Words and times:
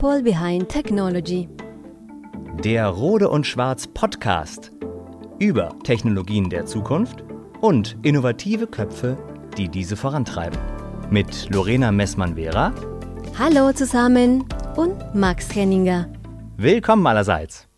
People 0.00 0.22
Behind 0.22 0.66
Technology. 0.66 1.46
Der 2.64 2.86
Rode 2.86 3.28
und 3.28 3.46
Schwarz 3.46 3.86
Podcast 3.86 4.72
über 5.38 5.76
Technologien 5.84 6.48
der 6.48 6.64
Zukunft 6.64 7.22
und 7.60 7.98
innovative 8.02 8.66
Köpfe, 8.66 9.18
die 9.58 9.68
diese 9.68 9.96
vorantreiben. 9.96 10.58
Mit 11.10 11.50
Lorena 11.50 11.92
Messmann-Vera. 11.92 12.72
Hallo 13.38 13.72
zusammen 13.74 14.46
und 14.74 15.14
Max 15.14 15.54
Henninger. 15.54 16.08
Willkommen 16.56 17.06
allerseits. 17.06 17.69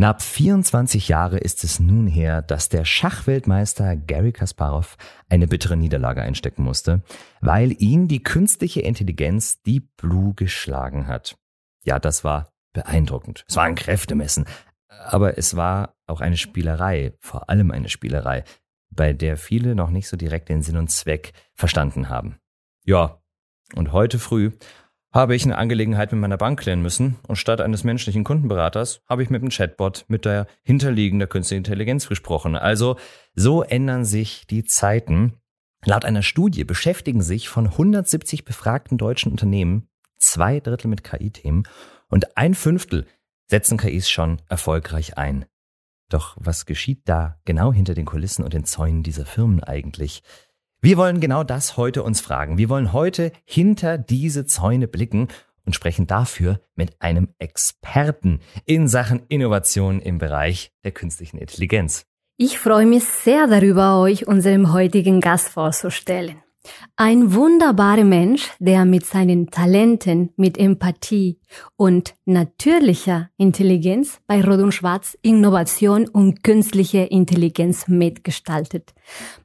Knapp 0.00 0.22
24 0.22 1.08
Jahre 1.08 1.36
ist 1.36 1.62
es 1.62 1.78
nun 1.78 2.06
her, 2.06 2.40
dass 2.40 2.70
der 2.70 2.86
Schachweltmeister 2.86 3.96
Gary 3.96 4.32
Kasparov 4.32 4.96
eine 5.28 5.46
bittere 5.46 5.76
Niederlage 5.76 6.22
einstecken 6.22 6.62
musste, 6.62 7.02
weil 7.42 7.72
ihn 7.82 8.08
die 8.08 8.22
künstliche 8.22 8.80
Intelligenz 8.80 9.60
Deep 9.60 9.94
Blue 9.98 10.32
geschlagen 10.32 11.06
hat. 11.06 11.36
Ja, 11.84 11.98
das 11.98 12.24
war 12.24 12.50
beeindruckend. 12.72 13.44
Es 13.46 13.56
war 13.56 13.64
ein 13.64 13.74
Kräftemessen. 13.74 14.46
Aber 14.88 15.36
es 15.36 15.54
war 15.54 15.94
auch 16.06 16.22
eine 16.22 16.38
Spielerei, 16.38 17.12
vor 17.20 17.50
allem 17.50 17.70
eine 17.70 17.90
Spielerei, 17.90 18.44
bei 18.88 19.12
der 19.12 19.36
viele 19.36 19.74
noch 19.74 19.90
nicht 19.90 20.08
so 20.08 20.16
direkt 20.16 20.48
den 20.48 20.62
Sinn 20.62 20.78
und 20.78 20.90
Zweck 20.90 21.34
verstanden 21.52 22.08
haben. 22.08 22.38
Ja, 22.86 23.20
und 23.74 23.92
heute 23.92 24.18
früh 24.18 24.52
habe 25.12 25.34
ich 25.34 25.44
eine 25.44 25.58
Angelegenheit 25.58 26.12
mit 26.12 26.20
meiner 26.20 26.36
Bank 26.36 26.60
klären 26.60 26.82
müssen 26.82 27.16
und 27.26 27.36
statt 27.36 27.60
eines 27.60 27.82
menschlichen 27.82 28.22
Kundenberaters 28.22 29.02
habe 29.08 29.22
ich 29.22 29.30
mit 29.30 29.42
dem 29.42 29.50
Chatbot 29.50 30.04
mit 30.08 30.24
der 30.24 30.46
hinterliegenden 30.62 31.28
künstlichen 31.28 31.64
Intelligenz 31.64 32.08
gesprochen. 32.08 32.54
Also 32.54 32.96
so 33.34 33.62
ändern 33.62 34.04
sich 34.04 34.46
die 34.46 34.64
Zeiten. 34.64 35.34
Laut 35.84 36.04
einer 36.04 36.22
Studie 36.22 36.64
beschäftigen 36.64 37.22
sich 37.22 37.48
von 37.48 37.66
170 37.66 38.44
befragten 38.44 38.98
deutschen 38.98 39.32
Unternehmen 39.32 39.88
zwei 40.18 40.60
Drittel 40.60 40.88
mit 40.88 41.02
KI-Themen 41.02 41.64
und 42.08 42.36
ein 42.36 42.54
Fünftel 42.54 43.06
setzen 43.46 43.78
KIs 43.78 44.08
schon 44.08 44.40
erfolgreich 44.48 45.18
ein. 45.18 45.46
Doch 46.08 46.36
was 46.38 46.66
geschieht 46.66 47.02
da 47.08 47.40
genau 47.44 47.72
hinter 47.72 47.94
den 47.94 48.04
Kulissen 48.04 48.44
und 48.44 48.52
den 48.52 48.64
Zäunen 48.64 49.02
dieser 49.02 49.26
Firmen 49.26 49.62
eigentlich? 49.62 50.22
Wir 50.82 50.96
wollen 50.96 51.20
genau 51.20 51.44
das 51.44 51.76
heute 51.76 52.02
uns 52.02 52.22
fragen. 52.22 52.56
Wir 52.56 52.70
wollen 52.70 52.94
heute 52.94 53.32
hinter 53.44 53.98
diese 53.98 54.46
Zäune 54.46 54.88
blicken 54.88 55.28
und 55.66 55.74
sprechen 55.74 56.06
dafür 56.06 56.62
mit 56.74 57.02
einem 57.02 57.28
Experten 57.38 58.40
in 58.64 58.88
Sachen 58.88 59.20
Innovation 59.28 60.00
im 60.00 60.16
Bereich 60.16 60.72
der 60.82 60.92
künstlichen 60.92 61.36
Intelligenz. 61.36 62.06
Ich 62.38 62.58
freue 62.58 62.86
mich 62.86 63.04
sehr 63.04 63.46
darüber, 63.46 64.00
euch 64.00 64.26
unserem 64.26 64.72
heutigen 64.72 65.20
Gast 65.20 65.50
vorzustellen. 65.50 66.42
Ein 66.96 67.32
wunderbarer 67.34 68.04
Mensch, 68.04 68.50
der 68.58 68.84
mit 68.84 69.06
seinen 69.06 69.50
Talenten, 69.50 70.32
mit 70.36 70.58
Empathie 70.58 71.38
und 71.76 72.14
natürlicher 72.26 73.30
Intelligenz 73.38 74.20
bei 74.26 74.44
Rot 74.44 74.60
und 74.60 74.72
Schwarz 74.72 75.16
Innovation 75.22 76.06
und 76.08 76.42
künstliche 76.42 76.98
Intelligenz 76.98 77.88
mitgestaltet. 77.88 78.92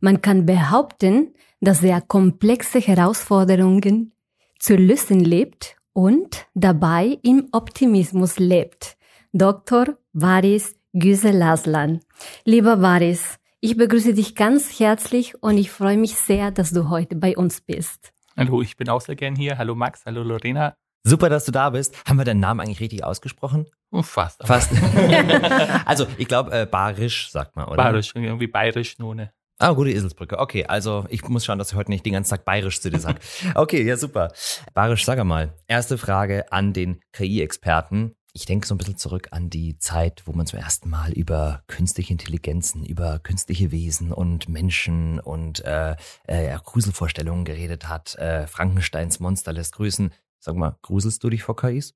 Man 0.02 0.22
kann 0.22 0.46
behaupten, 0.46 1.34
dass 1.62 1.82
er 1.84 2.02
komplexe 2.02 2.80
Herausforderungen 2.80 4.14
zu 4.60 4.76
lösen 4.76 5.22
lebt 5.22 5.78
und 5.94 6.48
dabei 6.54 7.18
im 7.24 7.48
Optimismus 7.54 8.38
lebt. 8.38 8.98
Dr. 9.32 9.98
Varis 10.12 10.76
Güselaslan. 10.94 12.02
Lieber 12.44 12.82
Varis, 12.82 13.38
ich 13.62 13.78
begrüße 13.78 14.14
dich 14.14 14.36
ganz 14.36 14.80
herzlich 14.80 15.42
und 15.42 15.58
ich 15.58 15.72
freue 15.72 15.98
mich 15.98 16.16
sehr, 16.16 16.52
dass 16.52 16.72
du 16.72 16.90
heute 16.90 17.16
bei 17.16 17.36
uns 17.36 17.62
bist. 17.62 18.12
Hallo, 18.38 18.62
ich 18.62 18.76
bin 18.76 18.90
auch 18.90 19.02
sehr 19.02 19.16
gern 19.16 19.36
hier. 19.36 19.58
Hallo 19.58 19.76
Max, 19.76 20.06
hallo 20.06 20.24
Lorena. 20.24 20.76
Super, 21.04 21.30
dass 21.30 21.46
du 21.46 21.52
da 21.52 21.70
bist. 21.70 21.96
Haben 22.08 22.18
wir 22.18 22.26
deinen 22.26 22.40
Namen 22.40 22.60
eigentlich 22.60 22.80
richtig 22.80 23.04
ausgesprochen? 23.04 23.68
Oh, 23.92 24.02
fast. 24.02 24.42
Fast. 24.46 24.72
also, 25.86 26.08
ich 26.18 26.28
glaube, 26.28 26.52
äh, 26.52 26.66
Barisch 26.66 27.30
sagt 27.32 27.56
man, 27.56 27.66
oder? 27.66 27.78
Barisch, 27.78 28.12
irgendwie 28.16 28.48
bayerisch 28.48 29.00
ohne. 29.00 29.32
Ah, 29.58 29.72
gute 29.72 29.92
Eselsbrücke. 29.92 30.38
Okay, 30.38 30.66
also 30.66 31.06
ich 31.10 31.26
muss 31.30 31.46
schauen, 31.46 31.60
dass 31.60 31.72
ich 31.72 31.78
heute 31.78 31.90
nicht 31.90 32.06
den 32.06 32.14
ganzen 32.14 32.32
Tag 32.32 32.44
bayerisch 32.44 32.82
zu 32.82 32.90
dir 32.90 33.00
sage. 33.00 33.20
Okay, 33.54 33.84
ja, 33.84 33.96
super. 33.96 34.34
Barisch, 34.74 35.06
sag 35.06 35.24
mal. 35.24 35.54
Erste 35.68 35.98
Frage 35.98 36.52
an 36.52 36.74
den 36.74 37.00
KI-Experten 37.14 38.16
ich 38.36 38.46
denke 38.46 38.68
so 38.68 38.76
ein 38.76 38.78
bisschen 38.78 38.98
zurück 38.98 39.30
an 39.32 39.50
die 39.50 39.78
Zeit, 39.78 40.24
wo 40.26 40.34
man 40.34 40.46
zum 40.46 40.60
ersten 40.60 40.90
Mal 40.90 41.14
über 41.14 41.64
künstliche 41.68 42.12
Intelligenzen, 42.12 42.86
über 42.86 43.20
künstliche 43.20 43.72
Wesen 43.72 44.12
und 44.12 44.50
Menschen 44.50 45.22
und 45.22 45.64
äh, 45.64 45.96
äh, 46.28 46.58
Gruselvorstellungen 46.62 47.46
geredet 47.46 47.88
hat. 47.88 48.16
Äh, 48.16 48.46
Frankensteins 48.48 49.22
Monster 49.22 49.54
lässt 49.54 49.74
grüßen. 49.76 50.12
Sag 50.40 50.56
mal, 50.58 50.78
gruselst 50.82 51.24
du 51.24 51.30
dich 51.30 51.44
vor 51.44 51.56
KIs? 51.56 51.96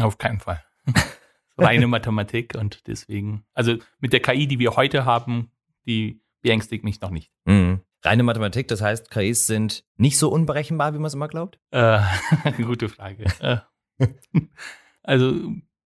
Auf 0.00 0.16
keinen 0.16 0.40
Fall. 0.40 0.64
Reine 1.58 1.86
Mathematik 1.86 2.54
und 2.54 2.86
deswegen, 2.86 3.44
also 3.52 3.76
mit 3.98 4.14
der 4.14 4.20
KI, 4.20 4.46
die 4.46 4.58
wir 4.58 4.74
heute 4.74 5.04
haben, 5.04 5.52
die 5.86 6.22
beängstigt 6.40 6.82
mich 6.82 7.02
noch 7.02 7.10
nicht. 7.10 7.30
Mhm. 7.44 7.82
Reine 8.02 8.22
Mathematik, 8.22 8.68
das 8.68 8.80
heißt, 8.80 9.10
KIs 9.10 9.46
sind 9.46 9.84
nicht 9.96 10.16
so 10.18 10.30
unberechenbar, 10.30 10.94
wie 10.94 10.98
man 10.98 11.08
es 11.08 11.14
immer 11.14 11.28
glaubt? 11.28 11.58
Äh, 11.72 12.00
gute 12.56 12.88
Frage. 12.88 13.26
Also 15.08 15.32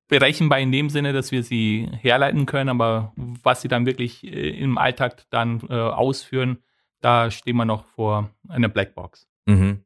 berechenbar 0.09 0.59
in 0.59 0.73
dem 0.73 0.91
Sinne, 0.91 1.13
dass 1.13 1.31
wir 1.31 1.45
sie 1.45 1.89
herleiten 2.01 2.45
können, 2.45 2.69
aber 2.69 3.13
was 3.17 3.63
sie 3.63 3.69
dann 3.69 3.87
wirklich 3.87 4.25
äh, 4.25 4.51
im 4.51 4.77
Alltag 4.77 5.23
dann 5.31 5.63
äh, 5.71 5.75
ausführen, 5.75 6.59
da 7.01 7.31
stehen 7.31 7.57
wir 7.57 7.65
noch 7.65 7.85
vor 7.87 8.31
einer 8.49 8.69
Blackbox. 8.69 9.29
Mhm. 9.47 9.85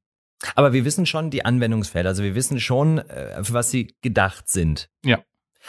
Aber 0.55 0.73
wir 0.73 0.87
wissen 0.87 1.05
schon 1.05 1.31
die 1.31 1.45
Anwendungsfelder, 1.45 2.09
also 2.09 2.23
wir 2.23 2.35
wissen 2.35 2.61
schon, 2.61 2.99
äh, 2.99 3.45
für 3.45 3.53
was 3.53 3.71
sie 3.71 3.95
gedacht 4.01 4.49
sind. 4.49 4.89
Ja. 5.05 5.23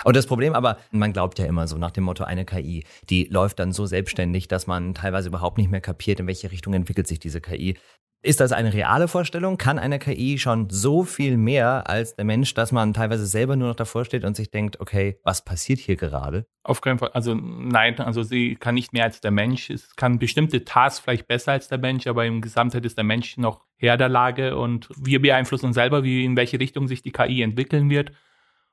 Und 0.05 0.15
das 0.15 0.27
Problem 0.27 0.53
aber, 0.53 0.77
man 0.91 1.11
glaubt 1.11 1.39
ja 1.39 1.45
immer 1.45 1.67
so 1.67 1.77
nach 1.77 1.91
dem 1.91 2.05
Motto, 2.05 2.23
eine 2.23 2.45
KI, 2.45 2.85
die 3.09 3.25
läuft 3.25 3.59
dann 3.59 3.73
so 3.73 3.85
selbstständig, 3.85 4.47
dass 4.47 4.65
man 4.65 4.93
teilweise 4.93 5.27
überhaupt 5.27 5.57
nicht 5.57 5.71
mehr 5.71 5.81
kapiert, 5.81 6.21
in 6.21 6.27
welche 6.27 6.51
Richtung 6.51 6.73
entwickelt 6.73 7.07
sich 7.07 7.19
diese 7.19 7.41
KI. 7.41 7.77
Ist 8.23 8.39
das 8.39 8.51
eine 8.51 8.73
reale 8.73 9.07
Vorstellung? 9.07 9.57
Kann 9.57 9.77
eine 9.77 9.99
KI 9.99 10.39
schon 10.39 10.69
so 10.71 11.03
viel 11.03 11.37
mehr 11.37 11.87
als 11.87 12.15
der 12.15 12.25
Mensch, 12.25 12.55
dass 12.55 12.71
man 12.71 12.93
teilweise 12.93 13.27
selber 13.27 13.55
nur 13.55 13.69
noch 13.69 13.75
davor 13.75 14.05
steht 14.05 14.25
und 14.25 14.35
sich 14.35 14.49
denkt, 14.49 14.79
okay, 14.79 15.19
was 15.23 15.45
passiert 15.45 15.79
hier 15.79 15.97
gerade? 15.97 16.47
Auf 16.63 16.81
keinen 16.81 16.97
Fall. 16.97 17.11
Also 17.13 17.35
nein, 17.35 17.99
also 17.99 18.23
sie 18.23 18.55
kann 18.55 18.73
nicht 18.73 18.91
mehr 18.91 19.03
als 19.03 19.21
der 19.21 19.29
Mensch. 19.29 19.69
Es 19.69 19.95
kann 19.95 20.17
bestimmte 20.17 20.65
Tasks 20.65 20.99
vielleicht 20.99 21.27
besser 21.27 21.51
als 21.51 21.67
der 21.67 21.77
Mensch, 21.77 22.07
aber 22.07 22.25
im 22.25 22.41
Gesamtheit 22.41 22.85
ist 22.85 22.97
der 22.97 23.03
Mensch 23.03 23.37
noch 23.37 23.65
Herr 23.75 23.97
der 23.97 24.09
Lage 24.09 24.57
und 24.57 24.89
wir 24.97 25.21
beeinflussen 25.21 25.71
selber, 25.71 26.03
wie 26.03 26.25
in 26.25 26.35
welche 26.35 26.59
Richtung 26.59 26.87
sich 26.87 27.03
die 27.03 27.11
KI 27.11 27.43
entwickeln 27.43 27.91
wird. 27.91 28.11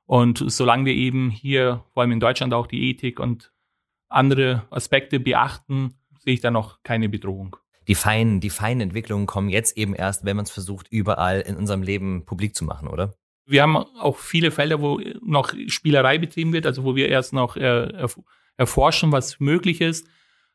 Und 0.07 0.43
solange 0.47 0.87
wir 0.87 0.95
eben 0.95 1.29
hier, 1.29 1.85
vor 1.93 2.03
allem 2.03 2.13
in 2.13 2.21
Deutschland 2.21 2.55
auch 2.55 2.67
die 2.67 2.91
Ethik 2.91 3.21
und 3.21 3.53
andere 4.09 4.67
Aspekte 4.71 5.21
beachten, 5.21 5.95
sehe 6.19 6.35
ich 6.35 6.41
da 6.41 6.51
noch 6.51 6.83
keine 6.83 7.11
Bedrohung 7.11 7.57
die 7.89 7.95
feinen, 7.95 8.41
die 8.41 8.51
feinen 8.51 8.81
Entwicklungen 8.81 9.27
kommen 9.27 9.49
jetzt 9.49 9.77
eben 9.77 9.95
erst, 9.95 10.25
wenn 10.25 10.37
man 10.37 10.45
es 10.45 10.51
versucht, 10.51 10.89
überall 10.91 11.41
in 11.41 11.57
unserem 11.57 11.83
Leben 11.83 12.25
publik 12.25 12.55
zu 12.55 12.65
machen, 12.65 12.89
oder? 12.89 13.15
Wir 13.47 13.63
haben 13.63 13.77
auch 13.77 14.17
viele 14.17 14.51
Felder, 14.51 14.81
wo 14.81 15.01
noch 15.23 15.53
Spielerei 15.67 16.19
betrieben 16.19 16.53
wird, 16.53 16.67
also 16.67 16.85
wo 16.85 16.97
wir 16.97 17.09
erst 17.09 17.33
noch 17.33 17.57
äh, 17.57 18.07
erforschen, 18.57 19.13
was 19.13 19.39
möglich 19.39 19.81
ist. 19.81 20.09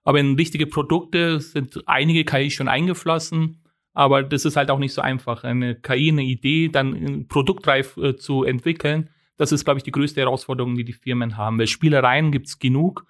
Aber 0.04 0.20
in 0.20 0.36
richtige 0.36 0.66
Produkte 0.66 1.40
sind 1.40 1.84
einige 1.86 2.26
KI 2.26 2.50
schon 2.50 2.68
eingeflossen. 2.68 3.64
Aber 3.94 4.24
das 4.24 4.46
ist 4.46 4.56
halt 4.56 4.72
auch 4.72 4.80
nicht 4.80 4.94
so 4.94 5.02
einfach. 5.02 5.44
Eine 5.44 5.76
KI, 5.76 6.10
eine 6.10 6.24
Idee, 6.24 6.70
dann 6.70 7.28
produktreif 7.28 7.98
äh, 7.98 8.16
zu 8.16 8.44
entwickeln, 8.44 9.10
das 9.40 9.54
ist, 9.54 9.64
glaube 9.64 9.78
ich, 9.78 9.84
die 9.84 9.92
größte 9.92 10.20
Herausforderung, 10.20 10.76
die 10.76 10.84
die 10.84 10.92
Firmen 10.92 11.38
haben. 11.38 11.58
Weil 11.58 11.68
Spielereien 11.68 12.32
gibt's 12.32 12.60
genug. 12.60 13.06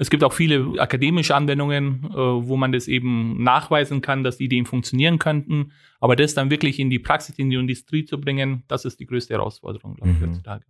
Es 0.00 0.08
gibt 0.08 0.24
auch 0.24 0.32
viele 0.32 0.80
akademische 0.80 1.34
Anwendungen, 1.34 2.06
äh, 2.06 2.16
wo 2.16 2.56
man 2.56 2.72
das 2.72 2.88
eben 2.88 3.42
nachweisen 3.42 4.00
kann, 4.00 4.24
dass 4.24 4.38
die 4.38 4.44
Ideen 4.44 4.64
funktionieren 4.64 5.18
könnten. 5.18 5.72
Aber 6.00 6.16
das 6.16 6.32
dann 6.32 6.48
wirklich 6.48 6.78
in 6.78 6.88
die 6.88 6.98
Praxis, 6.98 7.38
in 7.38 7.50
die 7.50 7.56
Industrie 7.56 8.06
zu 8.06 8.18
bringen, 8.18 8.64
das 8.66 8.86
ist 8.86 8.98
die 8.98 9.04
größte 9.04 9.34
Herausforderung, 9.34 9.96
glaube 9.96 10.12
ich, 10.12 10.18
mhm. 10.18 10.30
heutzutage. 10.30 10.64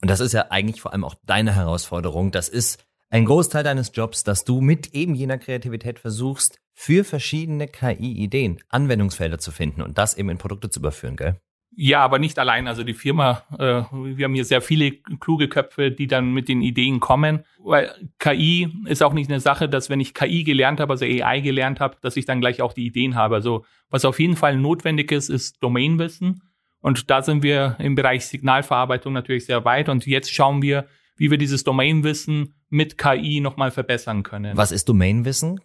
Und 0.00 0.10
das 0.10 0.18
ist 0.18 0.32
ja 0.32 0.46
eigentlich 0.50 0.80
vor 0.80 0.92
allem 0.92 1.04
auch 1.04 1.14
deine 1.24 1.54
Herausforderung. 1.54 2.32
Das 2.32 2.48
ist 2.48 2.84
ein 3.08 3.24
Großteil 3.24 3.62
deines 3.62 3.92
Jobs, 3.94 4.24
dass 4.24 4.44
du 4.44 4.60
mit 4.60 4.94
eben 4.94 5.14
jener 5.14 5.38
Kreativität 5.38 6.00
versuchst, 6.00 6.58
für 6.74 7.04
verschiedene 7.04 7.68
KI-Ideen 7.68 8.58
Anwendungsfelder 8.68 9.38
zu 9.38 9.52
finden 9.52 9.82
und 9.82 9.96
das 9.96 10.16
eben 10.16 10.28
in 10.28 10.38
Produkte 10.38 10.70
zu 10.70 10.80
überführen, 10.80 11.14
gell? 11.16 11.36
Ja, 11.74 12.00
aber 12.00 12.18
nicht 12.18 12.38
allein. 12.38 12.68
Also 12.68 12.84
die 12.84 12.94
Firma, 12.94 13.44
äh, 13.58 13.82
wir 13.92 14.24
haben 14.24 14.34
hier 14.34 14.44
sehr 14.44 14.60
viele 14.60 14.92
kluge 14.92 15.48
Köpfe, 15.48 15.90
die 15.90 16.06
dann 16.06 16.32
mit 16.32 16.48
den 16.48 16.60
Ideen 16.60 17.00
kommen. 17.00 17.44
Weil 17.58 17.94
KI 18.18 18.68
ist 18.84 19.02
auch 19.02 19.14
nicht 19.14 19.30
eine 19.30 19.40
Sache, 19.40 19.68
dass 19.68 19.88
wenn 19.88 20.00
ich 20.00 20.12
KI 20.12 20.44
gelernt 20.44 20.80
habe, 20.80 20.92
also 20.92 21.04
AI 21.04 21.40
gelernt 21.40 21.80
habe, 21.80 21.96
dass 22.02 22.16
ich 22.16 22.26
dann 22.26 22.40
gleich 22.40 22.60
auch 22.60 22.74
die 22.74 22.86
Ideen 22.86 23.14
habe. 23.14 23.36
Also 23.36 23.64
was 23.88 24.04
auf 24.04 24.20
jeden 24.20 24.36
Fall 24.36 24.56
notwendig 24.56 25.10
ist, 25.12 25.30
ist 25.30 25.62
Domainwissen. 25.62 26.42
Und 26.80 27.10
da 27.10 27.22
sind 27.22 27.42
wir 27.42 27.76
im 27.78 27.94
Bereich 27.94 28.26
Signalverarbeitung 28.26 29.12
natürlich 29.12 29.46
sehr 29.46 29.64
weit. 29.64 29.88
Und 29.88 30.06
jetzt 30.06 30.32
schauen 30.32 30.60
wir, 30.60 30.86
wie 31.16 31.30
wir 31.30 31.38
dieses 31.38 31.64
Domainwissen 31.64 32.54
mit 32.68 32.98
KI 32.98 33.40
nochmal 33.40 33.70
verbessern 33.70 34.24
können. 34.24 34.56
Was 34.56 34.72
ist 34.72 34.88
Domainwissen? 34.88 35.60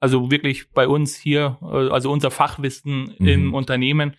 Also 0.00 0.32
wirklich 0.32 0.70
bei 0.70 0.88
uns 0.88 1.14
hier, 1.14 1.58
äh, 1.62 1.90
also 1.90 2.10
unser 2.10 2.32
Fachwissen 2.32 3.14
mhm. 3.18 3.28
im 3.28 3.54
Unternehmen, 3.54 4.16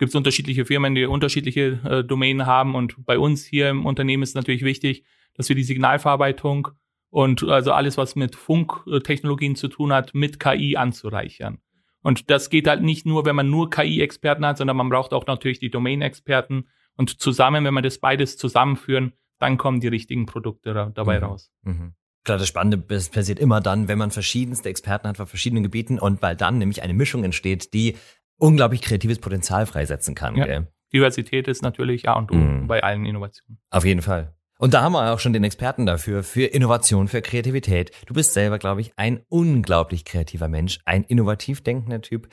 gibt 0.00 0.08
es 0.08 0.14
unterschiedliche 0.14 0.64
Firmen, 0.64 0.94
die 0.94 1.04
unterschiedliche 1.04 1.78
äh, 1.84 2.02
Domänen 2.02 2.46
haben. 2.46 2.74
Und 2.74 3.04
bei 3.04 3.18
uns 3.18 3.44
hier 3.44 3.68
im 3.68 3.84
Unternehmen 3.84 4.22
ist 4.22 4.34
natürlich 4.34 4.64
wichtig, 4.64 5.04
dass 5.34 5.50
wir 5.50 5.56
die 5.56 5.62
Signalverarbeitung 5.62 6.68
und 7.10 7.42
also 7.44 7.72
alles, 7.72 7.98
was 7.98 8.16
mit 8.16 8.34
Funktechnologien 8.34 9.56
zu 9.56 9.68
tun 9.68 9.92
hat, 9.92 10.14
mit 10.14 10.40
KI 10.40 10.76
anzureichern. 10.76 11.58
Und 12.02 12.30
das 12.30 12.48
geht 12.48 12.66
halt 12.66 12.82
nicht 12.82 13.04
nur, 13.04 13.26
wenn 13.26 13.36
man 13.36 13.50
nur 13.50 13.68
KI-Experten 13.68 14.46
hat, 14.46 14.56
sondern 14.56 14.78
man 14.78 14.88
braucht 14.88 15.12
auch 15.12 15.26
natürlich 15.26 15.58
die 15.58 15.70
Domain-Experten. 15.70 16.68
Und 16.96 17.20
zusammen, 17.20 17.66
wenn 17.66 17.74
man 17.74 17.82
das 17.82 17.98
beides 17.98 18.38
zusammenführen, 18.38 19.12
dann 19.38 19.58
kommen 19.58 19.80
die 19.80 19.88
richtigen 19.88 20.24
Produkte 20.24 20.92
dabei 20.94 21.18
mhm. 21.18 21.24
raus. 21.24 21.52
Mhm. 21.62 21.94
Klar, 22.24 22.38
das 22.38 22.48
Spannende 22.48 22.78
passiert 22.78 23.38
immer 23.38 23.60
dann, 23.60 23.88
wenn 23.88 23.98
man 23.98 24.10
verschiedenste 24.10 24.68
Experten 24.68 25.08
hat 25.08 25.16
von 25.16 25.26
verschiedenen 25.26 25.62
Gebieten 25.62 25.98
und 25.98 26.20
weil 26.22 26.36
dann 26.36 26.58
nämlich 26.58 26.82
eine 26.82 26.92
Mischung 26.94 27.24
entsteht, 27.24 27.72
die 27.74 27.96
unglaublich 28.40 28.82
kreatives 28.82 29.18
Potenzial 29.18 29.66
freisetzen 29.66 30.14
kann. 30.14 30.36
Ja. 30.36 30.46
Gell? 30.46 30.66
Diversität 30.92 31.46
ist 31.48 31.62
natürlich 31.62 32.08
A 32.08 32.14
und 32.14 32.32
O 32.32 32.34
mhm. 32.34 32.66
bei 32.66 32.82
allen 32.82 33.06
Innovationen. 33.06 33.60
Auf 33.70 33.84
jeden 33.84 34.02
Fall. 34.02 34.34
Und 34.58 34.74
da 34.74 34.82
haben 34.82 34.92
wir 34.92 35.12
auch 35.12 35.20
schon 35.20 35.32
den 35.32 35.44
Experten 35.44 35.86
dafür, 35.86 36.22
für 36.22 36.44
Innovation, 36.44 37.08
für 37.08 37.22
Kreativität. 37.22 37.92
Du 38.06 38.12
bist 38.12 38.34
selber, 38.34 38.58
glaube 38.58 38.82
ich, 38.82 38.92
ein 38.96 39.20
unglaublich 39.28 40.04
kreativer 40.04 40.48
Mensch, 40.48 40.80
ein 40.84 41.04
innovativ 41.04 41.62
denkender 41.62 42.02
Typ. 42.02 42.28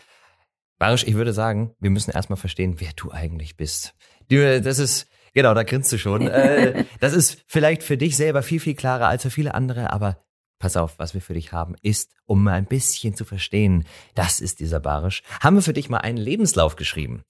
Barisch, 0.77 1.06
ich 1.07 1.15
würde 1.15 1.31
sagen, 1.31 1.74
wir 1.80 1.89
müssen 1.89 2.12
erstmal 2.12 2.38
verstehen, 2.38 2.75
wer 2.80 2.92
du 2.95 3.12
eigentlich 3.12 3.56
bist. 3.56 3.95
Das 4.30 4.77
ist, 4.77 5.07
genau, 5.33 5.54
da 5.54 5.63
grinst 5.63 5.92
du 5.94 5.98
schon. 5.98 6.27
Äh, 6.27 6.83
das 7.00 7.13
ist 7.13 7.45
vielleicht 7.48 7.81
für 7.81 7.95
dich 7.95 8.18
selber 8.18 8.44
viel, 8.44 8.59
viel 8.59 8.75
klarer 8.75 9.07
als 9.07 9.24
für 9.24 9.31
viele 9.31 9.54
andere, 9.54 9.94
aber 9.94 10.27
pass 10.59 10.77
auf, 10.77 11.00
was 11.00 11.13
wir 11.13 11.21
für 11.21 11.33
dich 11.33 11.51
haben, 11.51 11.75
ist, 11.81 12.12
um 12.25 12.44
mal 12.44 12.54
ein 12.54 12.65
bisschen 12.65 13.15
zu 13.15 13.25
verstehen, 13.25 13.86
das 14.15 14.39
ist 14.39 14.59
dieser 14.59 14.80
Barisch, 14.80 15.24
haben 15.42 15.56
wir 15.56 15.62
für 15.62 15.74
dich 15.74 15.89
mal 15.89 16.00
einen 16.00 16.18
Lebenslauf 16.18 16.75
geschrieben. 16.75 17.24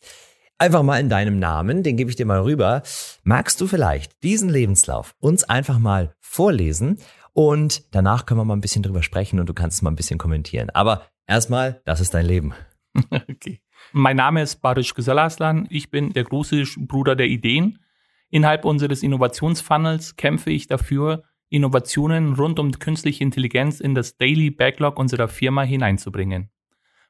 Einfach 0.59 0.81
mal 0.81 0.99
in 0.99 1.09
deinem 1.09 1.37
Namen, 1.37 1.83
den 1.83 1.97
gebe 1.97 2.09
ich 2.09 2.15
dir 2.15 2.25
mal 2.25 2.41
rüber. 2.41 2.81
Magst 3.23 3.61
du 3.61 3.67
vielleicht 3.67 4.23
diesen 4.23 4.49
Lebenslauf 4.49 5.13
uns 5.19 5.43
einfach 5.43 5.77
mal 5.77 6.15
vorlesen 6.19 6.97
und 7.33 7.93
danach 7.93 8.25
können 8.25 8.39
wir 8.39 8.45
mal 8.45 8.55
ein 8.55 8.61
bisschen 8.61 8.81
drüber 8.81 9.03
sprechen 9.03 9.39
und 9.39 9.47
du 9.47 9.53
kannst 9.53 9.77
es 9.77 9.81
mal 9.83 9.91
ein 9.91 9.95
bisschen 9.95 10.17
kommentieren. 10.17 10.71
Aber 10.71 11.03
erstmal, 11.27 11.81
das 11.85 11.99
ist 11.99 12.13
dein 12.13 12.25
Leben. 12.25 12.53
Okay. 13.11 13.61
Mein 13.91 14.17
Name 14.17 14.41
ist 14.41 14.61
Barish 14.61 14.95
Gesalaslan. 14.95 15.67
Ich 15.69 15.91
bin 15.91 16.11
der 16.11 16.23
große 16.23 16.63
Bruder 16.77 17.15
der 17.15 17.27
Ideen. 17.27 17.77
Innerhalb 18.29 18.65
unseres 18.65 19.03
Innovationsfunnels 19.03 20.15
kämpfe 20.15 20.49
ich 20.49 20.65
dafür, 20.65 21.23
Innovationen 21.49 22.33
rund 22.33 22.59
um 22.59 22.71
künstliche 22.71 23.23
Intelligenz 23.23 23.79
in 23.79 23.95
das 23.95 24.17
Daily 24.17 24.49
Backlog 24.49 24.99
unserer 24.99 25.27
Firma 25.27 25.63
hineinzubringen. 25.63 26.49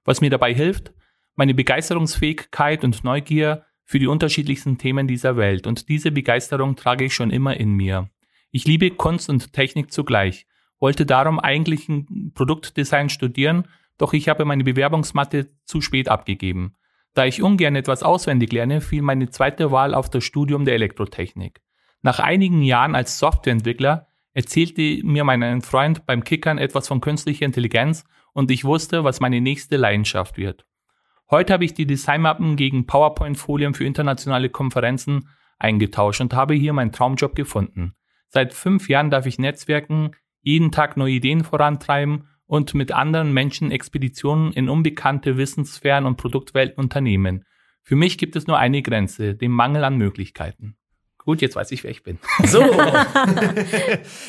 Was 0.05 0.21
mir 0.21 0.29
dabei 0.29 0.53
hilft, 0.53 0.93
meine 1.35 1.53
Begeisterungsfähigkeit 1.53 2.83
und 2.83 3.03
Neugier 3.03 3.65
für 3.83 3.99
die 3.99 4.07
unterschiedlichsten 4.07 4.77
Themen 4.77 5.07
dieser 5.07 5.37
Welt 5.37 5.65
und 5.65 5.89
diese 5.89 6.11
Begeisterung 6.11 6.75
trage 6.75 7.05
ich 7.05 7.13
schon 7.13 7.31
immer 7.31 7.57
in 7.57 7.71
mir. 7.71 8.09
Ich 8.51 8.65
liebe 8.65 8.91
Kunst 8.91 9.29
und 9.29 9.53
Technik 9.53 9.91
zugleich, 9.91 10.45
wollte 10.79 11.05
darum 11.05 11.39
eigentlich 11.39 11.89
ein 11.89 12.31
Produktdesign 12.33 13.09
studieren, 13.09 13.67
doch 13.97 14.13
ich 14.13 14.29
habe 14.29 14.45
meine 14.45 14.63
Bewerbungsmatte 14.63 15.49
zu 15.65 15.81
spät 15.81 16.09
abgegeben. 16.09 16.75
Da 17.13 17.25
ich 17.25 17.41
ungern 17.41 17.75
etwas 17.75 18.03
auswendig 18.03 18.51
lerne, 18.51 18.81
fiel 18.81 19.01
meine 19.01 19.29
zweite 19.29 19.71
Wahl 19.71 19.95
auf 19.95 20.09
das 20.09 20.23
Studium 20.23 20.65
der 20.65 20.75
Elektrotechnik. 20.75 21.61
Nach 22.03 22.19
einigen 22.19 22.61
Jahren 22.61 22.93
als 22.93 23.17
Softwareentwickler 23.17 24.07
erzählte 24.37 24.99
mir 25.03 25.23
mein 25.23 25.63
Freund 25.63 26.05
beim 26.05 26.23
Kickern 26.23 26.59
etwas 26.59 26.87
von 26.87 27.01
künstlicher 27.01 27.43
Intelligenz 27.43 28.05
und 28.33 28.51
ich 28.51 28.65
wusste, 28.65 29.03
was 29.03 29.19
meine 29.19 29.41
nächste 29.41 29.77
Leidenschaft 29.77 30.37
wird. 30.37 30.67
Heute 31.31 31.53
habe 31.53 31.65
ich 31.65 31.73
die 31.73 31.87
Designmappen 31.87 32.55
gegen 32.55 32.85
PowerPoint-Folien 32.85 33.73
für 33.73 33.83
internationale 33.83 34.49
Konferenzen 34.49 35.27
eingetauscht 35.57 36.21
und 36.21 36.35
habe 36.35 36.53
hier 36.53 36.71
meinen 36.73 36.91
Traumjob 36.91 37.33
gefunden. 37.33 37.95
Seit 38.27 38.53
fünf 38.53 38.89
Jahren 38.89 39.09
darf 39.09 39.25
ich 39.25 39.39
netzwerken, 39.39 40.11
jeden 40.41 40.71
Tag 40.71 40.97
neue 40.97 41.13
Ideen 41.13 41.43
vorantreiben 41.43 42.27
und 42.45 42.75
mit 42.75 42.91
anderen 42.91 43.33
Menschen 43.33 43.71
Expeditionen 43.71 44.53
in 44.53 44.69
unbekannte 44.69 45.37
Wissenssphären 45.37 46.05
und 46.05 46.17
Produktwelten 46.17 46.79
unternehmen. 46.79 47.43
Für 47.81 47.95
mich 47.95 48.19
gibt 48.19 48.35
es 48.35 48.45
nur 48.45 48.59
eine 48.59 48.83
Grenze, 48.83 49.33
den 49.33 49.51
Mangel 49.51 49.83
an 49.83 49.97
Möglichkeiten. 49.97 50.77
Gut, 51.27 51.41
jetzt 51.41 51.57
weiß 51.57 51.71
ich, 51.71 51.83
wer 51.83 51.91
ich 51.91 52.03
bin. 52.03 52.19
So. 52.45 52.61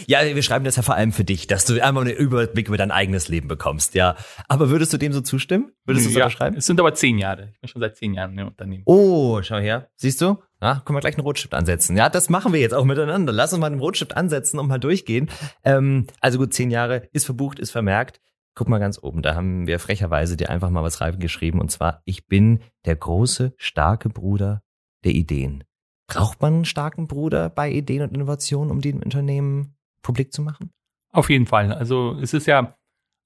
ja, 0.08 0.34
wir 0.34 0.42
schreiben 0.42 0.64
das 0.64 0.74
ja 0.74 0.82
vor 0.82 0.96
allem 0.96 1.12
für 1.12 1.22
dich, 1.22 1.46
dass 1.46 1.64
du 1.64 1.80
einmal 1.80 2.02
einen 2.02 2.16
Überblick 2.16 2.66
über 2.66 2.76
dein 2.76 2.90
eigenes 2.90 3.28
Leben 3.28 3.46
bekommst, 3.46 3.94
ja. 3.94 4.16
Aber 4.48 4.68
würdest 4.68 4.92
du 4.92 4.96
dem 4.96 5.12
so 5.12 5.20
zustimmen? 5.20 5.70
Würdest 5.84 6.06
du 6.06 6.10
es 6.10 6.16
ja, 6.16 6.24
unterschreiben? 6.24 6.56
Es 6.56 6.66
sind 6.66 6.80
aber 6.80 6.92
zehn 6.94 7.16
Jahre. 7.16 7.50
Ich 7.52 7.60
bin 7.60 7.68
schon 7.68 7.80
seit 7.80 7.96
zehn 7.96 8.14
Jahren 8.14 8.36
im 8.36 8.48
Unternehmen. 8.48 8.82
Oh, 8.84 9.40
schau 9.42 9.58
her. 9.58 9.88
Siehst 9.94 10.20
du? 10.20 10.42
Na, 10.58 10.80
können 10.84 10.96
wir 10.96 11.00
gleich 11.00 11.14
einen 11.14 11.22
Rotstift 11.22 11.54
ansetzen. 11.54 11.96
Ja, 11.96 12.08
das 12.08 12.30
machen 12.30 12.52
wir 12.52 12.58
jetzt 12.58 12.74
auch 12.74 12.84
miteinander. 12.84 13.32
Lass 13.32 13.52
uns 13.52 13.60
mal 13.60 13.70
den 13.70 13.78
Rotstift 13.78 14.16
ansetzen 14.16 14.58
und 14.58 14.66
mal 14.66 14.78
durchgehen. 14.78 15.30
Ähm, 15.62 16.08
also 16.20 16.38
gut, 16.38 16.52
zehn 16.52 16.72
Jahre 16.72 17.08
ist 17.12 17.26
verbucht, 17.26 17.60
ist 17.60 17.70
vermerkt. 17.70 18.20
Guck 18.56 18.68
mal 18.68 18.80
ganz 18.80 19.00
oben, 19.00 19.22
da 19.22 19.36
haben 19.36 19.68
wir 19.68 19.78
frecherweise 19.78 20.36
dir 20.36 20.50
einfach 20.50 20.70
mal 20.70 20.82
was 20.82 21.00
reingeschrieben 21.00 21.60
und 21.60 21.70
zwar, 21.70 22.02
ich 22.06 22.26
bin 22.26 22.58
der 22.86 22.96
große, 22.96 23.54
starke 23.56 24.08
Bruder 24.08 24.64
der 25.04 25.12
Ideen. 25.12 25.62
Braucht 26.08 26.40
man 26.40 26.54
einen 26.54 26.64
starken 26.64 27.06
Bruder 27.06 27.50
bei 27.50 27.70
Ideen 27.70 28.02
und 28.02 28.14
Innovationen, 28.14 28.70
um 28.70 28.80
die 28.80 28.90
im 28.90 29.02
Unternehmen 29.02 29.76
publik 30.02 30.32
zu 30.32 30.42
machen? 30.42 30.70
Auf 31.12 31.30
jeden 31.30 31.46
Fall. 31.46 31.72
Also 31.72 32.16
es 32.20 32.32
ist 32.32 32.46
ja, 32.46 32.76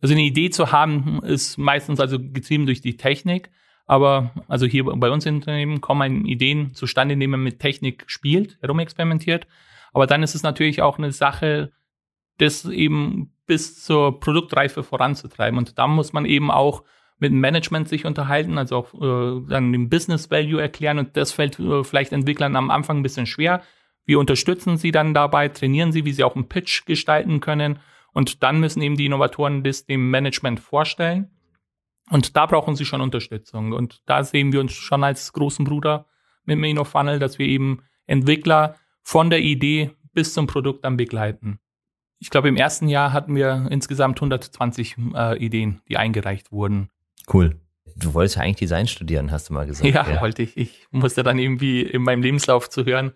also 0.00 0.14
eine 0.14 0.24
Idee 0.24 0.50
zu 0.50 0.72
haben, 0.72 1.22
ist 1.22 1.58
meistens 1.58 2.00
also 2.00 2.18
getrieben 2.18 2.66
durch 2.66 2.80
die 2.80 2.96
Technik. 2.96 3.50
Aber 3.86 4.32
also 4.48 4.66
hier 4.66 4.84
bei 4.84 5.10
uns 5.10 5.26
im 5.26 5.36
Unternehmen 5.36 5.80
kommen 5.80 6.26
Ideen 6.26 6.74
zustande, 6.74 7.14
indem 7.14 7.30
man 7.30 7.42
mit 7.42 7.60
Technik 7.60 8.04
spielt, 8.08 8.58
herumexperimentiert. 8.60 9.46
Aber 9.92 10.06
dann 10.06 10.22
ist 10.22 10.34
es 10.34 10.42
natürlich 10.42 10.82
auch 10.82 10.98
eine 10.98 11.12
Sache, 11.12 11.72
das 12.38 12.64
eben 12.64 13.32
bis 13.46 13.82
zur 13.84 14.18
Produktreife 14.18 14.82
voranzutreiben. 14.82 15.58
Und 15.58 15.78
da 15.78 15.86
muss 15.86 16.12
man 16.12 16.24
eben 16.24 16.50
auch 16.50 16.82
mit 17.22 17.30
dem 17.30 17.38
Management 17.38 17.88
sich 17.88 18.04
unterhalten, 18.04 18.58
also 18.58 18.76
auch 18.76 18.94
äh, 18.94 19.40
dann 19.48 19.72
den 19.72 19.88
Business 19.88 20.28
Value 20.28 20.60
erklären 20.60 20.98
und 20.98 21.16
das 21.16 21.30
fällt 21.30 21.58
äh, 21.60 21.84
vielleicht 21.84 22.12
Entwicklern 22.12 22.56
am 22.56 22.68
Anfang 22.68 22.98
ein 22.98 23.02
bisschen 23.04 23.26
schwer. 23.26 23.62
Wir 24.04 24.18
unterstützen 24.18 24.76
sie 24.76 24.90
dann 24.90 25.14
dabei, 25.14 25.48
trainieren 25.48 25.92
sie, 25.92 26.04
wie 26.04 26.12
sie 26.12 26.24
auch 26.24 26.34
einen 26.34 26.48
Pitch 26.48 26.84
gestalten 26.84 27.38
können 27.38 27.78
und 28.12 28.42
dann 28.42 28.58
müssen 28.58 28.82
eben 28.82 28.96
die 28.96 29.06
Innovatoren 29.06 29.62
das 29.62 29.86
dem 29.86 30.10
Management 30.10 30.58
vorstellen 30.58 31.30
und 32.10 32.36
da 32.36 32.46
brauchen 32.46 32.74
sie 32.74 32.84
schon 32.84 33.00
Unterstützung 33.00 33.72
und 33.72 34.02
da 34.06 34.24
sehen 34.24 34.52
wir 34.52 34.58
uns 34.58 34.72
schon 34.72 35.04
als 35.04 35.32
großen 35.32 35.64
Bruder 35.64 36.06
mit 36.44 36.56
dem 36.56 36.64
InnoFunnel, 36.64 37.20
dass 37.20 37.38
wir 37.38 37.46
eben 37.46 37.84
Entwickler 38.06 38.74
von 39.02 39.30
der 39.30 39.38
Idee 39.38 39.92
bis 40.12 40.34
zum 40.34 40.48
Produkt 40.48 40.84
dann 40.84 40.96
begleiten. 40.96 41.60
Ich 42.18 42.30
glaube, 42.30 42.48
im 42.48 42.56
ersten 42.56 42.88
Jahr 42.88 43.12
hatten 43.12 43.36
wir 43.36 43.68
insgesamt 43.70 44.18
120 44.18 44.96
äh, 45.14 45.38
Ideen, 45.38 45.82
die 45.88 45.96
eingereicht 45.96 46.50
wurden. 46.50 46.90
Cool. 47.32 47.58
Du 47.96 48.14
wolltest 48.14 48.36
ja 48.36 48.42
eigentlich 48.42 48.56
Design 48.56 48.86
studieren, 48.86 49.30
hast 49.30 49.48
du 49.48 49.54
mal 49.54 49.66
gesagt. 49.66 49.88
Ja, 49.88 50.08
ja. 50.08 50.20
wollte 50.20 50.42
ich. 50.42 50.56
Ich 50.56 50.86
musste 50.90 51.22
dann 51.22 51.38
irgendwie 51.38 51.82
in 51.82 52.02
meinem 52.02 52.22
Lebenslauf 52.22 52.68
zu 52.70 52.84
hören 52.84 53.12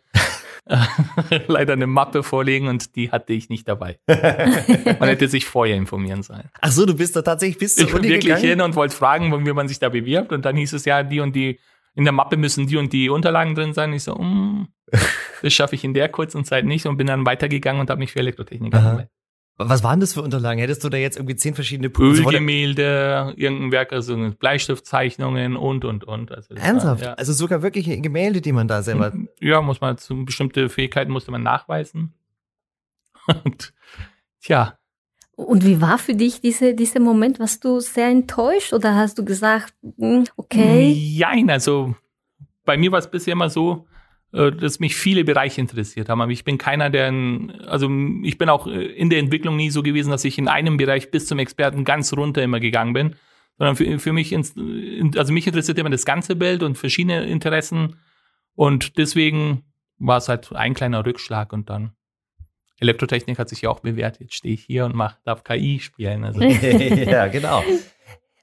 leider 1.46 1.75
eine 1.75 1.87
Mappe 1.87 2.23
vorlegen 2.23 2.68
und 2.68 2.96
die 2.96 3.11
hatte 3.11 3.32
ich 3.32 3.49
nicht 3.49 3.68
dabei. 3.68 3.99
Man 4.06 5.08
hätte 5.08 5.28
sich 5.28 5.46
vorher 5.46 5.76
informieren 5.76 6.23
sollen. 6.23 6.50
Ach 6.61 6.73
so, 6.73 6.85
du 6.87 6.94
bist 6.94 7.14
da 7.14 7.23
tatsächlich 7.23 7.58
bis 7.58 7.76
zur 7.76 7.87
Ich 7.87 7.92
bin 7.92 8.02
wirklich 8.02 8.25
gegangen? 8.25 8.42
hin 8.42 8.61
und 8.61 8.75
wollte 8.75 8.94
fragen, 8.94 9.46
wie 9.46 9.52
man 9.52 9.68
sich 9.68 9.78
da 9.78 9.88
bewirbt 9.88 10.32
und 10.32 10.44
dann 10.44 10.56
hieß 10.56 10.73
es 10.73 10.85
ja, 10.85 11.02
die 11.02 11.20
und 11.20 11.37
die, 11.37 11.61
in 11.94 12.04
der 12.04 12.12
Mappe 12.12 12.37
müssen 12.37 12.66
die 12.66 12.76
und 12.76 12.92
die 12.92 13.08
Unterlagen 13.08 13.54
drin 13.54 13.75
sein. 13.75 13.92
Ich 13.92 14.02
so, 14.02 14.14
mm, 14.16 14.68
das 15.42 15.52
schaffe 15.52 15.76
ich 15.76 15.85
in 15.85 15.94
der 15.94 16.08
kurzen 16.08 16.44
Zeit 16.44 16.64
nicht 16.64 16.87
und 16.87 16.96
bin 16.96 17.06
dann 17.06 17.25
weitergegangen 17.25 17.80
und 17.80 17.88
habe 17.90 18.00
mich 18.00 18.12
für 18.12 18.18
Elektrotechnik 18.18 18.75
angemeldet. 18.75 19.11
Was 19.58 19.82
waren 19.82 20.00
das 20.00 20.12
für 20.12 20.20
Unterlagen? 20.20 20.60
Hättest 20.60 20.84
du 20.84 20.90
da 20.90 20.98
jetzt 20.98 21.16
irgendwie 21.16 21.36
zehn 21.36 21.54
verschiedene 21.54 21.88
Ölgemälde, 21.88 23.32
irgendein 23.36 23.72
Werk, 23.72 23.92
also 23.92 24.32
Bleistiftzeichnungen 24.38 25.56
und, 25.56 25.86
und, 25.86 26.04
und. 26.04 26.30
Also 26.30 26.54
Ernsthaft? 26.54 27.00
War, 27.00 27.08
ja. 27.08 27.14
Also 27.14 27.32
sogar 27.32 27.62
wirklich 27.62 27.86
Gemälde, 28.02 28.42
die 28.42 28.52
man 28.52 28.68
da 28.68 28.82
selber. 28.82 29.12
Ja, 29.40 29.62
muss 29.62 29.80
man, 29.80 29.96
zu 29.96 30.26
bestimmte 30.26 30.68
Fähigkeiten 30.68 31.10
musste 31.10 31.30
man 31.30 31.42
nachweisen. 31.42 32.12
Und, 33.44 33.72
tja. 34.40 34.78
Und 35.34 35.64
wie 35.64 35.80
war 35.80 35.98
für 35.98 36.14
dich 36.14 36.40
diese, 36.40 36.75
dieser 36.75 37.00
Moment? 37.00 37.40
Warst 37.40 37.64
du 37.64 37.80
sehr 37.80 38.08
enttäuscht 38.08 38.72
oder 38.72 38.94
hast 38.94 39.18
du 39.18 39.25
gesagt, 39.25 39.75
hm, 39.98 40.25
okay? 40.36 41.18
Nein, 41.18 41.50
also 41.50 41.94
bei 42.64 42.76
mir 42.76 42.92
war 42.92 43.00
es 43.00 43.10
bisher 43.10 43.32
immer 43.32 43.50
so, 43.50 43.86
dass 44.36 44.80
mich 44.80 44.96
viele 44.96 45.24
Bereiche 45.24 45.60
interessiert 45.60 46.08
haben. 46.08 46.20
Aber 46.20 46.30
ich 46.30 46.44
bin 46.44 46.58
keiner, 46.58 46.90
der, 46.90 47.08
in, 47.08 47.52
also 47.66 47.90
ich 48.22 48.38
bin 48.38 48.48
auch 48.48 48.66
äh, 48.66 48.84
in 48.84 49.10
der 49.10 49.18
Entwicklung 49.18 49.56
nie 49.56 49.70
so 49.70 49.82
gewesen, 49.82 50.10
dass 50.10 50.24
ich 50.24 50.38
in 50.38 50.48
einem 50.48 50.76
Bereich 50.76 51.10
bis 51.10 51.26
zum 51.26 51.38
Experten 51.38 51.84
ganz 51.84 52.12
runter 52.12 52.42
immer 52.42 52.60
gegangen 52.60 52.92
bin, 52.92 53.16
sondern 53.58 53.76
für, 53.76 53.98
für 53.98 54.12
mich, 54.12 54.36
also 54.36 55.32
mich 55.32 55.46
interessiert 55.46 55.78
immer 55.78 55.90
das 55.90 56.04
ganze 56.04 56.36
Bild 56.36 56.62
und 56.62 56.76
verschiedene 56.76 57.24
Interessen 57.26 57.96
und 58.54 58.98
deswegen 58.98 59.62
war 59.98 60.18
es 60.18 60.28
halt 60.28 60.52
ein 60.52 60.74
kleiner 60.74 61.06
Rückschlag 61.06 61.52
und 61.52 61.70
dann 61.70 61.92
Elektrotechnik 62.78 63.38
hat 63.38 63.48
sich 63.48 63.62
ja 63.62 63.70
auch 63.70 63.80
bewährt. 63.80 64.20
Jetzt 64.20 64.34
stehe 64.34 64.54
ich 64.54 64.64
hier 64.64 64.84
und 64.84 64.94
mach, 64.94 65.16
darf 65.24 65.44
KI 65.44 65.80
spielen. 65.80 66.24
Also. 66.24 66.42
ja, 66.42 67.26
genau. 67.28 67.62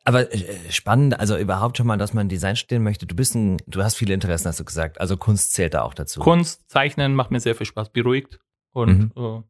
Aber 0.06 0.34
äh, 0.34 0.56
spannend, 0.70 1.20
also 1.20 1.38
überhaupt 1.38 1.78
schon 1.78 1.88
mal, 1.88 1.98
dass 1.98 2.14
man 2.14 2.28
Design 2.28 2.56
studieren 2.56 2.84
möchte. 2.84 3.06
Du 3.06 3.16
bist 3.16 3.36
ein, 3.36 3.58
du 3.68 3.84
hast 3.84 3.96
viele 3.96 4.14
Interessen, 4.14 4.48
hast 4.48 4.60
du 4.60 4.66
gesagt. 4.66 5.00
Also 5.00 5.18
Kunst 5.18 5.54
zählt 5.54 5.74
da 5.74 5.84
auch 5.84 5.94
dazu. 5.94 6.20
Kunst, 6.20 6.70
Zeichnen 6.70 7.16
macht 7.16 7.32
mir 7.32 7.40
sehr 7.40 7.56
viel 7.56 7.66
Spaß, 7.66 7.90
beruhigt. 7.90 8.40
Und 8.72 8.98
mhm. 8.98 9.12
äh, 9.16 9.42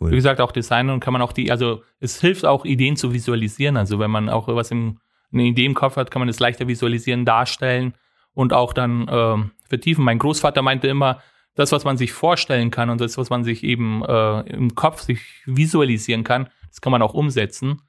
cool. 0.00 0.10
wie 0.10 0.16
gesagt, 0.16 0.40
auch 0.40 0.52
Design 0.52 0.90
und 0.90 1.00
kann 1.00 1.12
man 1.12 1.22
auch 1.22 1.32
die, 1.32 1.50
also 1.50 1.82
es 2.00 2.20
hilft 2.20 2.44
auch, 2.44 2.64
Ideen 2.64 2.96
zu 2.96 3.12
visualisieren. 3.12 3.76
Also 3.76 3.98
wenn 3.98 4.10
man 4.10 4.28
auch 4.28 4.48
was 4.48 4.70
im, 4.70 4.98
eine 5.32 5.44
Idee 5.44 5.66
im 5.66 5.74
Kopf 5.74 5.96
hat, 5.96 6.10
kann 6.10 6.20
man 6.20 6.28
es 6.28 6.40
leichter 6.40 6.66
visualisieren, 6.66 7.24
darstellen 7.24 7.94
und 8.32 8.52
auch 8.52 8.72
dann 8.72 9.06
äh, 9.06 9.68
vertiefen. 9.68 10.04
Mein 10.04 10.18
Großvater 10.18 10.62
meinte 10.62 10.88
immer, 10.88 11.20
das, 11.54 11.72
was 11.72 11.84
man 11.84 11.96
sich 11.96 12.12
vorstellen 12.12 12.70
kann 12.70 12.90
und 12.90 13.00
das, 13.00 13.16
was 13.18 13.30
man 13.30 13.42
sich 13.42 13.64
eben 13.64 14.04
äh, 14.04 14.40
im 14.50 14.74
Kopf 14.74 15.00
sich 15.00 15.20
visualisieren 15.46 16.22
kann, 16.22 16.48
das 16.68 16.80
kann 16.80 16.92
man 16.92 17.02
auch 17.02 17.14
umsetzen. 17.14 17.80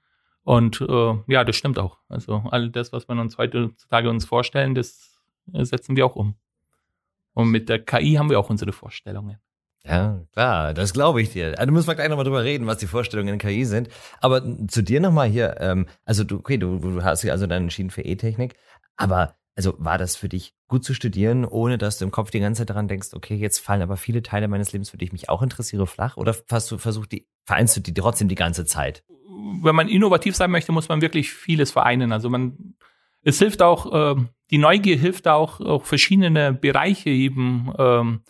Und 0.47 0.79
äh, 0.79 1.13
ja, 1.27 1.43
das 1.43 1.57
stimmt 1.57 1.77
auch. 1.77 1.97
Also 2.07 2.41
all 2.51 2.69
das, 2.69 2.93
was 2.93 3.09
wir 3.09 3.19
uns 3.19 3.37
heutzutage 3.37 4.09
uns 4.09 4.23
vorstellen, 4.23 4.75
das 4.75 5.19
äh, 5.51 5.65
setzen 5.65 5.97
wir 5.97 6.05
auch 6.05 6.15
um. 6.15 6.35
Und 7.33 7.49
mit 7.49 7.67
der 7.67 7.83
KI 7.83 8.13
haben 8.13 8.29
wir 8.29 8.39
auch 8.39 8.49
unsere 8.49 8.71
Vorstellungen. 8.71 9.39
Ja, 9.83 10.21
klar, 10.31 10.73
das 10.73 10.93
glaube 10.93 11.21
ich 11.21 11.33
dir. 11.33 11.59
Also, 11.59 11.73
müssen 11.73 11.89
wir 11.89 11.95
gleich 11.95 12.07
nochmal 12.07 12.23
drüber 12.23 12.45
reden, 12.45 12.65
was 12.65 12.77
die 12.77 12.87
Vorstellungen 12.87 13.33
in 13.33 13.39
KI 13.39 13.65
sind. 13.65 13.89
Aber 14.21 14.41
zu 14.69 14.81
dir 14.83 15.01
nochmal 15.01 15.27
hier, 15.27 15.57
ähm, 15.59 15.85
also 16.05 16.23
du, 16.23 16.37
okay, 16.37 16.57
du, 16.57 16.79
du 16.79 17.03
hast 17.03 17.23
dich 17.23 17.31
also 17.31 17.45
dann 17.45 17.63
entschieden 17.63 17.89
für 17.89 18.03
E-Technik, 18.03 18.55
aber 18.95 19.35
also 19.57 19.73
war 19.79 19.97
das 19.97 20.15
für 20.15 20.29
dich 20.29 20.53
gut 20.67 20.83
zu 20.83 20.93
studieren, 20.93 21.43
ohne 21.43 21.79
dass 21.79 21.97
du 21.97 22.05
im 22.05 22.11
Kopf 22.11 22.29
die 22.29 22.39
ganze 22.39 22.61
Zeit 22.61 22.69
daran 22.69 22.87
denkst, 22.87 23.09
okay, 23.13 23.35
jetzt 23.35 23.57
fallen 23.57 23.81
aber 23.81 23.97
viele 23.97 24.21
Teile 24.21 24.47
meines 24.47 24.71
Lebens, 24.71 24.91
für 24.91 24.97
die 24.97 25.05
ich 25.05 25.11
mich 25.11 25.29
auch 25.29 25.41
interessiere, 25.41 25.87
flach? 25.87 26.15
Oder 26.15 26.35
hast 26.51 26.71
du 26.71 26.77
versucht, 26.77 27.11
die, 27.11 27.27
vereinst 27.43 27.75
du 27.75 27.81
die 27.81 27.93
trotzdem 27.93 28.27
die 28.27 28.35
ganze 28.35 28.65
Zeit? 28.65 29.03
Wenn 29.63 29.75
man 29.75 29.89
innovativ 29.89 30.35
sein 30.35 30.51
möchte, 30.51 30.71
muss 30.71 30.89
man 30.89 31.01
wirklich 31.01 31.31
vieles 31.31 31.71
vereinen. 31.71 32.11
Also 32.11 32.29
man, 32.29 32.75
es 33.23 33.39
hilft 33.39 33.63
auch, 33.63 34.15
äh, 34.15 34.21
die 34.51 34.59
Neugier 34.59 34.95
hilft 34.95 35.27
auch, 35.27 35.59
auch 35.59 35.85
verschiedene 35.85 36.53
Bereiche 36.53 37.09
eben 37.09 37.73
ähm, 37.79 38.21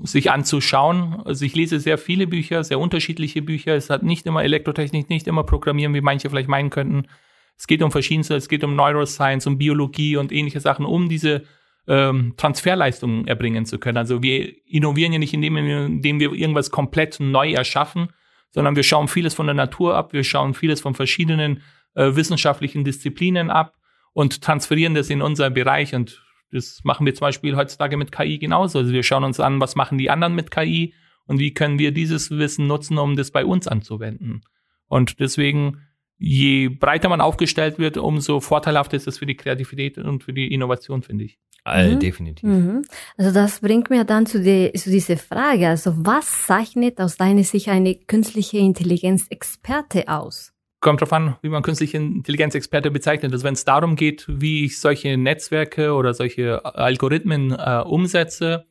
sich 0.00 0.30
anzuschauen. 0.30 1.22
Also 1.24 1.44
ich 1.44 1.56
lese 1.56 1.80
sehr 1.80 1.98
viele 1.98 2.28
Bücher, 2.28 2.62
sehr 2.62 2.78
unterschiedliche 2.78 3.42
Bücher. 3.42 3.74
Es 3.74 3.90
hat 3.90 4.04
nicht 4.04 4.26
immer 4.26 4.44
Elektrotechnik, 4.44 5.10
nicht 5.10 5.26
immer 5.26 5.42
Programmieren, 5.42 5.92
wie 5.92 6.00
manche 6.00 6.30
vielleicht 6.30 6.48
meinen 6.48 6.70
könnten 6.70 7.08
es 7.56 7.66
geht 7.66 7.82
um 7.82 7.90
verschiedenste, 7.90 8.34
es 8.34 8.48
geht 8.48 8.64
um 8.64 8.74
Neuroscience, 8.74 9.46
um 9.46 9.58
Biologie 9.58 10.16
und 10.16 10.32
ähnliche 10.32 10.60
Sachen, 10.60 10.86
um 10.86 11.08
diese 11.08 11.42
ähm, 11.86 12.34
Transferleistungen 12.36 13.26
erbringen 13.26 13.66
zu 13.66 13.78
können. 13.78 13.98
Also 13.98 14.22
wir 14.22 14.54
innovieren 14.66 15.12
ja 15.12 15.18
nicht, 15.18 15.34
indem, 15.34 15.56
indem 15.56 16.20
wir 16.20 16.32
irgendwas 16.32 16.70
komplett 16.70 17.20
neu 17.20 17.52
erschaffen, 17.52 18.08
sondern 18.50 18.76
wir 18.76 18.82
schauen 18.82 19.08
vieles 19.08 19.34
von 19.34 19.46
der 19.46 19.54
Natur 19.54 19.96
ab, 19.96 20.12
wir 20.12 20.24
schauen 20.24 20.54
vieles 20.54 20.80
von 20.80 20.94
verschiedenen 20.94 21.62
äh, 21.94 22.14
wissenschaftlichen 22.14 22.84
Disziplinen 22.84 23.50
ab 23.50 23.76
und 24.12 24.42
transferieren 24.42 24.94
das 24.94 25.10
in 25.10 25.22
unser 25.22 25.50
Bereich. 25.50 25.94
Und 25.94 26.22
das 26.50 26.80
machen 26.84 27.06
wir 27.06 27.14
zum 27.14 27.26
Beispiel 27.26 27.56
heutzutage 27.56 27.96
mit 27.96 28.12
KI 28.12 28.38
genauso. 28.38 28.80
Also 28.80 28.92
wir 28.92 29.02
schauen 29.02 29.24
uns 29.24 29.40
an, 29.40 29.60
was 29.60 29.76
machen 29.76 29.98
die 29.98 30.10
anderen 30.10 30.34
mit 30.34 30.50
KI 30.50 30.94
und 31.26 31.38
wie 31.38 31.54
können 31.54 31.78
wir 31.78 31.92
dieses 31.92 32.30
Wissen 32.30 32.66
nutzen, 32.66 32.98
um 32.98 33.16
das 33.16 33.30
bei 33.30 33.44
uns 33.44 33.68
anzuwenden. 33.68 34.42
Und 34.88 35.20
deswegen 35.20 35.86
je 36.20 36.68
breiter 36.68 37.08
man 37.08 37.20
aufgestellt 37.20 37.78
wird, 37.78 37.96
umso 37.96 38.40
vorteilhafter 38.40 38.96
ist 38.96 39.08
es 39.08 39.18
für 39.18 39.26
die 39.26 39.36
Kreativität 39.36 39.98
und 39.98 40.22
für 40.22 40.34
die 40.34 40.52
Innovation, 40.52 41.02
finde 41.02 41.24
ich. 41.24 41.38
All, 41.64 41.94
mhm. 41.94 42.00
Definitiv. 42.00 42.48
Mhm. 42.48 42.82
Also 43.16 43.32
das 43.32 43.60
bringt 43.60 43.90
mir 43.90 44.04
dann 44.04 44.26
zu, 44.26 44.40
die, 44.40 44.72
zu 44.74 44.90
dieser 44.90 45.16
Frage. 45.16 45.68
Also 45.68 45.92
was 45.96 46.46
zeichnet 46.46 47.00
aus 47.00 47.16
deiner 47.16 47.42
Sicht 47.42 47.68
eine 47.68 47.94
künstliche 47.94 48.58
Intelligenz-Experte 48.58 50.08
aus? 50.08 50.52
Kommt 50.80 51.00
darauf 51.02 51.12
an, 51.12 51.36
wie 51.42 51.50
man 51.50 51.62
künstliche 51.62 51.98
Intelligenz-Experte 51.98 52.90
bezeichnet. 52.90 53.32
Also 53.32 53.44
wenn 53.44 53.54
es 53.54 53.64
darum 53.64 53.96
geht, 53.96 54.26
wie 54.28 54.64
ich 54.64 54.78
solche 54.78 55.16
Netzwerke 55.16 55.92
oder 55.92 56.14
solche 56.14 56.64
Algorithmen 56.64 57.52
äh, 57.52 57.82
umsetze, 57.84 58.66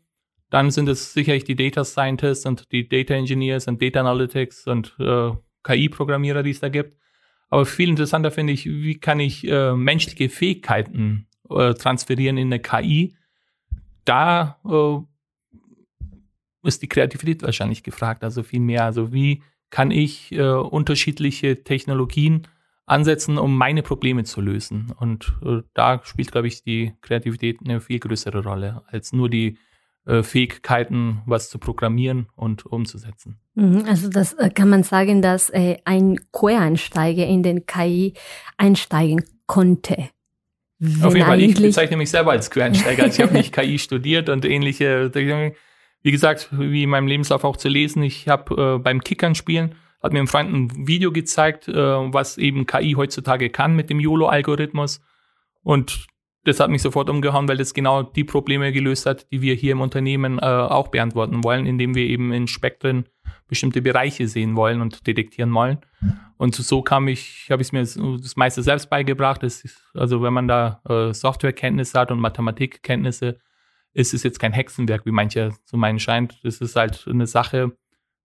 dann 0.49 0.71
sind 0.71 0.89
es 0.89 1.13
sicherlich 1.13 1.43
die 1.43 1.55
Data 1.55 1.83
Scientists 1.85 2.45
und 2.47 2.71
die 2.71 2.89
Data 2.89 3.13
Engineers 3.13 3.67
und 3.67 3.81
Data 3.81 3.99
Analytics 3.99 4.65
und 4.65 4.95
äh, 4.99 5.31
KI-Programmierer, 5.63 6.41
die 6.41 6.51
es 6.51 6.59
da 6.59 6.69
gibt. 6.69 6.99
Aber 7.49 7.65
viel 7.65 7.89
interessanter 7.89 8.31
finde 8.31 8.53
ich, 8.53 8.65
wie 8.65 8.99
kann 8.99 9.19
ich 9.19 9.47
äh, 9.47 9.73
menschliche 9.73 10.29
Fähigkeiten 10.29 11.27
äh, 11.49 11.73
transferieren 11.73 12.37
in 12.37 12.47
eine 12.47 12.59
KI? 12.59 13.15
Da 14.05 14.59
äh, 14.65 16.67
ist 16.67 16.81
die 16.81 16.89
Kreativität 16.89 17.43
wahrscheinlich 17.43 17.83
gefragt, 17.83 18.23
also 18.23 18.43
viel 18.43 18.59
mehr. 18.59 18.85
Also 18.85 19.13
wie 19.13 19.43
kann 19.69 19.91
ich 19.91 20.31
äh, 20.31 20.41
unterschiedliche 20.41 21.63
Technologien 21.63 22.47
ansetzen, 22.85 23.37
um 23.37 23.57
meine 23.57 23.83
Probleme 23.83 24.23
zu 24.23 24.41
lösen? 24.41 24.93
Und 24.97 25.33
äh, 25.43 25.61
da 25.73 26.01
spielt, 26.03 26.31
glaube 26.31 26.47
ich, 26.47 26.63
die 26.63 26.93
Kreativität 27.01 27.59
eine 27.63 27.81
viel 27.81 27.99
größere 27.99 28.43
Rolle 28.43 28.83
als 28.87 29.13
nur 29.13 29.29
die 29.29 29.57
Fähigkeiten, 30.23 31.21
was 31.25 31.49
zu 31.49 31.59
programmieren 31.59 32.27
und 32.35 32.65
umzusetzen. 32.65 33.39
Mhm, 33.55 33.85
also 33.87 34.09
das 34.09 34.33
äh, 34.33 34.49
kann 34.49 34.69
man 34.69 34.83
sagen, 34.83 35.21
dass 35.21 35.49
äh, 35.49 35.77
ein 35.85 36.19
Quereinsteiger 36.31 37.25
in 37.25 37.43
den 37.43 37.65
KI 37.65 38.13
einsteigen 38.57 39.23
konnte. 39.45 40.09
Auf 41.01 41.13
jeden 41.13 41.25
Fall, 41.25 41.41
ich 41.41 41.61
bezeichne 41.61 41.97
mich 41.97 42.09
selber 42.09 42.31
als 42.31 42.49
Quereinsteiger. 42.49 43.03
Also 43.03 43.21
ich 43.21 43.27
habe 43.27 43.37
nicht 43.37 43.53
KI 43.53 43.77
studiert 43.79 44.29
und 44.29 44.45
ähnliche. 44.45 45.11
Wie 46.01 46.11
gesagt, 46.11 46.49
wie 46.51 46.83
in 46.83 46.89
meinem 46.89 47.07
Lebenslauf 47.07 47.43
auch 47.43 47.57
zu 47.57 47.67
lesen, 47.67 48.01
ich 48.01 48.29
habe 48.29 48.75
äh, 48.75 48.79
beim 48.79 49.01
Kickern 49.01 49.35
spielen, 49.35 49.75
hat 50.01 50.13
mir 50.13 50.19
ein 50.19 50.27
Freund 50.27 50.53
ein 50.53 50.87
Video 50.87 51.11
gezeigt, 51.11 51.67
äh, 51.67 51.73
was 51.73 52.37
eben 52.37 52.65
KI 52.65 52.93
heutzutage 52.93 53.49
kann 53.49 53.75
mit 53.75 53.89
dem 53.89 53.99
YOLO-Algorithmus. 53.99 55.01
Und 55.61 56.07
das 56.49 56.59
hat 56.59 56.69
mich 56.69 56.81
sofort 56.81 57.09
umgehauen, 57.09 57.47
weil 57.47 57.57
das 57.57 57.73
genau 57.73 58.03
die 58.03 58.23
Probleme 58.23 58.71
gelöst 58.71 59.05
hat, 59.05 59.31
die 59.31 59.41
wir 59.41 59.53
hier 59.53 59.71
im 59.71 59.81
Unternehmen 59.81 60.39
äh, 60.39 60.45
auch 60.45 60.89
beantworten 60.89 61.43
wollen, 61.43 61.65
indem 61.65 61.95
wir 61.95 62.03
eben 62.03 62.33
in 62.33 62.47
Spektren 62.47 63.05
bestimmte 63.47 63.81
Bereiche 63.81 64.27
sehen 64.27 64.55
wollen 64.55 64.81
und 64.81 65.07
detektieren 65.07 65.53
wollen. 65.53 65.79
Und 66.37 66.55
so 66.55 66.81
kam 66.81 67.07
ich, 67.07 67.47
habe 67.49 67.61
ich 67.61 67.71
mir 67.71 67.81
das 67.81 68.35
meiste 68.35 68.63
selbst 68.63 68.89
beigebracht. 68.89 69.43
Ist, 69.43 69.91
also 69.93 70.21
wenn 70.21 70.33
man 70.33 70.47
da 70.47 70.81
äh, 70.87 71.13
Softwarekenntnisse 71.13 71.99
hat 71.99 72.11
und 72.11 72.19
Mathematikkenntnisse, 72.19 73.39
ist 73.93 74.13
es 74.13 74.23
jetzt 74.23 74.39
kein 74.39 74.53
Hexenwerk, 74.53 75.05
wie 75.05 75.11
mancher 75.11 75.51
zu 75.65 75.77
meinen 75.77 75.99
scheint. 75.99 76.39
Das 76.43 76.61
ist 76.61 76.75
halt 76.75 77.05
eine 77.09 77.27
Sache, 77.27 77.71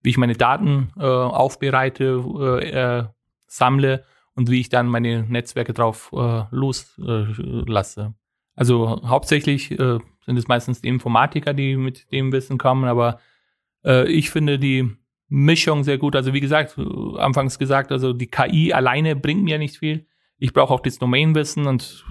wie 0.01 0.09
ich 0.09 0.17
meine 0.17 0.35
Daten 0.35 0.91
äh, 0.97 1.03
aufbereite, 1.03 2.23
äh, 2.39 2.69
äh 2.69 3.03
sammle 3.47 4.03
und 4.35 4.49
wie 4.49 4.59
ich 4.59 4.69
dann 4.69 4.87
meine 4.87 5.23
Netzwerke 5.23 5.73
drauf 5.73 6.11
äh, 6.13 6.43
loslasse. 6.51 8.01
Äh, 8.01 8.11
also 8.55 9.01
hauptsächlich 9.05 9.71
äh, 9.71 9.99
sind 10.25 10.37
es 10.37 10.47
meistens 10.47 10.81
die 10.81 10.87
Informatiker, 10.87 11.53
die 11.53 11.75
mit 11.75 12.11
dem 12.11 12.31
Wissen 12.31 12.57
kommen, 12.57 12.85
aber 12.85 13.19
äh, 13.83 14.09
ich 14.09 14.29
finde 14.29 14.59
die 14.59 14.89
Mischung 15.27 15.83
sehr 15.83 15.97
gut. 15.97 16.15
Also 16.15 16.33
wie 16.33 16.39
gesagt, 16.39 16.77
äh, 16.77 17.19
anfangs 17.19 17.59
gesagt, 17.59 17.91
also 17.91 18.13
die 18.13 18.27
KI 18.27 18.73
alleine 18.73 19.15
bringt 19.15 19.43
mir 19.43 19.57
nicht 19.57 19.77
viel. 19.77 20.07
Ich 20.37 20.53
brauche 20.53 20.73
auch 20.73 20.81
das 20.81 20.99
Domainwissen 20.99 21.65
und 21.65 22.05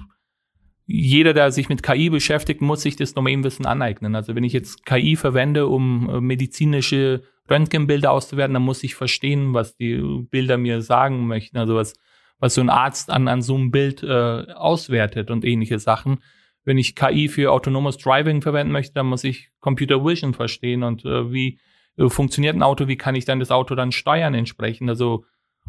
jeder, 0.87 1.33
der 1.33 1.51
sich 1.51 1.69
mit 1.69 1.83
KI 1.83 2.11
beschäftigt, 2.11 2.61
muss 2.61 2.83
sich 2.83 2.97
das 2.97 3.15
Domainwissen 3.15 3.65
aneignen. 3.65 4.15
Also 4.15 4.35
wenn 4.35 4.45
ich 4.45 4.53
jetzt 4.53 4.85
KI 4.85 5.17
verwende, 5.17 5.67
um 5.67 6.11
äh, 6.11 6.21
medizinische 6.21 7.23
Röntgenbilder 7.51 8.11
auszuwerten, 8.11 8.55
dann 8.55 8.63
muss 8.63 8.85
ich 8.85 8.95
verstehen, 8.95 9.55
was 9.55 9.77
die 9.77 9.97
Bilder 10.31 10.59
mir 10.59 10.83
sagen 10.83 11.27
möchten. 11.27 11.59
Also 11.59 11.75
was 11.75 11.95
was 12.39 12.55
so 12.55 12.61
ein 12.61 12.71
Arzt 12.71 13.11
an, 13.11 13.29
an 13.29 13.43
so 13.43 13.55
einem 13.55 13.71
Bild 13.71 14.03
äh, 14.03 14.53
auswertet 14.53 15.31
und 15.31 15.45
ähnliche 15.45 15.79
Sachen. 15.79 16.19
Wenn 16.65 16.79
ich 16.79 16.95
KI 16.95 17.29
für 17.29 17.53
autonomes 17.53 17.99
Driving 17.99 18.43
verwenden 18.43 18.73
möchte, 18.73 18.95
dann 18.95 19.07
muss 19.07 19.25
ich 19.25 19.51
Computer 19.61 20.05
Vision 20.05 20.35
verstehen 20.35 20.83
und 20.83 21.05
äh, 21.05 21.33
wie 21.33 21.59
äh, 21.97 22.09
funktioniert 22.09 22.57
ein 22.57 22.63
Auto, 22.63 22.89
wie 22.89 22.97
kann 22.97 23.15
ich 23.15 23.25
dann 23.25 23.41
das 23.41 23.51
Auto 23.51 23.75
dann 23.75 23.93
steuern 23.93 24.35
entsprechend. 24.35 24.89
Also 24.89 25.25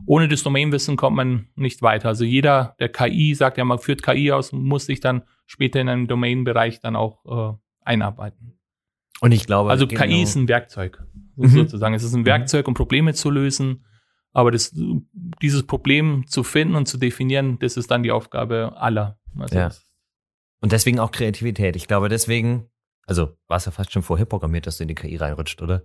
ohne 0.06 0.28
das 0.28 0.44
Domainwissen 0.44 0.98
kommt 0.98 1.16
man 1.16 1.48
nicht 1.56 1.82
weiter. 1.82 2.10
Also 2.10 2.26
jeder, 2.26 2.76
der 2.80 2.90
KI 2.90 3.34
sagt, 3.34 3.58
ja, 3.58 3.66
man 3.66 3.80
führt 3.80 4.04
KI 4.04 4.32
aus, 4.32 4.52
muss 4.52 4.86
sich 4.86 5.00
dann 5.00 5.24
später 5.46 5.80
in 5.80 5.90
einem 5.90 6.08
Domainbereich 6.08 6.82
dann 6.82 6.96
auch 6.96 7.54
äh, 7.54 7.58
einarbeiten. 7.82 8.60
Und 9.22 9.32
ich 9.32 9.46
glaube, 9.46 9.70
also 9.70 9.88
KI 9.88 9.96
genau. 9.96 10.22
ist 10.24 10.36
ein 10.36 10.48
Werkzeug, 10.48 11.02
mhm. 11.36 11.48
sozusagen. 11.48 11.96
Es 11.96 12.04
ist 12.04 12.14
ein 12.14 12.26
Werkzeug, 12.26 12.68
um 12.68 12.74
Probleme 12.74 13.14
zu 13.14 13.30
lösen. 13.30 13.86
Aber 14.36 14.52
das, 14.52 14.74
dieses 15.42 15.64
Problem 15.66 16.28
zu 16.28 16.44
finden 16.44 16.76
und 16.76 16.88
zu 16.88 16.98
definieren, 16.98 17.58
das 17.60 17.78
ist 17.78 17.90
dann 17.90 18.04
die 18.04 18.12
Aufgabe 18.12 18.74
aller. 18.76 19.18
Also 19.40 19.58
ja. 19.58 19.70
Und 20.60 20.74
deswegen 20.74 21.00
auch 21.00 21.12
Kreativität. 21.12 21.78
Ich 21.78 21.88
glaube, 21.88 22.10
deswegen, 22.10 22.70
also 23.08 23.38
war 23.48 23.56
es 23.56 23.66
ja 23.66 23.72
fast 23.72 23.94
schon 23.94 24.04
vorher 24.04 24.26
programmiert, 24.26 24.68
dass 24.68 24.76
du 24.76 24.84
in 24.84 24.90
die 24.90 24.96
KI 24.96 25.16
reinrutscht, 25.16 25.62
oder? 25.62 25.84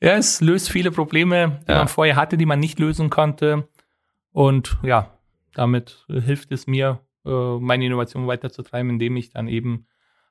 Ja, 0.00 0.16
es 0.16 0.40
löst 0.40 0.68
viele 0.68 0.90
Probleme, 0.90 1.60
die 1.68 1.70
ja. 1.70 1.78
man 1.78 1.86
vorher 1.86 2.16
hatte, 2.16 2.36
die 2.36 2.44
man 2.44 2.58
nicht 2.58 2.80
lösen 2.80 3.08
konnte. 3.08 3.68
Und 4.32 4.78
ja, 4.82 5.16
damit 5.54 6.04
hilft 6.08 6.50
es 6.50 6.66
mir, 6.66 6.98
äh, 7.24 7.30
meine 7.60 7.86
Innovation 7.86 8.26
weiterzutreiben, 8.26 8.90
indem 8.90 9.16
ich 9.16 9.30
dann 9.30 9.46
eben 9.46 9.86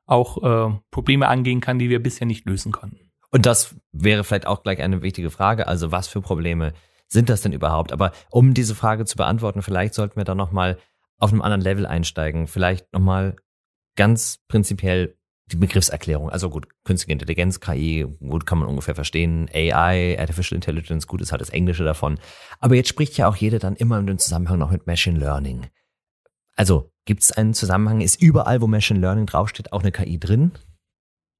auch 0.05 0.43
äh, 0.43 0.77
Probleme 0.91 1.29
angehen 1.29 1.61
kann, 1.61 1.79
die 1.79 1.89
wir 1.89 2.03
bisher 2.03 2.27
nicht 2.27 2.45
lösen 2.45 2.73
konnten. 2.73 3.13
Und 3.29 3.45
das 3.45 3.77
wäre 3.93 4.25
vielleicht 4.25 4.45
auch 4.45 4.61
gleich 4.61 4.81
eine 4.81 5.01
wichtige 5.01 5.29
Frage. 5.29 5.67
Also 5.67 5.93
was 5.93 6.09
für 6.09 6.19
Probleme 6.19 6.73
sind 7.11 7.29
das 7.29 7.41
denn 7.41 7.51
überhaupt? 7.51 7.91
Aber 7.91 8.13
um 8.29 8.53
diese 8.53 8.73
Frage 8.73 9.05
zu 9.05 9.17
beantworten, 9.17 9.61
vielleicht 9.61 9.93
sollten 9.93 10.15
wir 10.15 10.23
da 10.23 10.33
nochmal 10.33 10.77
auf 11.17 11.31
einem 11.31 11.41
anderen 11.41 11.61
Level 11.61 11.85
einsteigen. 11.85 12.47
Vielleicht 12.47 12.91
nochmal 12.93 13.35
ganz 13.95 14.39
prinzipiell 14.47 15.17
die 15.51 15.57
Begriffserklärung. 15.57 16.29
Also 16.29 16.49
gut, 16.49 16.67
künstliche 16.85 17.11
Intelligenz, 17.11 17.59
KI, 17.59 18.07
gut 18.21 18.45
kann 18.45 18.59
man 18.59 18.69
ungefähr 18.69 18.95
verstehen. 18.95 19.49
AI, 19.53 20.17
Artificial 20.17 20.55
Intelligence, 20.55 21.05
gut, 21.05 21.21
ist 21.21 21.31
halt 21.31 21.41
das 21.41 21.49
Englische 21.49 21.83
davon. 21.83 22.17
Aber 22.59 22.75
jetzt 22.75 22.87
spricht 22.87 23.17
ja 23.17 23.27
auch 23.27 23.35
jeder 23.35 23.59
dann 23.59 23.75
immer 23.75 23.99
in 23.99 24.07
den 24.07 24.17
Zusammenhang 24.17 24.59
noch 24.59 24.71
mit 24.71 24.87
Machine 24.87 25.19
Learning. 25.19 25.67
Also 26.55 26.91
gibt 27.05 27.23
es 27.23 27.33
einen 27.33 27.53
Zusammenhang? 27.53 27.99
Ist 27.99 28.21
überall, 28.21 28.61
wo 28.61 28.67
Machine 28.67 29.01
Learning 29.01 29.25
draufsteht, 29.25 29.73
auch 29.73 29.81
eine 29.81 29.91
KI 29.91 30.17
drin? 30.17 30.53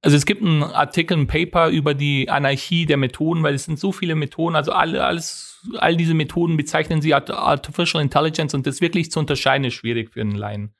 Also 0.02 0.16
es 0.16 0.26
gibt 0.26 0.42
einen 0.42 0.64
Artikel, 0.64 1.16
ein 1.16 1.26
Paper 1.28 1.68
über 1.68 1.94
die 1.94 2.28
Anarchie 2.28 2.86
der 2.86 2.96
Methoden, 2.96 3.42
weil 3.42 3.54
es 3.54 3.64
sind 3.64 3.78
so 3.78 3.92
viele 3.92 4.16
Methoden, 4.16 4.56
also 4.56 4.72
alle, 4.72 5.04
alles, 5.04 5.60
all 5.78 5.96
diese 5.96 6.14
Methoden 6.14 6.56
bezeichnen 6.56 7.00
sie 7.00 7.14
Artificial 7.14 8.02
Intelligence 8.02 8.52
und 8.52 8.66
das 8.66 8.80
wirklich 8.80 9.12
zu 9.12 9.20
unterscheiden 9.20 9.64
ist 9.64 9.74
schwierig 9.74 10.12
für 10.12 10.20
einen 10.20 10.34
Laien 10.34 10.74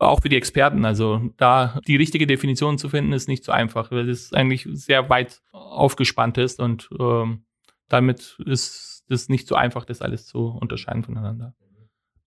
auch 0.00 0.20
für 0.20 0.28
die 0.28 0.36
Experten. 0.36 0.84
Also 0.84 1.30
da 1.36 1.80
die 1.86 1.96
richtige 1.96 2.26
Definition 2.26 2.78
zu 2.78 2.88
finden, 2.88 3.12
ist 3.12 3.28
nicht 3.28 3.44
so 3.44 3.52
einfach, 3.52 3.90
weil 3.90 4.08
es 4.08 4.32
eigentlich 4.32 4.66
sehr 4.72 5.08
weit 5.08 5.42
aufgespannt 5.52 6.38
ist 6.38 6.58
und 6.58 6.88
ähm, 6.98 7.44
damit 7.88 8.38
ist 8.46 9.04
es 9.08 9.28
nicht 9.28 9.46
so 9.46 9.54
einfach, 9.54 9.84
das 9.84 10.00
alles 10.00 10.26
zu 10.26 10.46
unterscheiden 10.46 11.04
voneinander. 11.04 11.54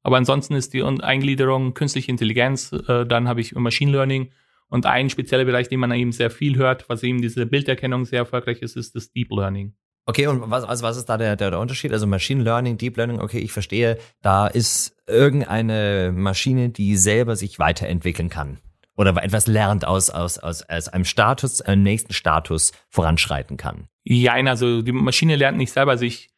Aber 0.04 0.18
ansonsten 0.18 0.54
ist 0.54 0.74
die 0.74 0.84
Eingliederung 0.84 1.74
künstliche 1.74 2.12
Intelligenz, 2.12 2.74
äh, 2.74 3.06
dann 3.06 3.28
habe 3.28 3.42
ich 3.42 3.56
Machine 3.56 3.92
Learning 3.92 4.32
und 4.74 4.88
ein 4.88 5.12
spezieller 5.12 5.46
Bereich, 5.46 5.70
den 5.70 5.80
man 5.80 5.92
eben 5.92 6.12
sehr 6.12 6.32
viel 6.32 6.58
hört, 6.58 6.90
was 6.90 7.04
eben 7.04 7.22
diese 7.22 7.46
Bilderkennung 7.46 8.06
sehr 8.06 8.20
erfolgreich 8.20 8.64
ist, 8.64 8.76
ist 8.76 8.96
das 8.96 9.12
Deep 9.12 9.30
Learning. 9.30 9.76
Okay, 10.08 10.26
und 10.26 10.50
was, 10.50 10.64
also 10.64 10.84
was 10.84 10.98
ist 10.98 11.06
da 11.06 11.18
der, 11.18 11.36
der, 11.36 11.52
der 11.52 11.60
Unterschied? 11.60 11.94
Also 11.94 12.08
Machine 12.08 12.42
Learning, 12.42 12.80
Deep 12.80 12.98
Learning, 12.98 13.20
okay, 13.20 13.38
ich 13.38 13.52
verstehe, 13.52 14.00
da 14.24 14.48
ist 14.48 14.98
irgendeine 15.06 16.12
Maschine, 16.12 16.70
die 16.70 16.96
selber 16.96 17.36
sich 17.36 17.60
weiterentwickeln 17.60 18.30
kann. 18.30 18.58
Oder 18.98 19.16
etwas 19.24 19.46
lernt 19.46 19.86
aus, 19.86 20.10
aus, 20.10 20.40
aus, 20.40 20.64
aus 20.64 20.88
einem 20.88 21.06
Status, 21.06 21.62
einem 21.62 21.84
nächsten 21.84 22.14
Status 22.14 22.72
voranschreiten 22.90 23.58
kann. 23.58 23.90
Ja, 24.06 24.34
also 24.34 24.82
die 24.82 24.92
Maschine 24.92 25.36
lernt 25.36 25.60
nicht 25.60 25.72
selber. 25.72 25.92
Also 25.92 26.06
ich, 26.06 26.32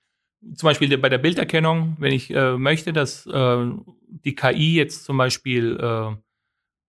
zum 0.56 0.68
Beispiel 0.68 0.98
bei 0.98 1.08
der 1.08 1.20
Bilderkennung, 1.20 1.96
wenn 2.00 2.12
ich 2.12 2.32
äh, 2.32 2.58
möchte, 2.58 2.92
dass 2.92 3.26
äh, 3.28 3.66
die 4.26 4.36
KI 4.36 4.76
jetzt 4.76 5.06
zum 5.06 5.16
Beispiel 5.18 5.80
äh, 5.80 6.18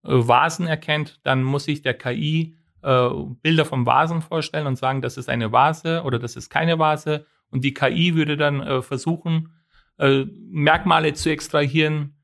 Vasen 0.06 0.66
erkennt, 0.66 1.20
dann 1.22 1.42
muss 1.42 1.68
ich 1.68 1.82
der 1.82 1.94
KI 1.94 2.56
äh, 2.82 3.08
Bilder 3.42 3.64
vom 3.64 3.86
Vasen 3.86 4.22
vorstellen 4.22 4.66
und 4.66 4.76
sagen, 4.76 5.02
das 5.02 5.16
ist 5.16 5.28
eine 5.28 5.52
Vase 5.52 6.02
oder 6.04 6.18
das 6.18 6.36
ist 6.36 6.50
keine 6.50 6.78
Vase. 6.78 7.26
Und 7.50 7.64
die 7.64 7.74
KI 7.74 8.14
würde 8.14 8.36
dann 8.36 8.60
äh, 8.60 8.82
versuchen, 8.82 9.52
äh, 9.98 10.24
Merkmale 10.50 11.14
zu 11.14 11.30
extrahieren, 11.30 12.16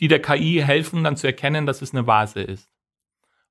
die 0.00 0.08
der 0.08 0.20
KI 0.20 0.62
helfen, 0.64 1.04
dann 1.04 1.16
zu 1.16 1.26
erkennen, 1.26 1.66
dass 1.66 1.82
es 1.82 1.92
eine 1.94 2.06
Vase 2.06 2.42
ist. 2.42 2.70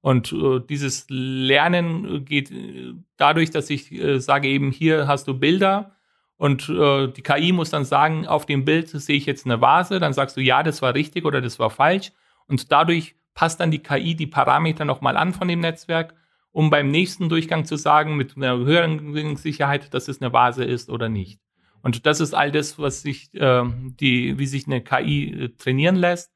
Und 0.02 0.34
äh, 0.34 0.60
dieses 0.68 1.06
Lernen 1.10 2.26
geht 2.26 2.52
äh, 2.52 2.94
dadurch, 3.18 3.52
dass 3.52 3.70
ich 3.70 3.92
äh, 3.92 4.20
sage 4.20 4.48
eben, 4.48 4.72
hier 4.72 5.08
hast 5.08 5.28
du 5.28 5.34
Bilder 5.36 5.96
und 6.38 6.70
äh, 6.70 7.08
die 7.08 7.22
KI 7.22 7.52
muss 7.52 7.70
dann 7.70 7.86
sagen, 7.86 8.26
auf 8.26 8.48
dem 8.48 8.66
Bild 8.66 8.90
sehe 8.90 9.16
ich 9.16 9.28
jetzt 9.28 9.46
eine 9.46 9.62
Vase, 9.62 10.00
dann 10.00 10.14
sagst 10.14 10.38
du, 10.38 10.42
ja, 10.42 10.64
das 10.64 10.82
war 10.82 10.96
richtig 10.96 11.24
oder 11.24 11.40
das 11.40 11.60
war 11.60 11.70
falsch. 11.70 12.12
Und 12.48 12.72
dadurch 12.72 13.16
passt 13.34 13.60
dann 13.60 13.72
die 13.72 13.80
KI 13.80 14.16
die 14.16 14.28
Parameter 14.28 14.86
nochmal 14.86 15.18
an 15.18 15.34
von 15.34 15.48
dem 15.48 15.60
Netzwerk 15.60 16.16
um 16.52 16.70
beim 16.70 16.90
nächsten 16.90 17.30
Durchgang 17.30 17.66
zu 17.66 17.76
sagen, 17.78 18.18
mit 18.18 18.36
einer 18.36 18.58
höheren 18.58 19.36
Sicherheit, 19.38 19.94
dass 19.94 20.08
es 20.08 20.22
eine 20.22 20.34
Vase 20.34 20.64
ist 20.64 20.90
oder 20.90 21.10
nicht. 21.10 21.40
Und 21.82 22.06
das 22.06 22.20
ist 22.20 22.34
all 22.34 22.52
das, 22.52 22.78
was 22.78 23.02
sich, 23.02 23.34
äh, 23.34 23.64
die, 24.00 24.38
wie 24.38 24.46
sich 24.46 24.68
eine 24.68 24.82
KI 24.82 25.32
äh, 25.32 25.50
trainieren 25.58 25.96
lässt. 25.96 26.32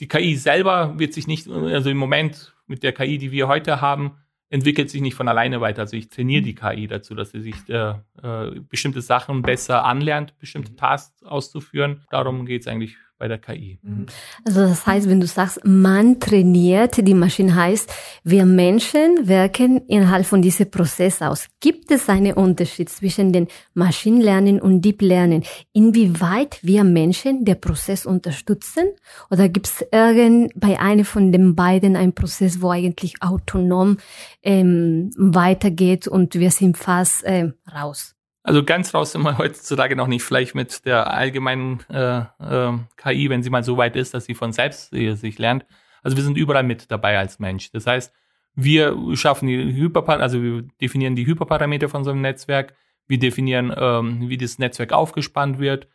Die 0.00 0.08
KI 0.08 0.36
selber 0.36 0.98
wird 0.98 1.14
sich 1.14 1.26
nicht, 1.26 1.48
also 1.48 1.90
im 1.90 1.96
Moment 1.96 2.54
mit 2.66 2.82
der 2.82 2.92
KI, 2.92 3.18
die 3.18 3.32
wir 3.32 3.48
heute 3.48 3.80
haben, 3.80 4.18
entwickelt 4.50 4.90
sich 4.90 5.00
nicht 5.00 5.14
von 5.14 5.26
alleine 5.26 5.60
weiter. 5.60 5.82
Also 5.82 5.96
ich 5.96 6.10
trainiere 6.10 6.42
die 6.42 6.54
KI 6.54 6.86
dazu, 6.86 7.14
dass 7.14 7.30
sie 7.30 7.40
sich 7.40 7.56
äh, 7.68 7.94
äh, 8.22 8.60
bestimmte 8.60 9.00
Sachen 9.00 9.42
besser 9.42 9.84
anlernt, 9.84 10.38
bestimmte 10.38 10.76
Tasks 10.76 11.22
auszuführen. 11.24 12.04
Darum 12.10 12.46
geht 12.46 12.60
es 12.62 12.68
eigentlich 12.68 12.96
bei 13.18 13.28
der 13.28 13.38
KI. 13.38 13.78
Mhm. 13.82 14.06
Also 14.44 14.62
das 14.62 14.86
heißt, 14.86 15.08
wenn 15.08 15.20
du 15.20 15.26
sagst, 15.26 15.60
man 15.64 16.20
trainiert, 16.20 17.06
die 17.06 17.14
Maschine 17.14 17.54
heißt, 17.54 17.92
wir 18.24 18.44
Menschen 18.44 19.26
wirken 19.28 19.86
innerhalb 19.86 20.26
von 20.26 20.42
diesem 20.42 20.70
Prozess 20.70 21.22
aus. 21.22 21.46
Gibt 21.60 21.90
es 21.90 22.08
einen 22.08 22.34
Unterschied 22.34 22.88
zwischen 22.90 23.32
den 23.32 23.48
Maschinenlernen 23.74 24.60
und 24.60 24.82
Deep 24.82 25.02
Lernen? 25.02 25.44
Inwieweit 25.72 26.58
wir 26.62 26.84
Menschen 26.84 27.44
den 27.44 27.60
Prozess 27.60 28.06
unterstützen? 28.06 28.84
Oder 29.30 29.48
gibt 29.48 29.66
es 29.66 29.86
irgend 29.92 30.52
bei 30.56 30.78
einem 30.78 31.04
von 31.04 31.32
den 31.32 31.54
beiden 31.54 31.96
einen 31.96 32.14
Prozess, 32.14 32.60
wo 32.60 32.70
eigentlich 32.70 33.22
autonom 33.22 33.98
ähm, 34.42 35.10
weitergeht 35.16 36.06
und 36.06 36.34
wir 36.34 36.50
sind 36.50 36.76
fast 36.76 37.22
ähm, 37.24 37.54
raus? 37.72 38.15
Also 38.46 38.62
ganz 38.62 38.94
raus 38.94 39.10
sind 39.10 39.22
wir 39.22 39.38
heutzutage 39.38 39.96
noch 39.96 40.06
nicht, 40.06 40.22
vielleicht 40.22 40.54
mit 40.54 40.86
der 40.86 41.12
allgemeinen 41.12 41.80
äh, 41.90 42.20
äh, 42.38 42.78
KI, 42.96 43.28
wenn 43.28 43.42
sie 43.42 43.50
mal 43.50 43.64
so 43.64 43.76
weit 43.76 43.96
ist, 43.96 44.14
dass 44.14 44.26
sie 44.26 44.34
von 44.34 44.52
selbst 44.52 44.92
äh, 44.92 45.14
sich 45.14 45.36
lernt. 45.38 45.66
Also 46.04 46.16
wir 46.16 46.22
sind 46.22 46.38
überall 46.38 46.62
mit 46.62 46.92
dabei 46.92 47.18
als 47.18 47.40
Mensch. 47.40 47.72
Das 47.72 47.88
heißt, 47.88 48.14
wir 48.54 48.96
schaffen 49.16 49.48
die 49.48 49.74
Hyperparameter, 49.74 50.22
also 50.22 50.40
wir 50.40 50.62
definieren 50.80 51.16
die 51.16 51.26
Hyperparameter 51.26 51.88
von 51.88 52.04
so 52.04 52.12
einem 52.12 52.20
Netzwerk, 52.20 52.76
wir 53.08 53.18
definieren, 53.18 53.74
ähm, 53.76 54.28
wie 54.28 54.36
das 54.36 54.60
Netzwerk 54.60 54.92
aufgespannt 54.92 55.58
wird. 55.58 55.88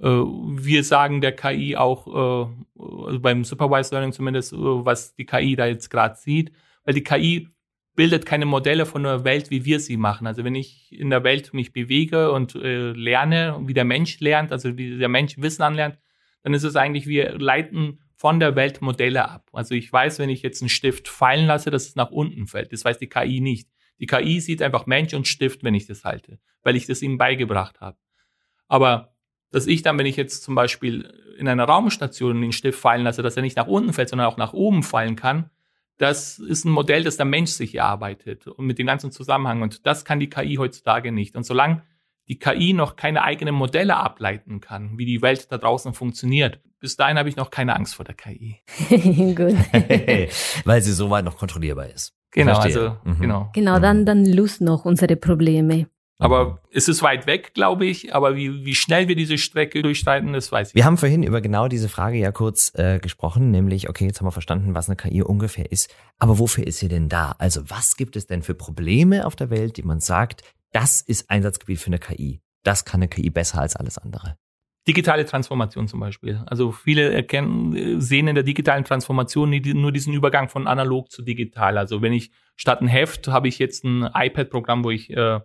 Äh, 0.00 0.06
wir 0.06 0.84
sagen 0.84 1.20
der 1.20 1.32
KI 1.36 1.76
auch, 1.76 2.06
äh, 2.06 2.82
also 3.06 3.20
beim 3.20 3.44
Supervised 3.44 3.92
Learning 3.92 4.12
zumindest, 4.12 4.54
äh, 4.54 4.56
was 4.56 5.14
die 5.14 5.26
KI 5.26 5.56
da 5.56 5.66
jetzt 5.66 5.90
gerade 5.90 6.16
sieht, 6.16 6.52
weil 6.84 6.94
die 6.94 7.04
KI 7.04 7.50
bildet 7.98 8.26
keine 8.26 8.46
Modelle 8.46 8.86
von 8.86 9.02
der 9.02 9.24
Welt, 9.24 9.50
wie 9.50 9.64
wir 9.64 9.80
sie 9.80 9.96
machen. 9.96 10.28
Also 10.28 10.44
wenn 10.44 10.54
ich 10.54 10.96
in 10.96 11.10
der 11.10 11.24
Welt 11.24 11.52
mich 11.52 11.72
bewege 11.72 12.30
und 12.30 12.54
äh, 12.54 12.92
lerne, 12.92 13.60
wie 13.64 13.74
der 13.74 13.84
Mensch 13.84 14.20
lernt, 14.20 14.52
also 14.52 14.78
wie 14.78 14.98
der 14.98 15.08
Mensch 15.08 15.36
Wissen 15.38 15.62
anlernt, 15.62 15.98
dann 16.44 16.54
ist 16.54 16.62
es 16.62 16.76
eigentlich, 16.76 17.08
wir 17.08 17.36
leiten 17.40 17.98
von 18.14 18.38
der 18.38 18.54
Welt 18.54 18.82
Modelle 18.82 19.28
ab. 19.28 19.50
Also 19.52 19.74
ich 19.74 19.92
weiß, 19.92 20.20
wenn 20.20 20.28
ich 20.28 20.42
jetzt 20.42 20.62
einen 20.62 20.68
Stift 20.68 21.08
fallen 21.08 21.46
lasse, 21.46 21.72
dass 21.72 21.88
es 21.88 21.96
nach 21.96 22.12
unten 22.12 22.46
fällt. 22.46 22.72
Das 22.72 22.84
weiß 22.84 22.98
die 22.98 23.08
KI 23.08 23.40
nicht. 23.40 23.68
Die 23.98 24.06
KI 24.06 24.38
sieht 24.38 24.62
einfach 24.62 24.86
Mensch 24.86 25.12
und 25.12 25.26
Stift, 25.26 25.64
wenn 25.64 25.74
ich 25.74 25.88
das 25.88 26.04
halte, 26.04 26.38
weil 26.62 26.76
ich 26.76 26.86
das 26.86 27.02
ihm 27.02 27.18
beigebracht 27.18 27.80
habe. 27.80 27.98
Aber 28.68 29.12
dass 29.50 29.66
ich 29.66 29.82
dann, 29.82 29.98
wenn 29.98 30.06
ich 30.06 30.14
jetzt 30.14 30.44
zum 30.44 30.54
Beispiel 30.54 31.12
in 31.36 31.48
einer 31.48 31.64
Raumstation 31.64 32.40
den 32.40 32.52
Stift 32.52 32.78
fallen 32.78 33.02
lasse, 33.02 33.24
dass 33.24 33.36
er 33.36 33.42
nicht 33.42 33.56
nach 33.56 33.66
unten 33.66 33.92
fällt, 33.92 34.10
sondern 34.10 34.28
auch 34.28 34.36
nach 34.36 34.52
oben 34.52 34.84
fallen 34.84 35.16
kann, 35.16 35.50
das 35.98 36.38
ist 36.38 36.64
ein 36.64 36.70
Modell, 36.70 37.04
das 37.04 37.16
der 37.16 37.26
Mensch 37.26 37.50
sich 37.50 37.74
erarbeitet 37.74 38.46
und 38.46 38.66
mit 38.66 38.78
dem 38.78 38.86
ganzen 38.86 39.10
Zusammenhang. 39.10 39.62
Und 39.62 39.86
das 39.86 40.04
kann 40.04 40.20
die 40.20 40.30
KI 40.30 40.56
heutzutage 40.56 41.12
nicht. 41.12 41.36
Und 41.36 41.44
solange 41.44 41.82
die 42.28 42.38
KI 42.38 42.72
noch 42.72 42.96
keine 42.96 43.22
eigenen 43.22 43.54
Modelle 43.54 43.96
ableiten 43.96 44.60
kann, 44.60 44.96
wie 44.98 45.06
die 45.06 45.22
Welt 45.22 45.50
da 45.50 45.58
draußen 45.58 45.94
funktioniert, 45.94 46.60
bis 46.78 46.96
dahin 46.96 47.18
habe 47.18 47.28
ich 47.28 47.36
noch 47.36 47.50
keine 47.50 47.74
Angst 47.74 47.96
vor 47.96 48.04
der 48.04 48.14
KI. 48.14 48.60
Gut. 48.88 49.56
Weil 50.64 50.82
sie 50.82 50.92
soweit 50.92 51.24
noch 51.24 51.36
kontrollierbar 51.36 51.88
ist. 51.88 52.14
Genau, 52.30 52.60
Verstehe. 52.60 52.82
also 52.82 52.96
mhm. 53.04 53.20
genau. 53.20 53.50
Genau, 53.54 53.78
dann 53.78 54.04
dann 54.04 54.24
löst 54.24 54.60
noch 54.60 54.84
unsere 54.84 55.16
Probleme. 55.16 55.88
Aber 56.20 56.60
es 56.72 56.88
ist 56.88 57.02
weit 57.02 57.26
weg, 57.26 57.54
glaube 57.54 57.86
ich. 57.86 58.14
Aber 58.14 58.34
wie, 58.34 58.64
wie 58.64 58.74
schnell 58.74 59.06
wir 59.06 59.14
diese 59.14 59.38
Strecke 59.38 59.82
durchstreiten, 59.82 60.32
das 60.32 60.50
weiß 60.50 60.70
ich. 60.70 60.74
Wir 60.74 60.84
haben 60.84 60.98
vorhin 60.98 61.22
über 61.22 61.40
genau 61.40 61.68
diese 61.68 61.88
Frage 61.88 62.18
ja 62.18 62.32
kurz 62.32 62.72
äh, 62.74 62.98
gesprochen, 62.98 63.52
nämlich, 63.52 63.88
okay, 63.88 64.06
jetzt 64.06 64.20
haben 64.20 64.26
wir 64.26 64.32
verstanden, 64.32 64.74
was 64.74 64.88
eine 64.88 64.96
KI 64.96 65.22
ungefähr 65.22 65.70
ist. 65.70 65.94
Aber 66.18 66.40
wofür 66.40 66.66
ist 66.66 66.78
sie 66.78 66.88
denn 66.88 67.08
da? 67.08 67.36
Also 67.38 67.70
was 67.70 67.96
gibt 67.96 68.16
es 68.16 68.26
denn 68.26 68.42
für 68.42 68.54
Probleme 68.54 69.26
auf 69.26 69.36
der 69.36 69.50
Welt, 69.50 69.76
die 69.76 69.84
man 69.84 70.00
sagt, 70.00 70.42
das 70.72 71.00
ist 71.00 71.30
Einsatzgebiet 71.30 71.78
für 71.78 71.86
eine 71.88 71.98
KI? 71.98 72.40
Das 72.64 72.84
kann 72.84 73.00
eine 73.00 73.08
KI 73.08 73.30
besser 73.30 73.60
als 73.60 73.76
alles 73.76 73.96
andere. 73.96 74.36
Digitale 74.88 75.24
Transformation 75.24 75.86
zum 75.86 76.00
Beispiel. 76.00 76.42
Also 76.46 76.72
viele 76.72 77.12
erkennen, 77.12 78.00
sehen 78.00 78.26
in 78.26 78.34
der 78.34 78.42
digitalen 78.42 78.84
Transformation 78.84 79.50
nur 79.50 79.92
diesen 79.92 80.14
Übergang 80.14 80.48
von 80.48 80.66
analog 80.66 81.12
zu 81.12 81.22
digital. 81.22 81.78
Also 81.78 82.02
wenn 82.02 82.12
ich 82.12 82.32
statt 82.56 82.80
ein 82.80 82.88
Heft 82.88 83.28
habe 83.28 83.48
ich 83.48 83.58
jetzt 83.58 83.84
ein 83.84 84.08
iPad-Programm, 84.12 84.82
wo 84.82 84.90
ich 84.90 85.10
äh, 85.10 85.40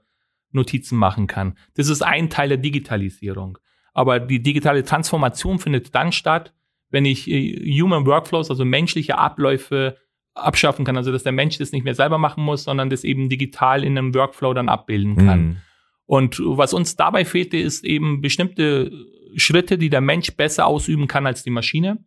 Notizen 0.53 0.97
machen 0.97 1.27
kann. 1.27 1.57
Das 1.75 1.89
ist 1.89 2.01
ein 2.01 2.29
Teil 2.29 2.49
der 2.49 2.57
Digitalisierung. 2.57 3.57
Aber 3.93 4.19
die 4.19 4.41
digitale 4.41 4.83
Transformation 4.83 5.59
findet 5.59 5.93
dann 5.93 6.11
statt, 6.11 6.53
wenn 6.89 7.05
ich 7.05 7.29
äh, 7.29 7.79
Human 7.79 8.05
Workflows, 8.05 8.49
also 8.49 8.65
menschliche 8.65 9.17
Abläufe 9.17 9.97
abschaffen 10.33 10.85
kann. 10.85 10.97
Also 10.97 11.11
dass 11.11 11.23
der 11.23 11.31
Mensch 11.31 11.57
das 11.57 11.71
nicht 11.71 11.83
mehr 11.83 11.95
selber 11.95 12.17
machen 12.17 12.43
muss, 12.43 12.63
sondern 12.63 12.89
das 12.89 13.03
eben 13.03 13.29
digital 13.29 13.83
in 13.83 13.97
einem 13.97 14.13
Workflow 14.13 14.53
dann 14.53 14.69
abbilden 14.69 15.15
kann. 15.15 15.41
Mhm. 15.41 15.57
Und 16.05 16.41
was 16.43 16.73
uns 16.73 16.95
dabei 16.95 17.25
fehlte, 17.25 17.57
ist 17.57 17.85
eben 17.85 18.21
bestimmte 18.21 18.91
Schritte, 19.35 19.77
die 19.77 19.89
der 19.89 20.01
Mensch 20.01 20.31
besser 20.35 20.67
ausüben 20.67 21.07
kann 21.07 21.25
als 21.25 21.43
die 21.43 21.49
Maschine. 21.49 22.03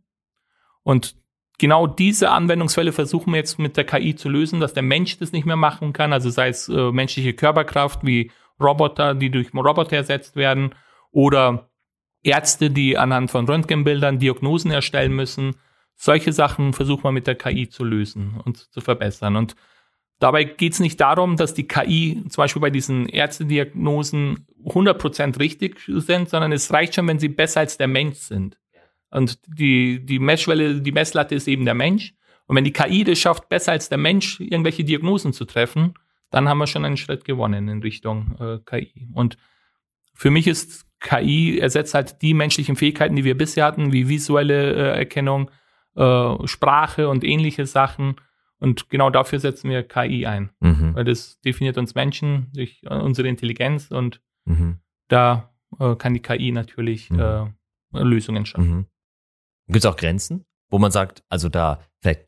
Und 0.83 1.17
genau 1.59 1.87
diese 1.87 2.31
Anwendungsfälle 2.31 2.93
versuchen 2.93 3.33
wir 3.33 3.39
jetzt 3.39 3.59
mit 3.59 3.77
der 3.77 3.85
KI 3.85 4.15
zu 4.15 4.29
lösen, 4.29 4.61
dass 4.61 4.75
der 4.75 4.83
Mensch 4.83 5.19
das 5.19 5.33
nicht 5.33 5.47
mehr 5.47 5.57
machen 5.57 5.93
kann. 5.93 6.13
Also 6.13 6.31
sei 6.31 6.49
es 6.49 6.69
äh, 6.69 6.93
menschliche 6.93 7.35
Körperkraft 7.35 8.05
wie 8.05 8.31
Roboter, 8.61 9.15
die 9.15 9.31
durch 9.31 9.53
Roboter 9.55 9.97
ersetzt 9.97 10.37
werden 10.37 10.75
oder 11.11 11.71
Ärzte, 12.23 12.71
die 12.71 12.99
anhand 12.99 13.31
von 13.31 13.47
Röntgenbildern 13.47 14.19
Diagnosen 14.19 14.71
erstellen 14.71 15.13
müssen. 15.13 15.57
Solche 15.95 16.33
Sachen 16.33 16.73
versuchen 16.73 17.05
wir 17.05 17.13
mit 17.13 17.27
der 17.27 17.37
KI 17.37 17.69
zu 17.69 17.85
lösen 17.85 18.41
und 18.45 18.59
zu 18.59 18.81
verbessern. 18.81 19.37
Und 19.37 19.55
dabei 20.19 20.45
geht 20.45 20.75
es 20.75 20.81
nicht 20.81 21.01
darum, 21.01 21.37
dass 21.37 21.55
die 21.55 21.69
KI 21.69 22.23
zum 22.29 22.43
Beispiel 22.43 22.61
bei 22.61 22.71
diesen 22.71 23.09
Ärztediagnosen 23.09 24.47
100% 24.65 25.39
richtig 25.39 25.81
sind, 25.87 26.29
sondern 26.29 26.53
es 26.53 26.73
reicht 26.73 26.95
schon, 26.95 27.07
wenn 27.07 27.19
sie 27.19 27.29
besser 27.29 27.61
als 27.61 27.79
der 27.79 27.89
Mensch 27.89 28.19
sind. 28.19 28.59
Und 29.11 29.39
die, 29.47 30.05
die 30.05 30.19
Messschwelle, 30.19 30.81
die 30.81 30.93
Messlatte 30.93 31.35
ist 31.35 31.49
eben 31.49 31.65
der 31.65 31.75
Mensch. 31.75 32.15
Und 32.47 32.57
wenn 32.57 32.65
die 32.65 32.73
KI 32.73 33.05
das 33.05 33.19
schafft, 33.19 33.49
besser 33.49 33.73
als 33.73 33.89
der 33.89 33.99
Mensch 33.99 34.41
irgendwelche 34.41 34.85
Diagnosen 34.85 35.33
zu 35.33 35.45
treffen, 35.45 35.95
dann 36.31 36.49
haben 36.49 36.59
wir 36.59 36.67
schon 36.67 36.85
einen 36.85 36.97
Schritt 36.97 37.25
gewonnen 37.25 37.69
in 37.69 37.83
Richtung 37.83 38.37
äh, 38.41 38.59
KI. 38.65 39.09
Und 39.13 39.37
für 40.15 40.31
mich 40.31 40.47
ist 40.47 40.87
KI 41.01 41.59
ersetzt 41.59 41.95
halt 41.95 42.23
die 42.23 42.35
menschlichen 42.35 42.77
Fähigkeiten, 42.77 43.17
die 43.17 43.25
wir 43.25 43.37
bisher 43.37 43.65
hatten, 43.65 43.93
wie 43.93 44.09
visuelle 44.09 44.75
äh, 44.75 44.99
Erkennung, 44.99 45.51
äh, 45.95 46.47
Sprache 46.47 47.09
und 47.09 47.25
ähnliche 47.25 47.67
Sachen. 47.67 48.17
Und 48.59 48.89
genau 48.89 49.11
dafür 49.11 49.39
setzen 49.39 49.71
wir 49.71 49.83
KI 49.83 50.27
ein. 50.27 50.51
Mhm. 50.61 50.95
Weil 50.95 51.05
das 51.05 51.41
definiert 51.41 51.79
uns 51.79 51.95
Menschen 51.95 52.51
durch 52.55 52.81
äh, 52.85 52.95
unsere 52.95 53.29
Intelligenz 53.29 53.91
und 53.91 54.21
mhm. 54.47 54.81
da 55.09 55.53
äh, 55.79 55.95
kann 55.97 56.15
die 56.15 56.23
KI 56.23 56.53
natürlich 56.53 57.11
mhm. 57.11 57.21
Äh, 57.21 57.45
Lösungen 57.93 58.47
schaffen. 58.47 58.87
Gibt 59.67 59.79
es 59.79 59.87
auch 59.87 59.97
Grenzen, 59.97 60.47
wo 60.69 60.79
man 60.79 60.91
sagt, 60.91 61.25
also 61.29 61.49
da 61.49 61.81
vielleicht 62.01 62.27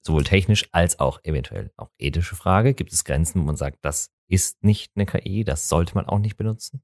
sowohl 0.00 0.24
technisch 0.24 0.68
als 0.72 0.98
auch 0.98 1.20
eventuell 1.24 1.70
auch 1.76 1.90
ethische 1.98 2.36
Frage, 2.36 2.74
gibt 2.74 2.92
es 2.92 3.04
Grenzen, 3.04 3.40
wo 3.40 3.44
man 3.44 3.56
sagt, 3.56 3.78
das 3.82 4.10
ist 4.26 4.62
nicht 4.62 4.92
eine 4.94 5.06
KI, 5.06 5.44
das 5.44 5.68
sollte 5.68 5.94
man 5.94 6.06
auch 6.06 6.18
nicht 6.18 6.36
benutzen? 6.36 6.82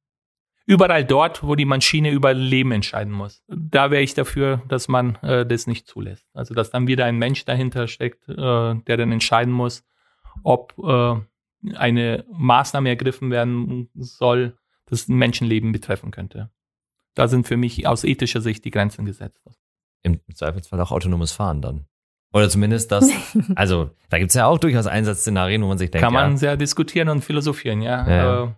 Überall 0.67 1.05
dort, 1.05 1.43
wo 1.43 1.57
die 1.57 1.67
Maschine 1.67 2.11
über 2.11 2.33
Leben 2.33 2.73
entscheiden 2.73 3.13
muss. 3.13 3.43
Da 3.49 3.91
wäre 3.91 4.03
ich 4.03 4.15
dafür, 4.15 4.63
dass 4.69 4.89
man 4.89 5.17
äh, 5.17 5.45
das 5.45 5.67
nicht 5.67 5.87
zulässt. 5.87 6.27
Also 6.33 6.55
dass 6.55 6.71
dann 6.71 6.87
wieder 6.87 7.05
ein 7.05 7.19
Mensch 7.19 7.45
dahinter 7.45 7.87
steckt, 7.87 8.27
äh, 8.29 8.35
der 8.35 8.97
dann 8.97 9.13
entscheiden 9.13 9.53
muss, 9.53 9.85
ob 10.43 10.75
äh, 10.79 11.75
eine 11.75 12.25
Maßnahme 12.31 12.89
ergriffen 12.89 13.31
werden 13.31 13.91
soll, 13.95 14.57
das 14.87 15.09
ein 15.09 15.17
Menschenleben 15.17 15.73
betreffen 15.73 16.11
könnte. 16.11 16.51
Da 17.15 17.29
sind 17.29 17.47
für 17.47 17.59
mich 17.59 17.87
aus 17.87 18.05
ethischer 18.05 18.41
Sicht 18.41 18.65
die 18.65 18.71
Grenzen 18.71 19.05
gesetzt. 19.05 19.43
Im 20.05 20.21
Zweifelsfall 20.33 20.81
auch 20.81 20.93
autonomes 20.93 21.33
Fahren 21.33 21.61
dann. 21.61 21.87
Oder 22.33 22.49
zumindest 22.49 22.93
das, 22.93 23.11
also 23.55 23.91
da 24.11 24.19
gibt 24.19 24.31
es 24.31 24.35
ja 24.35 24.47
auch 24.47 24.59
durchaus 24.59 24.87
Einsatzszenarien, 24.87 25.63
wo 25.63 25.69
man 25.69 25.79
sich 25.79 25.91
denkt. 25.91 26.05
Kann 26.05 26.13
man 26.13 26.33
ja, 26.33 26.37
sehr 26.37 26.57
diskutieren 26.57 27.09
und 27.09 27.23
philosophieren, 27.23 27.83
ja. 27.83 28.09
ja. 28.09 28.45
Äh, 28.45 28.49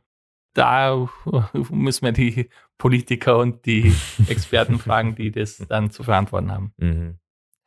da 0.54 1.08
müssen 1.70 2.04
wir 2.04 2.12
die 2.12 2.48
Politiker 2.78 3.38
und 3.38 3.66
die 3.66 3.94
Experten 4.28 4.78
fragen, 4.78 5.14
die 5.14 5.30
das 5.30 5.58
dann 5.68 5.90
zu 5.90 6.02
verantworten 6.02 6.50
haben. 6.50 6.72
Mhm. 6.78 7.18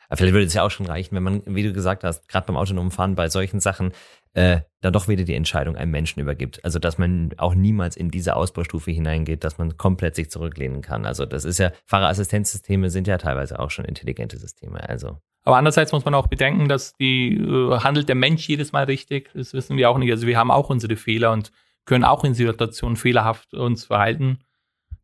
Aber 0.10 0.18
vielleicht 0.18 0.34
würde 0.34 0.46
es 0.48 0.54
ja 0.54 0.64
auch 0.64 0.72
schon 0.72 0.88
reichen, 0.88 1.16
wenn 1.16 1.24
man, 1.24 1.44
wie 1.46 1.64
du 1.64 1.72
gesagt 1.72 2.04
hast, 2.04 2.28
gerade 2.28 2.48
beim 2.48 2.58
autonomen 2.58 2.92
Fahren 2.92 3.16
bei 3.16 3.30
solchen 3.30 3.60
Sachen 3.60 3.94
äh, 4.34 4.62
dann 4.82 4.92
doch 4.92 5.08
wieder 5.08 5.24
die 5.24 5.36
Entscheidung 5.36 5.76
einem 5.76 5.92
Menschen 5.92 6.20
übergibt. 6.20 6.64
Also 6.66 6.80
dass 6.80 6.98
man 6.98 7.32
auch 7.38 7.54
niemals 7.54 7.96
in 7.96 8.10
diese 8.10 8.36
Ausbaustufe 8.36 8.92
hineingeht, 8.92 9.44
dass 9.44 9.60
man 9.60 9.78
komplett 9.78 10.16
sich 10.16 10.32
zurücklehnen 10.32 10.82
kann. 10.82 11.06
Also 11.06 11.26
das 11.26 11.46
ist 11.46 11.60
ja, 11.60 11.72
Fahrerassistenzsysteme 11.86 12.90
sind 12.90 13.08
ja 13.08 13.18
teilweise 13.18 13.60
auch 13.60 13.70
schon 13.70 13.86
intelligente 13.86 14.38
Systeme. 14.38 14.88
Also. 14.90 15.20
Aber 15.44 15.58
andererseits 15.58 15.92
muss 15.92 16.06
man 16.06 16.16
auch 16.16 16.28
bedenken, 16.28 16.68
dass 16.68 16.94
die 16.96 17.38
äh, 17.38 17.80
handelt 17.80 18.10
der 18.10 18.16
Mensch 18.16 18.48
jedes 18.50 18.72
Mal 18.72 18.86
richtig. 18.86 19.30
Das 19.36 19.54
wissen 19.54 19.78
wir 19.78 19.90
auch 19.90 19.98
nicht. 20.00 20.12
Also 20.12 20.26
wir 20.26 20.38
haben 20.38 20.52
auch 20.52 20.70
unsere 20.70 20.96
Fehler 20.96 21.32
und 21.32 21.52
können 21.86 22.04
auch 22.04 22.24
in 22.24 22.34
Situationen 22.34 22.98
fehlerhaft 22.98 23.54
uns 23.54 23.86
verhalten. 23.86 24.40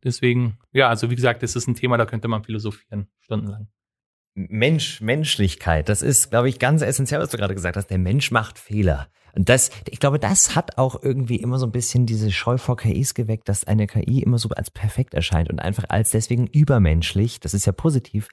Deswegen, 0.03 0.57
ja, 0.71 0.87
also 0.87 1.09
wie 1.09 1.15
gesagt, 1.15 1.41
das 1.41 1.55
ist 1.55 1.67
ein 1.67 1.75
Thema, 1.75 1.97
da 1.97 2.05
könnte 2.05 2.27
man 2.27 2.43
philosophieren, 2.43 3.07
stundenlang. 3.21 3.67
Mensch, 4.35 4.99
Menschlichkeit, 4.99 5.87
das 5.87 6.01
ist, 6.01 6.29
glaube 6.29 6.49
ich, 6.49 6.59
ganz 6.59 6.81
essentiell, 6.81 7.21
was 7.21 7.29
du 7.29 7.37
gerade 7.37 7.55
gesagt 7.55 7.77
hast. 7.77 7.89
Der 7.89 7.97
Mensch 7.97 8.31
macht 8.31 8.59
Fehler. 8.59 9.07
Und 9.33 9.49
das, 9.49 9.69
ich 9.89 9.99
glaube, 9.99 10.17
das 10.19 10.55
hat 10.55 10.77
auch 10.77 11.01
irgendwie 11.03 11.37
immer 11.37 11.57
so 11.57 11.65
ein 11.65 11.71
bisschen 11.71 12.05
diese 12.05 12.31
Scheu 12.31 12.57
vor 12.57 12.77
KIs 12.77 13.13
geweckt, 13.13 13.49
dass 13.49 13.65
eine 13.65 13.87
KI 13.87 14.21
immer 14.21 14.37
so 14.37 14.49
als 14.49 14.71
perfekt 14.71 15.13
erscheint 15.13 15.49
und 15.49 15.59
einfach 15.59 15.85
als 15.89 16.11
deswegen 16.11 16.47
übermenschlich. 16.47 17.39
Das 17.41 17.53
ist 17.53 17.65
ja 17.65 17.73
positiv. 17.73 18.29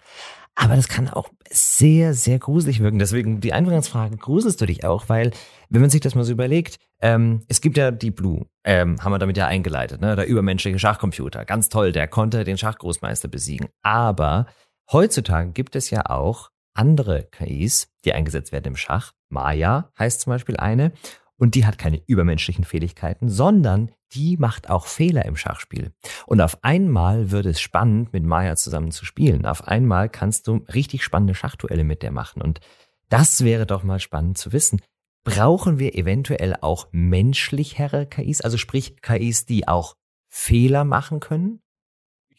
Aber 0.54 0.76
das 0.76 0.88
kann 0.88 1.08
auch 1.08 1.28
sehr, 1.50 2.14
sehr 2.14 2.38
gruselig 2.38 2.80
wirken. 2.80 2.98
Deswegen 2.98 3.40
die 3.40 3.52
Eingangsfrage, 3.52 4.16
gruselst 4.16 4.60
du 4.60 4.66
dich 4.66 4.84
auch? 4.84 5.08
Weil, 5.08 5.32
wenn 5.70 5.80
man 5.80 5.90
sich 5.90 6.00
das 6.00 6.14
mal 6.14 6.24
so 6.24 6.32
überlegt, 6.32 6.76
ähm, 7.00 7.42
es 7.48 7.60
gibt 7.60 7.76
ja 7.76 7.90
Deep 7.90 8.16
Blue, 8.16 8.46
ähm, 8.64 9.02
haben 9.02 9.12
wir 9.12 9.18
damit 9.18 9.36
ja 9.36 9.46
eingeleitet, 9.46 10.00
ne? 10.00 10.14
der 10.14 10.26
übermenschliche 10.26 10.78
Schachcomputer. 10.78 11.44
Ganz 11.44 11.68
toll, 11.68 11.90
der 11.90 12.06
konnte 12.06 12.44
den 12.44 12.58
Schachgroßmeister 12.58 13.28
besiegen. 13.28 13.68
Aber 13.82 14.46
Heutzutage 14.90 15.52
gibt 15.52 15.76
es 15.76 15.90
ja 15.90 16.06
auch 16.06 16.50
andere 16.74 17.24
KIs, 17.24 17.88
die 18.04 18.12
eingesetzt 18.12 18.52
werden 18.52 18.68
im 18.68 18.76
Schach. 18.76 19.12
Maya 19.28 19.90
heißt 19.98 20.22
zum 20.22 20.30
Beispiel 20.32 20.56
eine. 20.56 20.92
Und 21.36 21.56
die 21.56 21.66
hat 21.66 21.76
keine 21.76 22.00
übermenschlichen 22.06 22.64
Fähigkeiten, 22.64 23.28
sondern 23.28 23.90
die 24.12 24.36
macht 24.36 24.70
auch 24.70 24.86
Fehler 24.86 25.24
im 25.24 25.36
Schachspiel. 25.36 25.92
Und 26.26 26.40
auf 26.40 26.62
einmal 26.62 27.30
wird 27.30 27.46
es 27.46 27.60
spannend, 27.60 28.12
mit 28.12 28.22
Maya 28.22 28.54
zusammen 28.54 28.92
zu 28.92 29.04
spielen. 29.04 29.44
Auf 29.44 29.66
einmal 29.66 30.08
kannst 30.08 30.46
du 30.46 30.64
richtig 30.72 31.02
spannende 31.02 31.34
Schachduelle 31.34 31.82
mit 31.82 32.02
der 32.02 32.12
machen. 32.12 32.42
Und 32.42 32.60
das 33.08 33.42
wäre 33.42 33.66
doch 33.66 33.82
mal 33.82 33.98
spannend 33.98 34.38
zu 34.38 34.52
wissen. 34.52 34.80
Brauchen 35.24 35.78
wir 35.78 35.94
eventuell 35.94 36.56
auch 36.60 36.88
menschlichere 36.92 38.06
KIs, 38.06 38.40
also 38.40 38.56
sprich 38.56 39.00
KIs, 39.02 39.46
die 39.46 39.66
auch 39.66 39.96
Fehler 40.28 40.84
machen 40.84 41.20
können? 41.20 41.60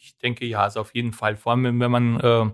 Ich 0.04 0.18
denke 0.18 0.46
ja, 0.46 0.60
also 0.60 0.82
auf 0.82 0.94
jeden 0.94 1.14
Fall. 1.14 1.38
Vor 1.38 1.54
allem, 1.54 1.80
wenn 1.80 1.92
man 1.92 2.20
äh, 2.20 2.50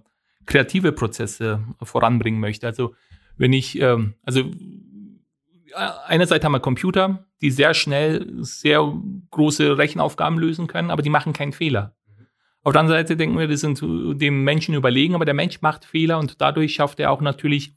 kreative 0.46 0.92
Prozesse 0.92 1.64
voranbringen 1.82 2.40
möchte. 2.40 2.68
Also 2.68 2.94
wenn 3.38 3.54
ich, 3.54 3.82
ähm, 3.82 4.14
also 4.24 4.42
äh, 4.42 5.90
einerseits 6.06 6.46
haben 6.46 6.52
wir 6.52 6.60
Computer, 6.60 7.26
die 7.42 7.50
sehr 7.50 7.74
schnell 7.74 8.28
sehr 8.42 8.94
große 9.32 9.80
Rechenaufgaben 9.80 10.38
lösen 10.38 10.68
können, 10.68 10.92
aber 10.92 11.02
die 11.02 11.10
machen 11.10 11.34
keinen 11.34 11.54
Fehler. 11.54 11.96
Auf 12.62 12.74
der 12.74 12.82
anderen 12.82 13.00
Seite 13.00 13.18
denken 13.18 13.40
wir, 13.40 13.48
die 13.48 13.58
sind 13.58 13.82
dem 13.82 14.44
Menschen 14.44 14.76
überlegen, 14.76 15.16
aber 15.16 15.26
der 15.26 15.34
Mensch 15.34 15.62
macht 15.62 15.86
Fehler 15.86 16.20
und 16.20 16.42
dadurch 16.42 16.76
schafft 16.76 17.00
er 17.00 17.10
auch 17.10 17.22
natürlich 17.22 17.76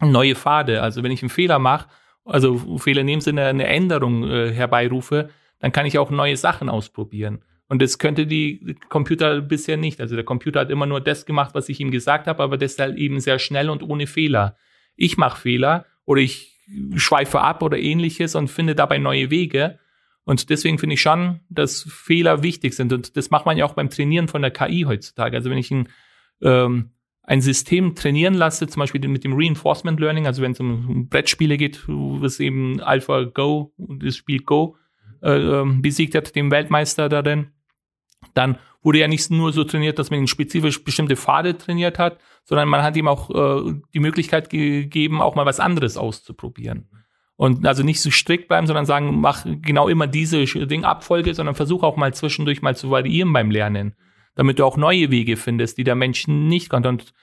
neue 0.00 0.34
Pfade. 0.34 0.80
Also 0.82 1.02
wenn 1.02 1.12
ich 1.12 1.22
einen 1.22 1.30
Fehler 1.30 1.58
mache, 1.58 1.88
also 2.24 2.78
Fehler 2.78 3.02
in 3.02 3.08
dem 3.08 3.20
Sinne 3.20 3.44
eine 3.46 3.66
Änderung 3.66 4.24
äh, 4.30 4.50
herbeirufe, 4.50 5.28
dann 5.58 5.72
kann 5.72 5.84
ich 5.84 5.98
auch 5.98 6.10
neue 6.10 6.36
Sachen 6.36 6.70
ausprobieren. 6.70 7.42
Und 7.70 7.80
das 7.80 7.98
könnte 7.98 8.26
die 8.26 8.76
Computer 8.88 9.40
bisher 9.40 9.76
nicht. 9.76 10.00
Also 10.00 10.16
der 10.16 10.24
Computer 10.24 10.58
hat 10.58 10.70
immer 10.70 10.86
nur 10.86 11.00
das 11.00 11.24
gemacht, 11.24 11.54
was 11.54 11.68
ich 11.68 11.78
ihm 11.78 11.92
gesagt 11.92 12.26
habe, 12.26 12.42
aber 12.42 12.58
das 12.58 12.76
halt 12.80 12.98
eben 12.98 13.20
sehr 13.20 13.38
schnell 13.38 13.70
und 13.70 13.84
ohne 13.84 14.08
Fehler. 14.08 14.56
Ich 14.96 15.16
mache 15.16 15.40
Fehler 15.40 15.86
oder 16.04 16.20
ich 16.20 16.58
schweife 16.96 17.40
ab 17.40 17.62
oder 17.62 17.78
ähnliches 17.78 18.34
und 18.34 18.48
finde 18.48 18.74
dabei 18.74 18.98
neue 18.98 19.30
Wege. 19.30 19.78
Und 20.24 20.50
deswegen 20.50 20.78
finde 20.78 20.94
ich 20.94 21.00
schon, 21.00 21.40
dass 21.48 21.86
Fehler 21.88 22.42
wichtig 22.42 22.74
sind. 22.74 22.92
Und 22.92 23.16
das 23.16 23.30
macht 23.30 23.46
man 23.46 23.56
ja 23.56 23.66
auch 23.66 23.74
beim 23.74 23.88
Trainieren 23.88 24.26
von 24.26 24.42
der 24.42 24.50
KI 24.50 24.82
heutzutage. 24.82 25.36
Also 25.36 25.48
wenn 25.48 25.58
ich 25.58 25.70
ein, 25.70 25.88
ähm, 26.42 26.90
ein 27.22 27.40
System 27.40 27.94
trainieren 27.94 28.34
lasse, 28.34 28.66
zum 28.66 28.80
Beispiel 28.80 29.06
mit 29.06 29.22
dem 29.22 29.34
Reinforcement 29.34 30.00
Learning, 30.00 30.26
also 30.26 30.42
wenn 30.42 30.52
es 30.52 30.58
um 30.58 31.08
Brettspiele 31.08 31.56
geht, 31.56 31.84
was 31.86 32.40
eben 32.40 32.80
Alpha 32.80 33.22
Go, 33.22 33.72
das 33.78 34.16
Spiel 34.16 34.40
Go, 34.40 34.76
äh, 35.22 35.34
ähm, 35.34 35.82
besiegt 35.82 36.16
hat, 36.16 36.34
dem 36.34 36.50
Weltmeister 36.50 37.08
darin, 37.08 37.52
dann 38.34 38.58
wurde 38.82 38.98
ja 38.98 39.08
nicht 39.08 39.30
nur 39.30 39.52
so 39.52 39.64
trainiert, 39.64 39.98
dass 39.98 40.10
man 40.10 40.20
ihn 40.20 40.26
spezifisch 40.26 40.82
bestimmte 40.84 41.16
Pfade 41.16 41.56
trainiert 41.56 41.98
hat, 41.98 42.18
sondern 42.44 42.68
man 42.68 42.82
hat 42.82 42.96
ihm 42.96 43.08
auch 43.08 43.30
äh, 43.30 43.74
die 43.92 44.00
Möglichkeit 44.00 44.50
gegeben, 44.50 45.20
auch 45.20 45.34
mal 45.34 45.46
was 45.46 45.60
anderes 45.60 45.96
auszuprobieren. 45.96 46.88
Und 47.36 47.66
also 47.66 47.82
nicht 47.82 48.02
so 48.02 48.10
strikt 48.10 48.48
bleiben, 48.48 48.66
sondern 48.66 48.84
sagen, 48.84 49.20
mach 49.20 49.46
genau 49.46 49.88
immer 49.88 50.06
diese 50.06 50.44
Ding-Abfolge, 50.44 51.34
sondern 51.34 51.54
versuch 51.54 51.82
auch 51.82 51.96
mal 51.96 52.12
zwischendurch 52.12 52.60
mal 52.60 52.76
zu 52.76 52.90
variieren 52.90 53.32
beim 53.32 53.50
Lernen, 53.50 53.94
damit 54.34 54.58
du 54.58 54.64
auch 54.64 54.76
neue 54.76 55.10
Wege 55.10 55.36
findest, 55.36 55.78
die 55.78 55.84
der 55.84 55.94
Mensch 55.94 56.28
nicht 56.28 56.68
konnte. 56.68 56.90
Und 56.90 57.14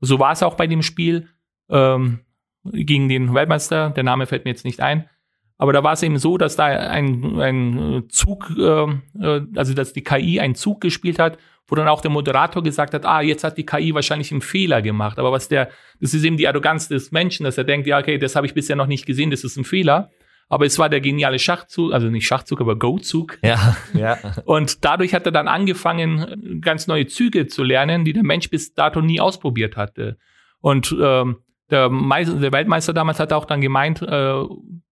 so 0.00 0.20
war 0.20 0.32
es 0.32 0.44
auch 0.44 0.54
bei 0.54 0.68
dem 0.68 0.82
Spiel 0.82 1.28
ähm, 1.68 2.20
gegen 2.64 3.08
den 3.08 3.34
Weltmeister, 3.34 3.90
der 3.90 4.04
Name 4.04 4.26
fällt 4.26 4.44
mir 4.44 4.52
jetzt 4.52 4.64
nicht 4.64 4.80
ein, 4.80 5.08
aber 5.56 5.72
da 5.72 5.82
war 5.84 5.92
es 5.92 6.02
eben 6.02 6.18
so, 6.18 6.36
dass 6.36 6.56
da 6.56 6.64
ein, 6.64 7.40
ein 7.40 8.04
Zug, 8.08 8.50
ähm, 8.58 9.02
äh, 9.20 9.40
also 9.56 9.74
dass 9.74 9.92
die 9.92 10.02
KI 10.02 10.40
einen 10.40 10.54
Zug 10.54 10.80
gespielt 10.80 11.18
hat, 11.18 11.38
wo 11.66 11.76
dann 11.76 11.88
auch 11.88 12.00
der 12.00 12.10
Moderator 12.10 12.62
gesagt 12.62 12.92
hat, 12.92 13.06
ah, 13.06 13.22
jetzt 13.22 13.44
hat 13.44 13.56
die 13.56 13.64
KI 13.64 13.94
wahrscheinlich 13.94 14.32
einen 14.32 14.42
Fehler 14.42 14.82
gemacht. 14.82 15.18
Aber 15.18 15.32
was 15.32 15.48
der, 15.48 15.70
das 16.00 16.12
ist 16.12 16.24
eben 16.24 16.36
die 16.36 16.48
Arroganz 16.48 16.88
des 16.88 17.12
Menschen, 17.12 17.44
dass 17.44 17.56
er 17.56 17.64
denkt, 17.64 17.86
ja, 17.86 17.98
okay, 17.98 18.18
das 18.18 18.36
habe 18.36 18.46
ich 18.46 18.54
bisher 18.54 18.76
noch 18.76 18.86
nicht 18.86 19.06
gesehen, 19.06 19.30
das 19.30 19.44
ist 19.44 19.56
ein 19.56 19.64
Fehler. 19.64 20.10
Aber 20.48 20.66
es 20.66 20.78
war 20.78 20.90
der 20.90 21.00
geniale 21.00 21.38
Schachzug, 21.38 21.94
also 21.94 22.08
nicht 22.08 22.26
Schachzug, 22.26 22.60
aber 22.60 22.78
Go-Zug. 22.78 23.38
Ja, 23.42 23.76
ja. 23.94 24.18
Und 24.44 24.84
dadurch 24.84 25.14
hat 25.14 25.24
er 25.24 25.32
dann 25.32 25.48
angefangen, 25.48 26.60
ganz 26.60 26.86
neue 26.86 27.06
Züge 27.06 27.46
zu 27.46 27.62
lernen, 27.62 28.04
die 28.04 28.12
der 28.12 28.24
Mensch 28.24 28.50
bis 28.50 28.74
dato 28.74 29.00
nie 29.00 29.20
ausprobiert 29.20 29.76
hatte. 29.76 30.18
Und 30.60 30.94
ähm, 31.00 31.38
der, 31.70 31.88
Meister, 31.88 32.34
der 32.34 32.52
Weltmeister 32.52 32.92
damals 32.92 33.20
hat 33.20 33.32
auch 33.32 33.46
dann 33.46 33.62
gemeint, 33.62 34.02
äh, 34.02 34.44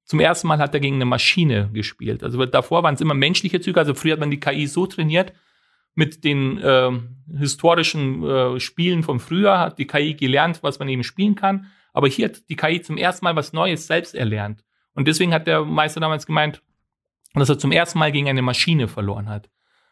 zum 0.05 0.21
ersten 0.21 0.49
Mal 0.49 0.59
hat 0.59 0.75
er 0.75 0.81
gegen 0.81 0.97
eine 0.97 1.05
Maschine 1.05 1.71
gespielt. 1.73 2.23
Also 2.23 2.45
davor 2.47 2.83
waren 2.83 2.95
es 2.95 3.01
immer 3.01 3.15
menschliche 3.15 3.61
Züge. 3.61 3.81
Also 3.81 3.95
früher 3.95 4.13
hat 4.13 4.21
man 4.21 4.31
die 4.31 4.41
KI 4.41 4.67
so 4.67 4.87
trainiert, 4.87 5.33
mit 5.95 6.25
den 6.25 6.59
äh, 6.59 6.91
historischen 7.37 8.25
äh, 8.25 8.61
Spielen 8.61 9.03
vom 9.03 9.21
Frühjahr 9.21 9.59
hat 9.59 9.79
die 9.79 9.87
KI 9.87 10.15
gelernt, 10.15 10.63
was 10.63 10.79
man 10.79 10.89
eben 10.89 11.05
spielen 11.05 11.35
kann. 11.35 11.67
Aber 11.93 12.09
hier 12.09 12.29
hat 12.29 12.49
die 12.49 12.57
KI 12.57 12.81
zum 12.81 12.97
ersten 12.97 13.25
Mal 13.25 13.37
was 13.37 13.53
Neues 13.53 13.87
selbst 13.87 14.15
erlernt. 14.15 14.65
Und 14.95 15.07
deswegen 15.07 15.35
hat 15.35 15.47
der 15.47 15.65
Meister 15.65 16.01
damals 16.01 16.27
gemeint, 16.27 16.63
dass 17.35 17.49
er 17.49 17.59
zum 17.59 17.73
ersten 17.73 17.99
Mal 17.99 18.13
gegen 18.13 18.29
eine 18.29 18.43
Maschine 18.43 18.89
verloren 18.89 19.29
hat. 19.29 19.51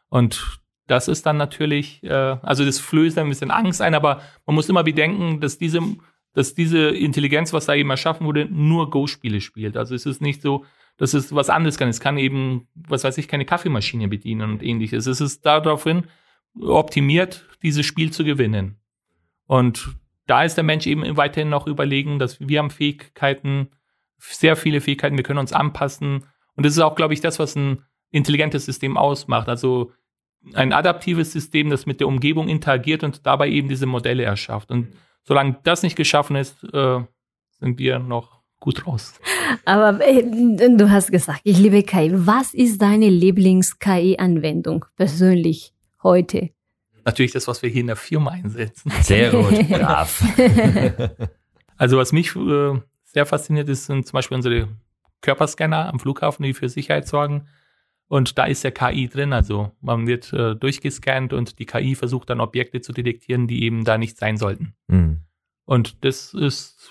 Und 0.09 0.61
das 0.87 1.09
ist 1.09 1.25
dann 1.27 1.37
natürlich, 1.37 2.03
äh, 2.03 2.11
also 2.42 2.64
das 2.64 2.81
flößt 2.81 3.18
ein 3.18 3.29
bisschen 3.29 3.51
Angst 3.51 3.81
ein, 3.81 3.94
aber 3.94 4.23
man 4.46 4.57
muss 4.57 4.68
immer 4.68 4.83
bedenken, 4.83 5.40
dass 5.40 5.59
diese, 5.59 5.81
dass 6.33 6.55
diese 6.55 6.88
Intelligenz, 6.90 7.53
was 7.53 7.66
da 7.66 7.75
eben 7.75 7.90
erschaffen 7.90 8.27
wurde, 8.27 8.47
nur 8.47 8.90
Go-Spiele 8.90 9.40
spielt. 9.40 9.77
Also 9.77 9.95
es 9.95 10.07
ist 10.07 10.21
nicht 10.21 10.43
so, 10.43 10.64
dass 10.97 11.14
es 11.14 11.35
was 11.35 11.51
anderes 11.51 11.79
kann. 11.79 11.88
Es 11.88 12.01
kann 12.01 12.19
eben, 12.19 12.69
was 12.75 13.05
weiß 13.05 13.19
ich, 13.19 13.27
keine 13.27 13.45
Kaffeemaschine 13.45 14.09
bedienen 14.09 14.51
und 14.51 14.62
ähnliches. 14.62 15.07
Es 15.07 15.21
ist 15.21 15.45
daraufhin 15.47 16.05
optimiert, 16.61 17.49
dieses 17.62 17.87
Spiel 17.87 18.12
zu 18.12 18.25
gewinnen. 18.25 18.77
Und 19.47 19.97
da 20.27 20.45
ist 20.45 20.57
der 20.57 20.64
Mensch 20.64 20.87
eben 20.87 21.16
weiterhin 21.16 21.49
noch 21.49 21.66
überlegen, 21.66 22.19
dass 22.19 22.38
wir 22.40 22.59
haben 22.59 22.71
Fähigkeiten, 22.71 23.71
sehr 24.19 24.55
viele 24.55 24.81
Fähigkeiten, 24.81 25.16
wir 25.16 25.25
können 25.25 25.38
uns 25.38 25.53
anpassen. 25.53 26.27
Und 26.55 26.66
das 26.66 26.75
ist 26.75 26.81
auch, 26.81 26.95
glaube 26.95 27.14
ich, 27.14 27.21
das, 27.21 27.38
was 27.38 27.57
ein 27.57 27.83
intelligentes 28.11 28.66
System 28.66 28.97
ausmacht. 28.97 29.49
Also 29.49 29.93
ein 30.55 30.73
adaptives 30.73 31.33
System, 31.33 31.71
das 31.71 31.87
mit 31.87 32.01
der 32.01 32.09
Umgebung 32.09 32.49
interagiert 32.49 33.03
und 33.03 33.27
dabei 33.27 33.49
eben 33.49 33.69
diese 33.69 33.87
Modelle 33.87 34.23
erschafft. 34.23 34.71
Und 34.71 34.88
solange 35.23 35.59
das 35.63 35.83
nicht 35.83 35.97
geschaffen 35.97 36.37
ist, 36.37 36.63
äh, 36.73 37.01
sind 37.59 37.79
wir 37.79 37.99
noch 37.99 38.41
gut 38.61 38.87
raus. 38.87 39.15
Aber 39.65 40.01
äh, 40.07 40.23
du 40.23 40.91
hast 40.91 41.11
gesagt, 41.11 41.41
ich 41.45 41.59
liebe 41.59 41.83
KI. 41.83 42.13
Was 42.13 42.55
ist 42.55 42.81
deine 42.81 43.09
Lieblings-KI-Anwendung 43.09 44.85
persönlich 44.97 45.73
heute? 46.03 46.51
Natürlich 47.05 47.33
das, 47.33 47.49
was 47.49 47.63
wir 47.63 47.71
hier 47.71 47.81
in 47.81 47.87
der 47.89 47.97
Firma 47.97 48.31
einsetzen. 48.31 48.93
Sehr 49.01 49.31
gut, 49.31 49.69
brav. 49.69 50.23
also 51.77 51.97
was 51.97 52.13
mich 52.13 52.37
äh, 52.37 52.79
sehr 53.05 53.27
fasziniert 53.27 53.69
ist, 53.69 53.87
sind 53.87 54.07
zum 54.07 54.13
Beispiel 54.13 54.37
unsere 54.37 54.69
Körperscanner 55.23 55.89
am 55.89 55.99
Flughafen, 55.99 56.45
die 56.45 56.55
für 56.55 56.69
Sicherheit 56.69 57.09
sorgen. 57.09 57.49
Und 58.11 58.38
da 58.38 58.46
ist 58.46 58.64
ja 58.64 58.73
KI 58.73 59.07
drin, 59.07 59.33
also 59.33 59.70
man 59.81 60.09
wird 60.09 60.33
äh, 60.33 60.57
durchgescannt 60.57 61.33
und 61.33 61.61
die 61.61 61.64
KI 61.64 61.94
versucht 61.94 62.29
dann 62.29 62.40
Objekte 62.40 62.81
zu 62.81 62.92
detektieren, 62.92 63.46
die 63.46 63.62
eben 63.62 63.85
da 63.85 63.99
nicht 63.99 64.18
sein 64.18 64.37
sollten. 64.37 64.75
Mhm. 64.88 65.20
Und 65.64 66.05
das 66.05 66.35
ist 66.35 66.90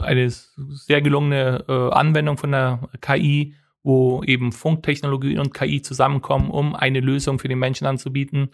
eine 0.00 0.30
sehr 0.30 1.02
gelungene 1.02 1.66
äh, 1.68 1.90
Anwendung 1.90 2.38
von 2.38 2.52
der 2.52 2.88
KI, 3.02 3.54
wo 3.82 4.22
eben 4.24 4.52
Funktechnologie 4.52 5.36
und 5.36 5.52
KI 5.52 5.82
zusammenkommen, 5.82 6.50
um 6.50 6.74
eine 6.74 7.00
Lösung 7.00 7.38
für 7.38 7.48
den 7.48 7.58
Menschen 7.58 7.86
anzubieten, 7.86 8.52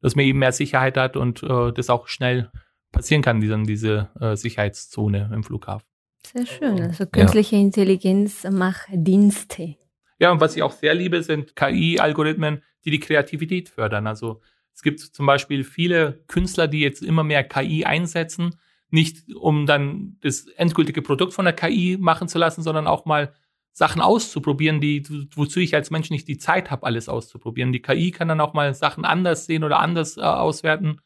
dass 0.00 0.16
man 0.16 0.24
eben 0.24 0.38
mehr 0.38 0.52
Sicherheit 0.52 0.96
hat 0.96 1.18
und 1.18 1.42
äh, 1.42 1.72
das 1.74 1.90
auch 1.90 2.08
schnell 2.08 2.50
passieren 2.90 3.20
kann, 3.20 3.42
diese, 3.42 3.62
diese 3.64 4.08
äh, 4.18 4.34
Sicherheitszone 4.34 5.30
im 5.30 5.44
Flughafen. 5.44 5.86
Sehr 6.26 6.46
schön. 6.46 6.80
Also 6.80 7.04
künstliche 7.04 7.56
ja. 7.56 7.60
Intelligenz 7.60 8.44
macht 8.50 8.88
Dienste. 8.94 9.76
Ja, 10.18 10.32
und 10.32 10.40
was 10.40 10.56
ich 10.56 10.62
auch 10.62 10.72
sehr 10.72 10.94
liebe, 10.94 11.22
sind 11.22 11.56
KI-Algorithmen, 11.56 12.62
die 12.84 12.90
die 12.90 13.00
Kreativität 13.00 13.68
fördern. 13.68 14.06
Also 14.06 14.40
es 14.74 14.82
gibt 14.82 15.00
zum 15.00 15.26
Beispiel 15.26 15.64
viele 15.64 16.24
Künstler, 16.26 16.68
die 16.68 16.80
jetzt 16.80 17.02
immer 17.02 17.24
mehr 17.24 17.44
KI 17.44 17.84
einsetzen, 17.84 18.56
nicht 18.90 19.34
um 19.34 19.66
dann 19.66 20.16
das 20.20 20.46
endgültige 20.46 21.02
Produkt 21.02 21.32
von 21.32 21.44
der 21.44 21.54
KI 21.54 21.96
machen 22.00 22.28
zu 22.28 22.38
lassen, 22.38 22.62
sondern 22.62 22.86
auch 22.86 23.04
mal 23.04 23.34
Sachen 23.72 24.00
auszuprobieren, 24.00 24.80
die, 24.80 25.02
wozu 25.34 25.60
ich 25.60 25.74
als 25.74 25.90
Mensch 25.90 26.08
nicht 26.08 26.28
die 26.28 26.38
Zeit 26.38 26.70
habe, 26.70 26.86
alles 26.86 27.10
auszuprobieren. 27.10 27.72
Die 27.72 27.82
KI 27.82 28.10
kann 28.10 28.28
dann 28.28 28.40
auch 28.40 28.54
mal 28.54 28.72
Sachen 28.72 29.04
anders 29.04 29.44
sehen 29.44 29.64
oder 29.64 29.80
anders 29.80 30.16
äh, 30.16 30.22
auswerten. 30.22 31.00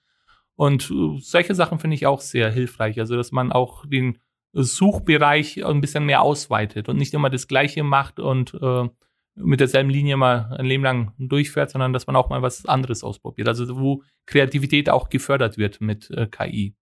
Und 0.55 0.88
äh, 0.90 1.18
solche 1.20 1.57
Sachen 1.57 1.81
finde 1.81 1.96
ich 1.96 2.07
auch 2.07 2.20
sehr 2.20 2.51
hilfreich. 2.51 3.01
Also, 3.01 3.16
dass 3.16 3.33
man 3.33 3.51
auch 3.51 3.87
den 3.87 4.18
Suchbereich 4.53 5.65
ein 5.65 5.81
bisschen 5.81 6.07
mehr 6.07 6.23
ausweitet 6.23 6.89
und 6.89 6.97
nicht 6.97 7.15
immer 7.15 7.31
das 7.31 7.49
Gleiche 7.49 7.83
macht 7.83 8.19
und 8.21 8.55
äh, 8.55 8.89
mit 9.37 9.61
derselben 9.61 9.91
Linie 9.91 10.17
mal 10.17 10.57
ein 10.59 10.67
Leben 10.67 10.83
lang 10.83 11.13
durchfährt, 11.19 11.71
sondern 11.71 11.93
dass 11.93 12.07
man 12.07 12.17
auch 12.17 12.31
mal 12.31 12.43
was 12.43 12.67
anderes 12.67 13.05
ausprobiert. 13.05 13.49
Also 13.49 13.79
wo 13.79 14.03
Kreativität 14.27 14.91
auch 14.91 15.09
gefördert 15.09 15.57
wird 15.57 15.81
mit 15.81 16.11
äh, 16.11 16.27
KI. 16.27 16.75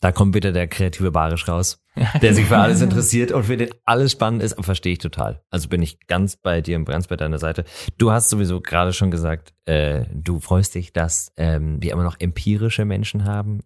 Da 0.00 0.12
kommt 0.12 0.34
wieder 0.34 0.52
der 0.52 0.68
kreative 0.68 1.10
Barisch 1.12 1.48
raus, 1.48 1.82
der 2.22 2.34
sich 2.34 2.46
für 2.46 2.58
alles 2.58 2.82
interessiert 2.82 3.32
und 3.32 3.44
für 3.44 3.56
den 3.56 3.70
alles 3.84 4.12
spannend 4.12 4.42
ist, 4.42 4.54
verstehe 4.62 4.92
ich 4.92 4.98
total. 4.98 5.42
Also 5.50 5.68
bin 5.68 5.82
ich 5.82 5.98
ganz 6.06 6.36
bei 6.36 6.60
dir 6.60 6.76
und 6.76 6.84
ganz 6.84 7.06
bei 7.06 7.16
deiner 7.16 7.38
Seite. 7.38 7.64
Du 7.96 8.10
hast 8.10 8.28
sowieso 8.28 8.60
gerade 8.60 8.92
schon 8.92 9.10
gesagt, 9.10 9.54
äh, 9.64 10.04
du 10.12 10.40
freust 10.40 10.74
dich, 10.74 10.92
dass 10.92 11.32
ähm, 11.36 11.82
wir 11.82 11.92
immer 11.92 12.02
noch 12.04 12.16
empirische 12.18 12.84
Menschen 12.84 13.24
haben. 13.24 13.60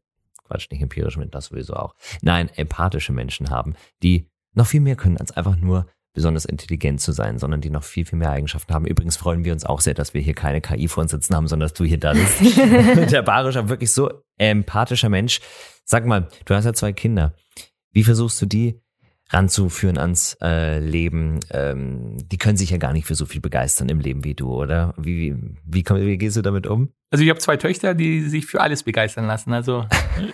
Quatsch, 0.48 0.70
nicht 0.70 0.82
empirische 0.82 1.18
Menschen, 1.18 1.30
das 1.30 1.46
sowieso 1.46 1.74
auch. 1.74 1.94
Nein, 2.22 2.48
empathische 2.54 3.12
Menschen 3.12 3.50
haben, 3.50 3.74
die 4.02 4.28
noch 4.54 4.66
viel 4.66 4.80
mehr 4.80 4.96
können 4.96 5.18
als 5.18 5.36
einfach 5.36 5.56
nur 5.56 5.86
besonders 6.14 6.46
intelligent 6.46 7.00
zu 7.00 7.12
sein, 7.12 7.38
sondern 7.38 7.60
die 7.60 7.70
noch 7.70 7.84
viel, 7.84 8.04
viel 8.04 8.18
mehr 8.18 8.30
Eigenschaften 8.30 8.74
haben. 8.74 8.86
Übrigens 8.86 9.16
freuen 9.16 9.44
wir 9.44 9.52
uns 9.52 9.64
auch 9.64 9.80
sehr, 9.80 9.94
dass 9.94 10.14
wir 10.14 10.20
hier 10.20 10.34
keine 10.34 10.60
KI 10.60 10.88
vor 10.88 11.02
uns 11.02 11.12
sitzen 11.12 11.36
haben, 11.36 11.46
sondern 11.46 11.68
dass 11.68 11.74
du 11.74 11.84
hier 11.84 11.98
da 12.00 12.12
bist. 12.12 12.40
der 13.12 13.22
Barischer, 13.22 13.68
wirklich 13.68 13.92
so 13.92 14.10
empathischer 14.36 15.10
Mensch. 15.10 15.40
Sag 15.84 16.06
mal, 16.06 16.28
du 16.44 16.54
hast 16.54 16.64
ja 16.64 16.72
zwei 16.72 16.92
Kinder. 16.92 17.34
Wie 17.92 18.02
versuchst 18.02 18.42
du 18.42 18.46
die 18.46 18.80
ranzuführen 19.30 19.98
ans 19.98 20.36
äh, 20.42 20.78
Leben? 20.78 21.40
Ähm, 21.50 22.16
die 22.18 22.38
können 22.38 22.56
sich 22.56 22.70
ja 22.70 22.78
gar 22.78 22.92
nicht 22.92 23.06
für 23.06 23.14
so 23.14 23.26
viel 23.26 23.40
begeistern 23.40 23.88
im 23.88 24.00
Leben 24.00 24.24
wie 24.24 24.34
du, 24.34 24.52
oder? 24.52 24.94
Wie, 24.96 25.34
wie, 25.34 25.56
wie, 25.64 25.82
komm, 25.82 26.00
wie 26.00 26.18
gehst 26.18 26.36
du 26.36 26.42
damit 26.42 26.66
um? 26.66 26.92
Also 27.10 27.24
ich 27.24 27.30
habe 27.30 27.40
zwei 27.40 27.56
Töchter, 27.56 27.94
die 27.94 28.20
sich 28.22 28.46
für 28.46 28.60
alles 28.60 28.82
begeistern 28.82 29.26
lassen. 29.26 29.52
Also 29.52 29.86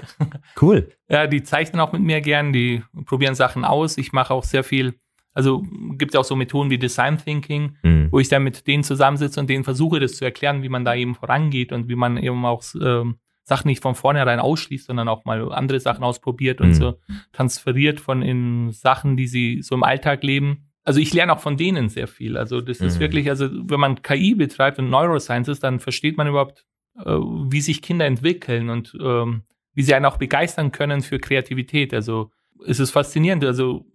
cool. 0.61 0.89
Ja, 1.09 1.27
die 1.27 1.43
zeichnen 1.43 1.81
auch 1.81 1.93
mit 1.93 2.03
mir 2.03 2.21
gern, 2.21 2.53
die 2.53 2.83
probieren 3.07 3.35
Sachen 3.35 3.65
aus. 3.65 3.97
Ich 3.97 4.13
mache 4.13 4.35
auch 4.35 4.45
sehr 4.45 4.65
viel 4.65 4.95
also 5.35 5.65
gibt 5.99 6.15
es 6.15 6.19
auch 6.19 6.25
so 6.25 6.37
Methoden 6.37 6.71
wie 6.71 6.79
Design 6.79 7.19
Thinking, 7.19 7.77
mhm. 7.83 8.09
wo 8.11 8.21
ich 8.21 8.29
dann 8.29 8.45
mit 8.45 8.67
denen 8.67 8.85
zusammensitze 8.85 9.41
und 9.41 9.51
denen 9.51 9.65
versuche, 9.65 9.99
das 9.99 10.15
zu 10.15 10.25
erklären, 10.25 10.63
wie 10.63 10.69
man 10.69 10.85
da 10.85 10.95
eben 10.95 11.17
vorangeht 11.17 11.73
und 11.73 11.89
wie 11.89 11.97
man 11.97 12.17
eben 12.17 12.45
auch 12.47 12.63
ähm, 12.81 13.17
Sachen 13.45 13.69
nicht 13.69 13.83
von 13.83 13.95
vornherein 13.95 14.41
ausschließt, 14.41 14.87
sondern 14.87 15.09
auch 15.09 15.25
mal 15.25 15.53
andere 15.53 15.79
Sachen 15.79 16.03
ausprobiert 16.03 16.61
mhm. 16.61 16.67
und 16.67 16.75
so 16.75 16.99
transferiert 17.33 18.01
von 18.01 18.23
in 18.23 18.73
Sachen, 18.73 19.17
die 19.17 19.29
sie 19.29 19.63
so 19.63 19.75
im 19.75 19.85
Alltag 19.85 20.23
leben. 20.23 20.71
Also 20.83 21.01
ich 21.01 21.13
lerne 21.15 21.33
auch 21.33 21.41
von 21.41 21.57
denen 21.57 21.89
sehr 21.89 22.09
viel. 22.09 22.37
Also 22.37 22.61
das 22.61 22.81
mhm. 22.81 22.87
ist 22.87 23.01
wirklich, 23.01 23.29
also 23.29 23.49
wenn 23.51 23.81
man 23.81 24.03
KI 24.03 24.35
betreibt 24.35 24.79
und 24.79 24.91
Neurosciences, 24.91 25.61
dann 25.61 25.79
versteht 25.79 26.17
man 26.17 26.27
überhaupt, 26.27 26.65
äh, 26.99 27.11
wie 27.11 27.61
sich 27.61 27.83
Kinder 27.83 28.07
entwickeln 28.07 28.71
und 28.71 28.97
ähm, 29.01 29.43
wie 29.75 29.83
sie 29.83 29.95
einen 29.95 30.07
auch 30.07 30.17
begeistern 30.17 30.73
können 30.73 31.03
für 31.03 31.19
Kreativität. 31.19 31.93
Also 31.93 32.31
es 32.67 32.81
ist 32.81 32.93
faszinierend. 32.93 33.45
Also 33.45 33.87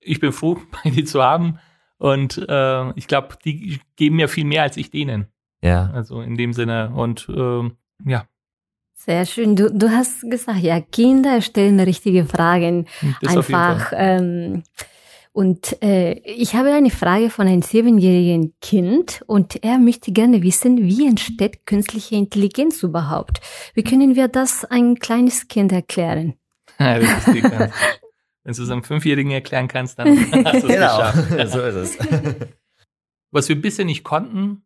ich 0.00 0.20
bin 0.20 0.32
froh, 0.32 0.58
beide 0.84 1.04
zu 1.04 1.22
haben. 1.22 1.58
Und 1.98 2.44
äh, 2.46 2.90
ich 2.98 3.08
glaube, 3.08 3.38
die 3.42 3.80
geben 3.96 4.16
mir 4.16 4.28
viel 4.28 4.44
mehr 4.44 4.62
als 4.62 4.76
ich 4.76 4.90
denen. 4.90 5.28
Ja. 5.62 5.90
Also 5.92 6.20
in 6.20 6.36
dem 6.36 6.52
Sinne. 6.52 6.90
Und 6.94 7.26
äh, 7.28 7.70
ja. 8.04 8.26
Sehr 8.96 9.24
schön. 9.26 9.54
Du, 9.54 9.70
du 9.70 9.90
hast 9.90 10.28
gesagt, 10.28 10.60
ja, 10.60 10.80
Kinder 10.80 11.40
stellen 11.40 11.78
richtige 11.78 12.24
Fragen. 12.24 12.86
Das 13.20 13.36
Einfach. 13.36 13.92
Ähm, 13.94 14.64
und 15.36 15.82
äh, 15.82 16.14
ich 16.20 16.54
habe 16.54 16.72
eine 16.72 16.88
Frage 16.88 17.28
von 17.28 17.46
einem 17.46 17.60
siebenjährigen 17.60 18.54
Kind 18.62 19.22
und 19.26 19.62
er 19.62 19.78
möchte 19.78 20.10
gerne 20.10 20.42
wissen, 20.42 20.78
wie 20.78 21.06
entsteht 21.06 21.66
künstliche 21.66 22.16
Intelligenz 22.16 22.82
überhaupt? 22.82 23.42
Wie 23.74 23.84
können 23.84 24.16
wir 24.16 24.28
das 24.28 24.64
ein 24.64 24.94
kleines 24.98 25.46
Kind 25.46 25.72
erklären? 25.72 26.34
Ja, 26.78 26.98
das 26.98 27.28
ist 27.28 27.42
Wenn 28.44 28.54
du 28.54 28.62
es 28.62 28.70
einem 28.70 28.82
Fünfjährigen 28.82 29.30
erklären 29.30 29.66
kannst, 29.66 29.98
dann 29.98 30.08
hast 30.44 30.62
du 30.62 30.68
es 30.68 30.74
genau. 30.74 30.96
geschafft. 30.98 31.50
so 31.50 31.60
ist 31.60 31.74
es. 31.74 31.98
Was 33.30 33.48
wir 33.48 33.60
bisher 33.60 33.86
nicht 33.86 34.04
konnten, 34.04 34.65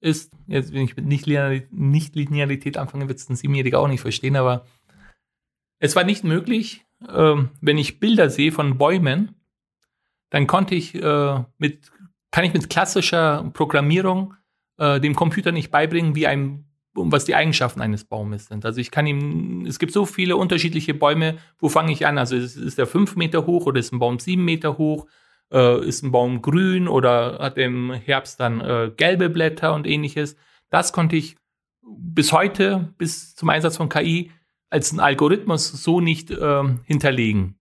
ist, 0.00 0.32
jetzt 0.46 0.72
wenn 0.72 0.82
ich 0.82 0.96
mit 0.96 1.06
Nicht-Linearität 1.06 2.76
anfange, 2.76 3.08
wird 3.08 3.18
es 3.18 3.28
ein 3.28 3.36
Siebenjähriger 3.36 3.78
auch 3.78 3.88
nicht 3.88 4.00
verstehen, 4.00 4.36
aber 4.36 4.64
es 5.78 5.96
war 5.96 6.04
nicht 6.04 6.24
möglich, 6.24 6.84
ähm, 7.08 7.50
wenn 7.60 7.78
ich 7.78 8.00
Bilder 8.00 8.30
sehe 8.30 8.52
von 8.52 8.78
Bäumen, 8.78 9.34
dann 10.30 10.46
konnte 10.46 10.74
ich 10.74 10.94
äh, 10.94 11.44
mit, 11.58 11.90
kann 12.30 12.44
ich 12.44 12.52
mit 12.52 12.70
klassischer 12.70 13.50
Programmierung 13.52 14.34
äh, 14.78 15.00
dem 15.00 15.14
Computer 15.14 15.52
nicht 15.52 15.70
beibringen, 15.70 16.14
wie 16.14 16.26
ein 16.26 16.66
was 16.92 17.24
die 17.24 17.34
Eigenschaften 17.34 17.80
eines 17.80 18.04
Baumes 18.04 18.46
sind. 18.46 18.64
Also 18.64 18.80
ich 18.80 18.90
kann 18.90 19.06
ihm, 19.06 19.64
es 19.66 19.78
gibt 19.78 19.92
so 19.92 20.06
viele 20.06 20.36
unterschiedliche 20.36 20.94
Bäume, 20.94 21.38
wo 21.58 21.68
fange 21.68 21.92
ich 21.92 22.06
an? 22.06 22.18
Also 22.18 22.36
ist, 22.36 22.56
ist 22.56 22.78
der 22.78 22.86
fünf 22.86 23.16
Meter 23.16 23.46
hoch 23.46 23.66
oder 23.66 23.78
ist 23.78 23.92
ein 23.92 23.98
Baum 23.98 24.18
sieben 24.18 24.44
Meter 24.44 24.76
hoch? 24.76 25.06
Äh, 25.52 25.84
ist 25.86 26.02
ein 26.02 26.12
Baum 26.12 26.42
grün 26.42 26.88
oder 26.88 27.38
hat 27.40 27.58
im 27.58 27.92
Herbst 27.92 28.40
dann 28.40 28.60
äh, 28.60 28.92
gelbe 28.96 29.30
Blätter 29.30 29.74
und 29.74 29.86
ähnliches? 29.86 30.36
Das 30.70 30.92
konnte 30.92 31.16
ich 31.16 31.36
bis 31.82 32.32
heute, 32.32 32.92
bis 32.98 33.34
zum 33.34 33.48
Einsatz 33.48 33.76
von 33.76 33.88
KI, 33.88 34.30
als 34.68 34.92
ein 34.92 35.00
Algorithmus 35.00 35.68
so 35.68 36.00
nicht 36.00 36.30
äh, 36.30 36.62
hinterlegen. 36.84 37.58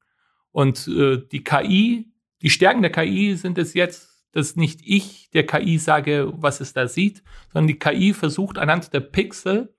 Und 0.52 0.88
äh, 0.88 1.17
die 1.32 1.43
KI, 1.43 2.12
die 2.41 2.49
Stärken 2.49 2.82
der 2.82 2.91
KI 2.91 3.36
sind 3.36 3.58
es 3.58 3.73
jetzt, 3.73 4.10
dass 4.32 4.56
nicht 4.56 4.82
ich 4.84 5.30
der 5.32 5.45
KI 5.45 5.80
sage, 5.80 6.32
was 6.36 6.62
es 6.62 6.73
da 6.73 6.88
sieht, 6.88 7.23
sondern 7.52 7.67
die 7.67 7.80
KI 7.80 8.13
versucht 8.13 8.58
anhand 8.58 8.93
der 8.93 8.99
Pixel 8.99 9.73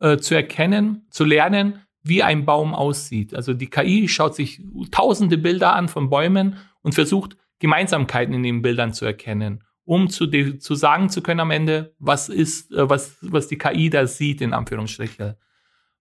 äh, 0.00 0.16
zu 0.16 0.34
erkennen, 0.34 1.06
zu 1.10 1.24
lernen, 1.24 1.82
wie 2.02 2.22
ein 2.22 2.46
Baum 2.46 2.74
aussieht. 2.74 3.34
Also 3.34 3.52
die 3.52 3.68
KI 3.68 4.08
schaut 4.08 4.34
sich 4.34 4.62
tausende 4.90 5.36
Bilder 5.36 5.74
an 5.74 5.88
von 5.88 6.08
Bäumen 6.08 6.56
und 6.80 6.94
versucht 6.94 7.36
Gemeinsamkeiten 7.60 8.34
in 8.34 8.42
den 8.42 8.62
Bildern 8.62 8.92
zu 8.92 9.04
erkennen, 9.04 9.62
um 9.84 10.10
zu, 10.10 10.26
zu 10.58 10.74
sagen 10.74 11.08
zu 11.08 11.22
können 11.22 11.40
am 11.40 11.50
Ende, 11.50 11.94
was 11.98 12.28
ist, 12.28 12.72
äh, 12.72 12.88
was, 12.90 13.16
was 13.20 13.46
die 13.46 13.58
KI 13.58 13.90
da 13.90 14.06
sieht, 14.06 14.40
in 14.40 14.52
Anführungsstrichen. 14.52 15.34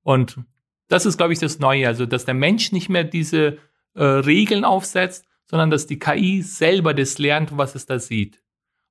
Und 0.02 0.40
das 0.88 1.06
ist, 1.06 1.18
glaube 1.18 1.34
ich, 1.34 1.40
das 1.40 1.60
Neue. 1.60 1.88
Also, 1.88 2.06
dass 2.06 2.26
der 2.26 2.34
Mensch 2.34 2.72
nicht 2.72 2.90
mehr 2.90 3.04
diese 3.04 3.58
äh, 3.94 4.04
Regeln 4.04 4.66
aufsetzt, 4.66 5.28
sondern 5.46 5.70
dass 5.70 5.88
die 5.88 6.00
KI 6.00 6.42
selber 6.42 6.94
das 6.94 7.20
lernt, 7.20 7.58
was 7.58 7.76
es 7.76 7.86
da 7.86 8.00
sieht. 8.00 8.42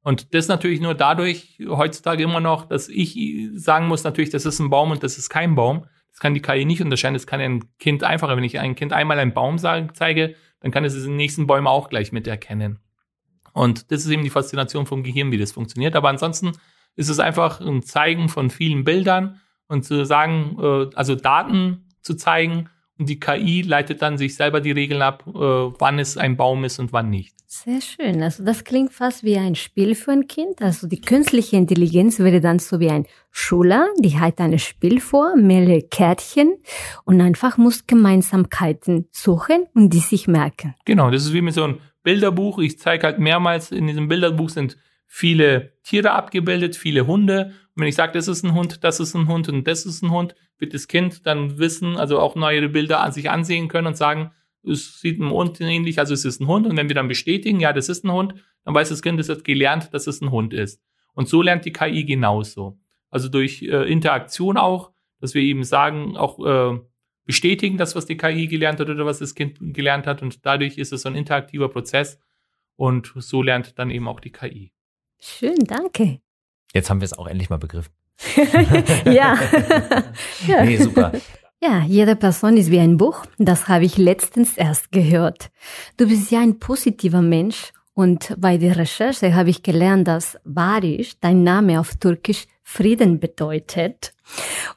Und 0.02 0.34
das 0.34 0.48
natürlich 0.48 0.80
nur 0.80 0.94
dadurch 0.94 1.58
heutzutage 1.66 2.22
immer 2.22 2.40
noch, 2.40 2.66
dass 2.66 2.88
ich 2.88 3.18
sagen 3.54 3.88
muss, 3.88 4.04
natürlich, 4.04 4.30
das 4.30 4.46
ist 4.46 4.58
ein 4.58 4.70
Baum 4.70 4.90
und 4.90 5.02
das 5.02 5.18
ist 5.18 5.28
kein 5.28 5.54
Baum. 5.54 5.86
Das 6.10 6.20
kann 6.20 6.34
die 6.34 6.42
KI 6.42 6.64
nicht 6.64 6.82
unterscheiden. 6.82 7.14
Das 7.14 7.26
kann 7.26 7.40
ein 7.40 7.64
Kind 7.78 8.02
einfacher. 8.04 8.36
Wenn 8.36 8.44
ich 8.44 8.58
ein 8.58 8.74
Kind 8.74 8.92
einmal 8.92 9.18
einen 9.18 9.34
Baum 9.34 9.58
zeige, 9.58 10.34
dann 10.60 10.70
kann 10.70 10.84
es 10.84 10.94
den 10.94 11.16
nächsten 11.16 11.46
Bäumen 11.46 11.66
auch 11.66 11.88
gleich 11.88 12.12
miterkennen. 12.12 12.80
Und 13.52 13.90
das 13.90 14.04
ist 14.04 14.10
eben 14.10 14.22
die 14.22 14.30
Faszination 14.30 14.86
vom 14.86 15.02
Gehirn, 15.02 15.30
wie 15.32 15.38
das 15.38 15.52
funktioniert. 15.52 15.96
Aber 15.96 16.08
ansonsten 16.08 16.52
ist 16.96 17.08
es 17.08 17.18
einfach 17.18 17.60
ein 17.60 17.82
Zeigen 17.82 18.28
von 18.28 18.50
vielen 18.50 18.84
Bildern 18.84 19.40
und 19.68 19.84
zu 19.84 20.04
sagen, 20.04 20.56
äh, 20.60 20.86
also 20.94 21.14
Daten 21.14 21.86
zu 22.02 22.14
zeigen 22.14 22.68
die 22.98 23.20
KI 23.20 23.62
leitet 23.62 24.02
dann 24.02 24.18
sich 24.18 24.34
selber 24.34 24.60
die 24.60 24.72
Regeln 24.72 25.02
ab, 25.02 25.24
äh, 25.26 25.30
wann 25.30 25.98
es 25.98 26.16
ein 26.16 26.36
Baum 26.36 26.64
ist 26.64 26.78
und 26.78 26.92
wann 26.92 27.10
nicht. 27.10 27.34
Sehr 27.46 27.80
schön. 27.80 28.22
Also 28.22 28.44
das 28.44 28.64
klingt 28.64 28.92
fast 28.92 29.24
wie 29.24 29.38
ein 29.38 29.54
Spiel 29.54 29.94
für 29.94 30.12
ein 30.12 30.26
Kind. 30.26 30.60
Also 30.60 30.86
die 30.86 31.00
künstliche 31.00 31.56
Intelligenz 31.56 32.18
wäre 32.18 32.40
dann 32.40 32.58
so 32.58 32.78
wie 32.78 32.90
ein 32.90 33.06
Schüler, 33.30 33.88
die 33.98 34.18
hat 34.18 34.40
ein 34.40 34.58
Spiel 34.58 35.00
vor, 35.00 35.34
mehrere 35.36 35.82
Kärtchen 35.82 36.58
und 37.04 37.20
einfach 37.20 37.56
muss 37.56 37.86
Gemeinsamkeiten 37.86 39.08
suchen 39.12 39.66
und 39.74 39.90
die 39.94 40.00
sich 40.00 40.28
merken. 40.28 40.74
Genau, 40.84 41.10
das 41.10 41.24
ist 41.24 41.32
wie 41.32 41.40
mit 41.40 41.54
so 41.54 41.64
einem 41.64 41.78
Bilderbuch. 42.02 42.58
Ich 42.58 42.78
zeige 42.78 43.06
halt 43.06 43.18
mehrmals, 43.18 43.70
in 43.70 43.86
diesem 43.86 44.08
Bilderbuch 44.08 44.50
sind 44.50 44.76
viele 45.06 45.72
Tiere 45.84 46.10
abgebildet, 46.10 46.76
viele 46.76 47.06
Hunde. 47.06 47.52
Wenn 47.78 47.86
ich 47.86 47.94
sage, 47.94 48.12
das 48.12 48.26
ist 48.26 48.44
ein 48.44 48.54
Hund, 48.54 48.82
das 48.82 48.98
ist 48.98 49.14
ein 49.14 49.28
Hund 49.28 49.48
und 49.48 49.66
das 49.66 49.86
ist 49.86 50.02
ein 50.02 50.10
Hund, 50.10 50.34
wird 50.58 50.74
das 50.74 50.88
Kind 50.88 51.24
dann 51.26 51.58
wissen, 51.58 51.96
also 51.96 52.18
auch 52.18 52.34
neue 52.34 52.68
Bilder 52.68 53.00
an 53.00 53.12
sich 53.12 53.30
ansehen 53.30 53.68
können 53.68 53.86
und 53.86 53.96
sagen, 53.96 54.32
es 54.64 55.00
sieht 55.00 55.20
einem 55.20 55.30
Hund 55.30 55.60
ähnlich, 55.60 56.00
also 56.00 56.12
es 56.12 56.24
ist 56.24 56.40
ein 56.40 56.48
Hund. 56.48 56.66
Und 56.66 56.76
wenn 56.76 56.88
wir 56.88 56.96
dann 56.96 57.06
bestätigen, 57.06 57.60
ja, 57.60 57.72
das 57.72 57.88
ist 57.88 58.04
ein 58.04 58.10
Hund, 58.10 58.34
dann 58.64 58.74
weiß 58.74 58.88
das 58.88 59.00
Kind, 59.00 59.20
es 59.20 59.28
hat 59.28 59.44
gelernt, 59.44 59.94
dass 59.94 60.08
es 60.08 60.20
ein 60.20 60.32
Hund 60.32 60.52
ist. 60.54 60.82
Und 61.14 61.28
so 61.28 61.40
lernt 61.40 61.64
die 61.64 61.72
KI 61.72 62.04
genauso. 62.04 62.80
Also 63.10 63.28
durch 63.28 63.62
äh, 63.62 63.90
Interaktion 63.90 64.56
auch, 64.56 64.90
dass 65.20 65.34
wir 65.34 65.42
eben 65.42 65.62
sagen, 65.62 66.16
auch 66.16 66.44
äh, 66.44 66.80
bestätigen 67.24 67.78
das, 67.78 67.94
was 67.94 68.06
die 68.06 68.16
KI 68.16 68.48
gelernt 68.48 68.80
hat 68.80 68.90
oder 68.90 69.06
was 69.06 69.20
das 69.20 69.36
Kind 69.36 69.56
gelernt 69.60 70.08
hat. 70.08 70.20
Und 70.20 70.44
dadurch 70.44 70.78
ist 70.78 70.92
es 70.92 71.02
so 71.02 71.08
ein 71.08 71.14
interaktiver 71.14 71.68
Prozess. 71.68 72.18
Und 72.74 73.12
so 73.16 73.40
lernt 73.40 73.78
dann 73.78 73.90
eben 73.90 74.08
auch 74.08 74.18
die 74.18 74.32
KI. 74.32 74.72
Schön, 75.20 75.58
danke. 75.64 76.20
Jetzt 76.74 76.90
haben 76.90 77.00
wir 77.00 77.06
es 77.06 77.16
auch 77.16 77.26
endlich 77.26 77.50
mal 77.50 77.58
begriffen. 77.58 77.92
ja. 79.04 79.38
ja. 80.46 80.64
Nee, 80.64 80.76
super. 80.76 81.12
Ja, 81.60 81.82
jede 81.82 82.14
Person 82.14 82.56
ist 82.56 82.70
wie 82.70 82.78
ein 82.78 82.96
Buch. 82.96 83.24
Das 83.38 83.68
habe 83.68 83.84
ich 83.84 83.96
letztens 83.96 84.56
erst 84.56 84.92
gehört. 84.92 85.50
Du 85.96 86.06
bist 86.08 86.30
ja 86.30 86.40
ein 86.40 86.58
positiver 86.60 87.22
Mensch 87.22 87.72
und 87.98 88.32
bei 88.38 88.58
der 88.58 88.76
Recherche 88.76 89.34
habe 89.34 89.50
ich 89.50 89.64
gelernt, 89.64 90.06
dass 90.06 90.38
Barisch, 90.44 91.14
dein 91.20 91.42
Name 91.42 91.80
auf 91.80 91.96
Türkisch, 91.96 92.46
Frieden 92.62 93.18
bedeutet. 93.18 94.14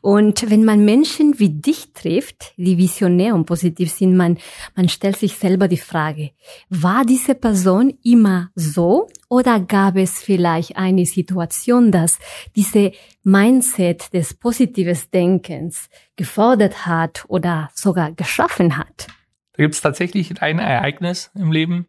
Und 0.01 0.49
wenn 0.49 0.65
man 0.65 0.83
Menschen 0.85 1.37
wie 1.37 1.49
dich 1.49 1.93
trifft, 1.93 2.53
die 2.57 2.79
visionär 2.79 3.35
und 3.35 3.45
positiv 3.45 3.91
sind, 3.91 4.17
man, 4.17 4.39
man 4.75 4.89
stellt 4.89 5.17
sich 5.17 5.35
selber 5.35 5.67
die 5.67 5.77
Frage, 5.77 6.31
war 6.69 7.05
diese 7.05 7.35
Person 7.35 7.93
immer 8.03 8.49
so 8.55 9.07
oder 9.29 9.59
gab 9.59 9.97
es 9.97 10.23
vielleicht 10.23 10.75
eine 10.75 11.05
Situation, 11.05 11.91
dass 11.91 12.17
diese 12.55 12.91
Mindset 13.21 14.13
des 14.13 14.33
positives 14.33 15.11
Denkens 15.11 15.89
gefordert 16.15 16.87
hat 16.87 17.25
oder 17.27 17.69
sogar 17.75 18.13
geschaffen 18.13 18.77
hat? 18.77 19.09
Da 19.53 19.61
gibt 19.61 19.75
es 19.75 19.81
tatsächlich 19.81 20.41
ein 20.41 20.57
Ereignis 20.57 21.29
im 21.35 21.51
Leben. 21.51 21.85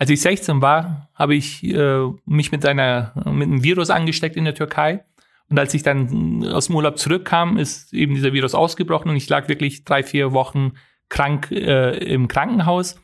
Als 0.00 0.08
ich 0.08 0.22
16 0.22 0.62
war, 0.62 1.10
habe 1.14 1.34
ich 1.34 1.62
äh, 1.62 2.08
mich 2.24 2.52
mit 2.52 2.64
einer 2.64 3.12
mit 3.26 3.48
einem 3.48 3.62
Virus 3.62 3.90
angesteckt 3.90 4.34
in 4.34 4.46
der 4.46 4.54
Türkei 4.54 5.04
und 5.50 5.58
als 5.58 5.74
ich 5.74 5.82
dann 5.82 6.42
aus 6.46 6.68
dem 6.68 6.76
Urlaub 6.76 6.96
zurückkam, 6.96 7.58
ist 7.58 7.92
eben 7.92 8.14
dieser 8.14 8.32
Virus 8.32 8.54
ausgebrochen 8.54 9.10
und 9.10 9.16
ich 9.16 9.28
lag 9.28 9.48
wirklich 9.48 9.84
drei, 9.84 10.02
vier 10.02 10.32
Wochen 10.32 10.72
krank 11.10 11.50
äh, 11.50 11.98
im 11.98 12.28
Krankenhaus 12.28 12.98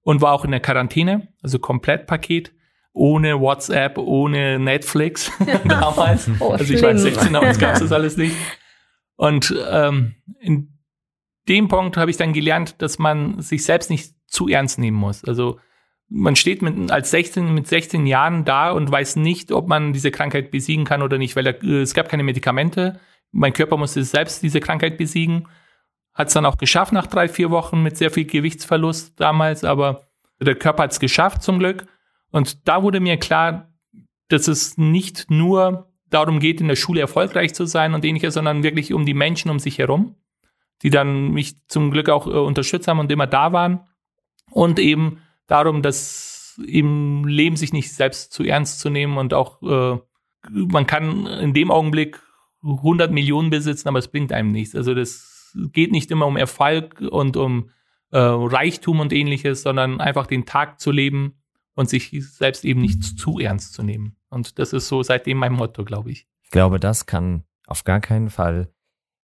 und 0.00 0.22
war 0.22 0.32
auch 0.32 0.46
in 0.46 0.50
der 0.50 0.60
Quarantäne, 0.60 1.28
also 1.42 1.58
Komplettpaket, 1.58 2.54
ohne 2.94 3.38
WhatsApp, 3.38 3.98
ohne 3.98 4.58
Netflix 4.58 5.30
damals. 5.66 6.30
Oh, 6.38 6.52
also 6.52 6.72
ich 6.72 6.80
war 6.80 6.96
16, 6.96 7.36
aber 7.36 7.48
es 7.48 7.58
gab 7.58 7.74
das 7.78 7.92
alles 7.92 8.16
nicht. 8.16 8.34
Und 9.16 9.54
ähm, 9.70 10.14
in 10.40 10.78
dem 11.50 11.68
Punkt 11.68 11.98
habe 11.98 12.10
ich 12.10 12.16
dann 12.16 12.32
gelernt, 12.32 12.80
dass 12.80 12.98
man 12.98 13.42
sich 13.42 13.62
selbst 13.62 13.90
nicht 13.90 14.14
zu 14.26 14.48
ernst 14.48 14.78
nehmen 14.78 14.96
muss. 14.96 15.22
Also 15.22 15.58
man 16.10 16.34
steht 16.34 16.60
mit, 16.60 16.90
als 16.90 17.10
16, 17.12 17.54
mit 17.54 17.68
16 17.68 18.06
Jahren 18.06 18.44
da 18.44 18.72
und 18.72 18.90
weiß 18.90 19.16
nicht, 19.16 19.52
ob 19.52 19.68
man 19.68 19.92
diese 19.92 20.10
Krankheit 20.10 20.50
besiegen 20.50 20.84
kann 20.84 21.02
oder 21.02 21.16
nicht, 21.18 21.36
weil 21.36 21.46
äh, 21.46 21.80
es 21.80 21.94
gab 21.94 22.08
keine 22.08 22.24
Medikamente. 22.24 23.00
Mein 23.30 23.52
Körper 23.52 23.76
musste 23.76 24.02
selbst 24.02 24.42
diese 24.42 24.60
Krankheit 24.60 24.98
besiegen. 24.98 25.46
Hat 26.12 26.26
es 26.26 26.34
dann 26.34 26.46
auch 26.46 26.58
geschafft 26.58 26.92
nach 26.92 27.06
drei, 27.06 27.28
vier 27.28 27.50
Wochen 27.50 27.82
mit 27.82 27.96
sehr 27.96 28.10
viel 28.10 28.24
Gewichtsverlust 28.24 29.18
damals, 29.20 29.62
aber 29.62 30.08
der 30.40 30.56
Körper 30.56 30.82
hat 30.82 30.92
es 30.92 31.00
geschafft 31.00 31.42
zum 31.42 31.60
Glück. 31.60 31.86
Und 32.32 32.66
da 32.66 32.82
wurde 32.82 32.98
mir 32.98 33.16
klar, 33.16 33.72
dass 34.28 34.48
es 34.48 34.76
nicht 34.76 35.30
nur 35.30 35.92
darum 36.08 36.40
geht, 36.40 36.60
in 36.60 36.68
der 36.68 36.76
Schule 36.76 37.00
erfolgreich 37.00 37.54
zu 37.54 37.66
sein 37.66 37.94
und 37.94 38.04
ähnliches, 38.04 38.34
sondern 38.34 38.64
wirklich 38.64 38.92
um 38.92 39.06
die 39.06 39.14
Menschen 39.14 39.50
um 39.50 39.60
sich 39.60 39.78
herum, 39.78 40.16
die 40.82 40.90
dann 40.90 41.30
mich 41.30 41.64
zum 41.68 41.92
Glück 41.92 42.08
auch 42.08 42.26
äh, 42.26 42.30
unterstützt 42.30 42.88
haben 42.88 42.98
und 42.98 43.12
immer 43.12 43.28
da 43.28 43.52
waren. 43.52 43.86
Und 44.50 44.80
eben 44.80 45.22
darum, 45.50 45.82
dass 45.82 46.58
im 46.66 47.26
Leben 47.26 47.56
sich 47.56 47.72
nicht 47.72 47.92
selbst 47.92 48.32
zu 48.32 48.44
ernst 48.44 48.80
zu 48.80 48.90
nehmen 48.90 49.18
und 49.18 49.34
auch 49.34 49.62
äh, 49.62 49.98
man 50.50 50.86
kann 50.86 51.26
in 51.26 51.52
dem 51.52 51.70
Augenblick 51.70 52.20
100 52.62 53.10
Millionen 53.10 53.50
besitzen, 53.50 53.88
aber 53.88 53.98
es 53.98 54.08
bringt 54.08 54.32
einem 54.32 54.52
nichts. 54.52 54.74
Also 54.74 54.94
das 54.94 55.56
geht 55.72 55.92
nicht 55.92 56.10
immer 56.10 56.26
um 56.26 56.36
Erfolg 56.36 57.00
und 57.00 57.36
um 57.36 57.70
äh, 58.10 58.18
Reichtum 58.18 59.00
und 59.00 59.12
ähnliches, 59.12 59.62
sondern 59.62 60.00
einfach 60.00 60.26
den 60.26 60.46
Tag 60.46 60.80
zu 60.80 60.90
leben 60.90 61.40
und 61.74 61.88
sich 61.88 62.10
selbst 62.36 62.64
eben 62.64 62.80
nicht 62.80 63.02
zu 63.18 63.38
ernst 63.38 63.74
zu 63.74 63.82
nehmen. 63.82 64.16
Und 64.28 64.58
das 64.58 64.72
ist 64.72 64.88
so 64.88 65.02
seitdem 65.02 65.38
mein 65.38 65.52
Motto, 65.52 65.84
glaube 65.84 66.10
ich. 66.10 66.26
Ich 66.42 66.50
glaube, 66.50 66.80
das 66.80 67.06
kann 67.06 67.44
auf 67.66 67.84
gar 67.84 68.00
keinen 68.00 68.30
Fall 68.30 68.72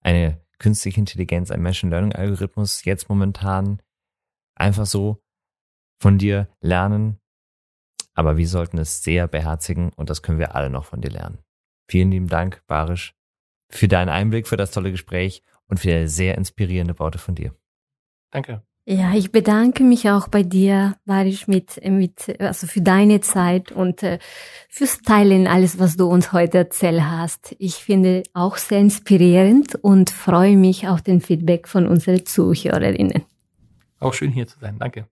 eine 0.01 0.41
künstliche 0.59 1.01
Intelligenz, 1.01 1.51
ein 1.51 1.63
Machine 1.63 1.91
Learning 1.91 2.13
Algorithmus 2.13 2.85
jetzt 2.85 3.09
momentan 3.09 3.81
einfach 4.55 4.87
so 4.87 5.24
von 6.05 6.19
dir 6.19 6.49
lernen, 6.61 7.19
aber 8.13 8.37
wir 8.37 8.47
sollten 8.47 8.77
es 8.77 9.03
sehr 9.03 9.27
beherzigen 9.27 9.91
und 9.97 10.11
das 10.11 10.21
können 10.21 10.39
wir 10.39 10.55
alle 10.55 10.69
noch 10.69 10.85
von 10.85 11.01
dir 11.01 11.11
lernen. 11.11 11.39
Vielen 11.89 12.11
lieben 12.11 12.29
Dank, 12.29 12.63
Barisch, 12.67 13.15
für 13.71 13.89
deinen 13.89 14.11
Einblick, 14.11 14.47
für 14.47 14.59
das 14.59 14.71
tolle 14.71 14.91
Gespräch 14.91 15.43
und 15.67 15.81
für 15.81 16.07
sehr 16.07 16.37
inspirierende 16.37 16.99
Worte 16.99 17.17
von 17.17 17.35
dir. 17.35 17.55
Danke. 18.31 18.63
Ja, 18.85 19.15
ich 19.15 19.33
bedanke 19.33 19.83
mich 19.83 20.11
auch 20.11 20.29
bei 20.29 20.43
dir, 20.43 20.95
Barisch, 21.07 21.49
mit, 21.49 21.83
mit, 21.83 22.39
also 22.39 22.67
für 22.67 22.83
deine 22.83 23.23
Zeit 23.23 23.73
und 23.73 24.03
äh, 24.03 24.19
fürs 24.69 25.01
Teilen 25.01 25.47
alles, 25.47 25.79
was 25.79 25.97
du 25.97 26.07
uns 26.07 26.35
heute 26.35 26.59
erzählt 26.59 27.01
hast. 27.01 27.57
Ich 27.59 27.77
finde 27.77 28.25
auch 28.35 28.59
sehr 28.59 28.81
inspirierend 28.81 29.77
und 29.77 30.11
freue 30.11 30.59
mich 30.59 30.87
auf 30.87 31.01
den 31.01 31.23
Feedback 31.23 31.67
von 31.67 31.87
unseren 31.87 32.27
Zuhörerinnen. 32.27 33.25
Auch 34.01 34.13
schön 34.13 34.33
hier 34.33 34.47
zu 34.47 34.59
sein. 34.59 34.79
Danke. 34.79 35.09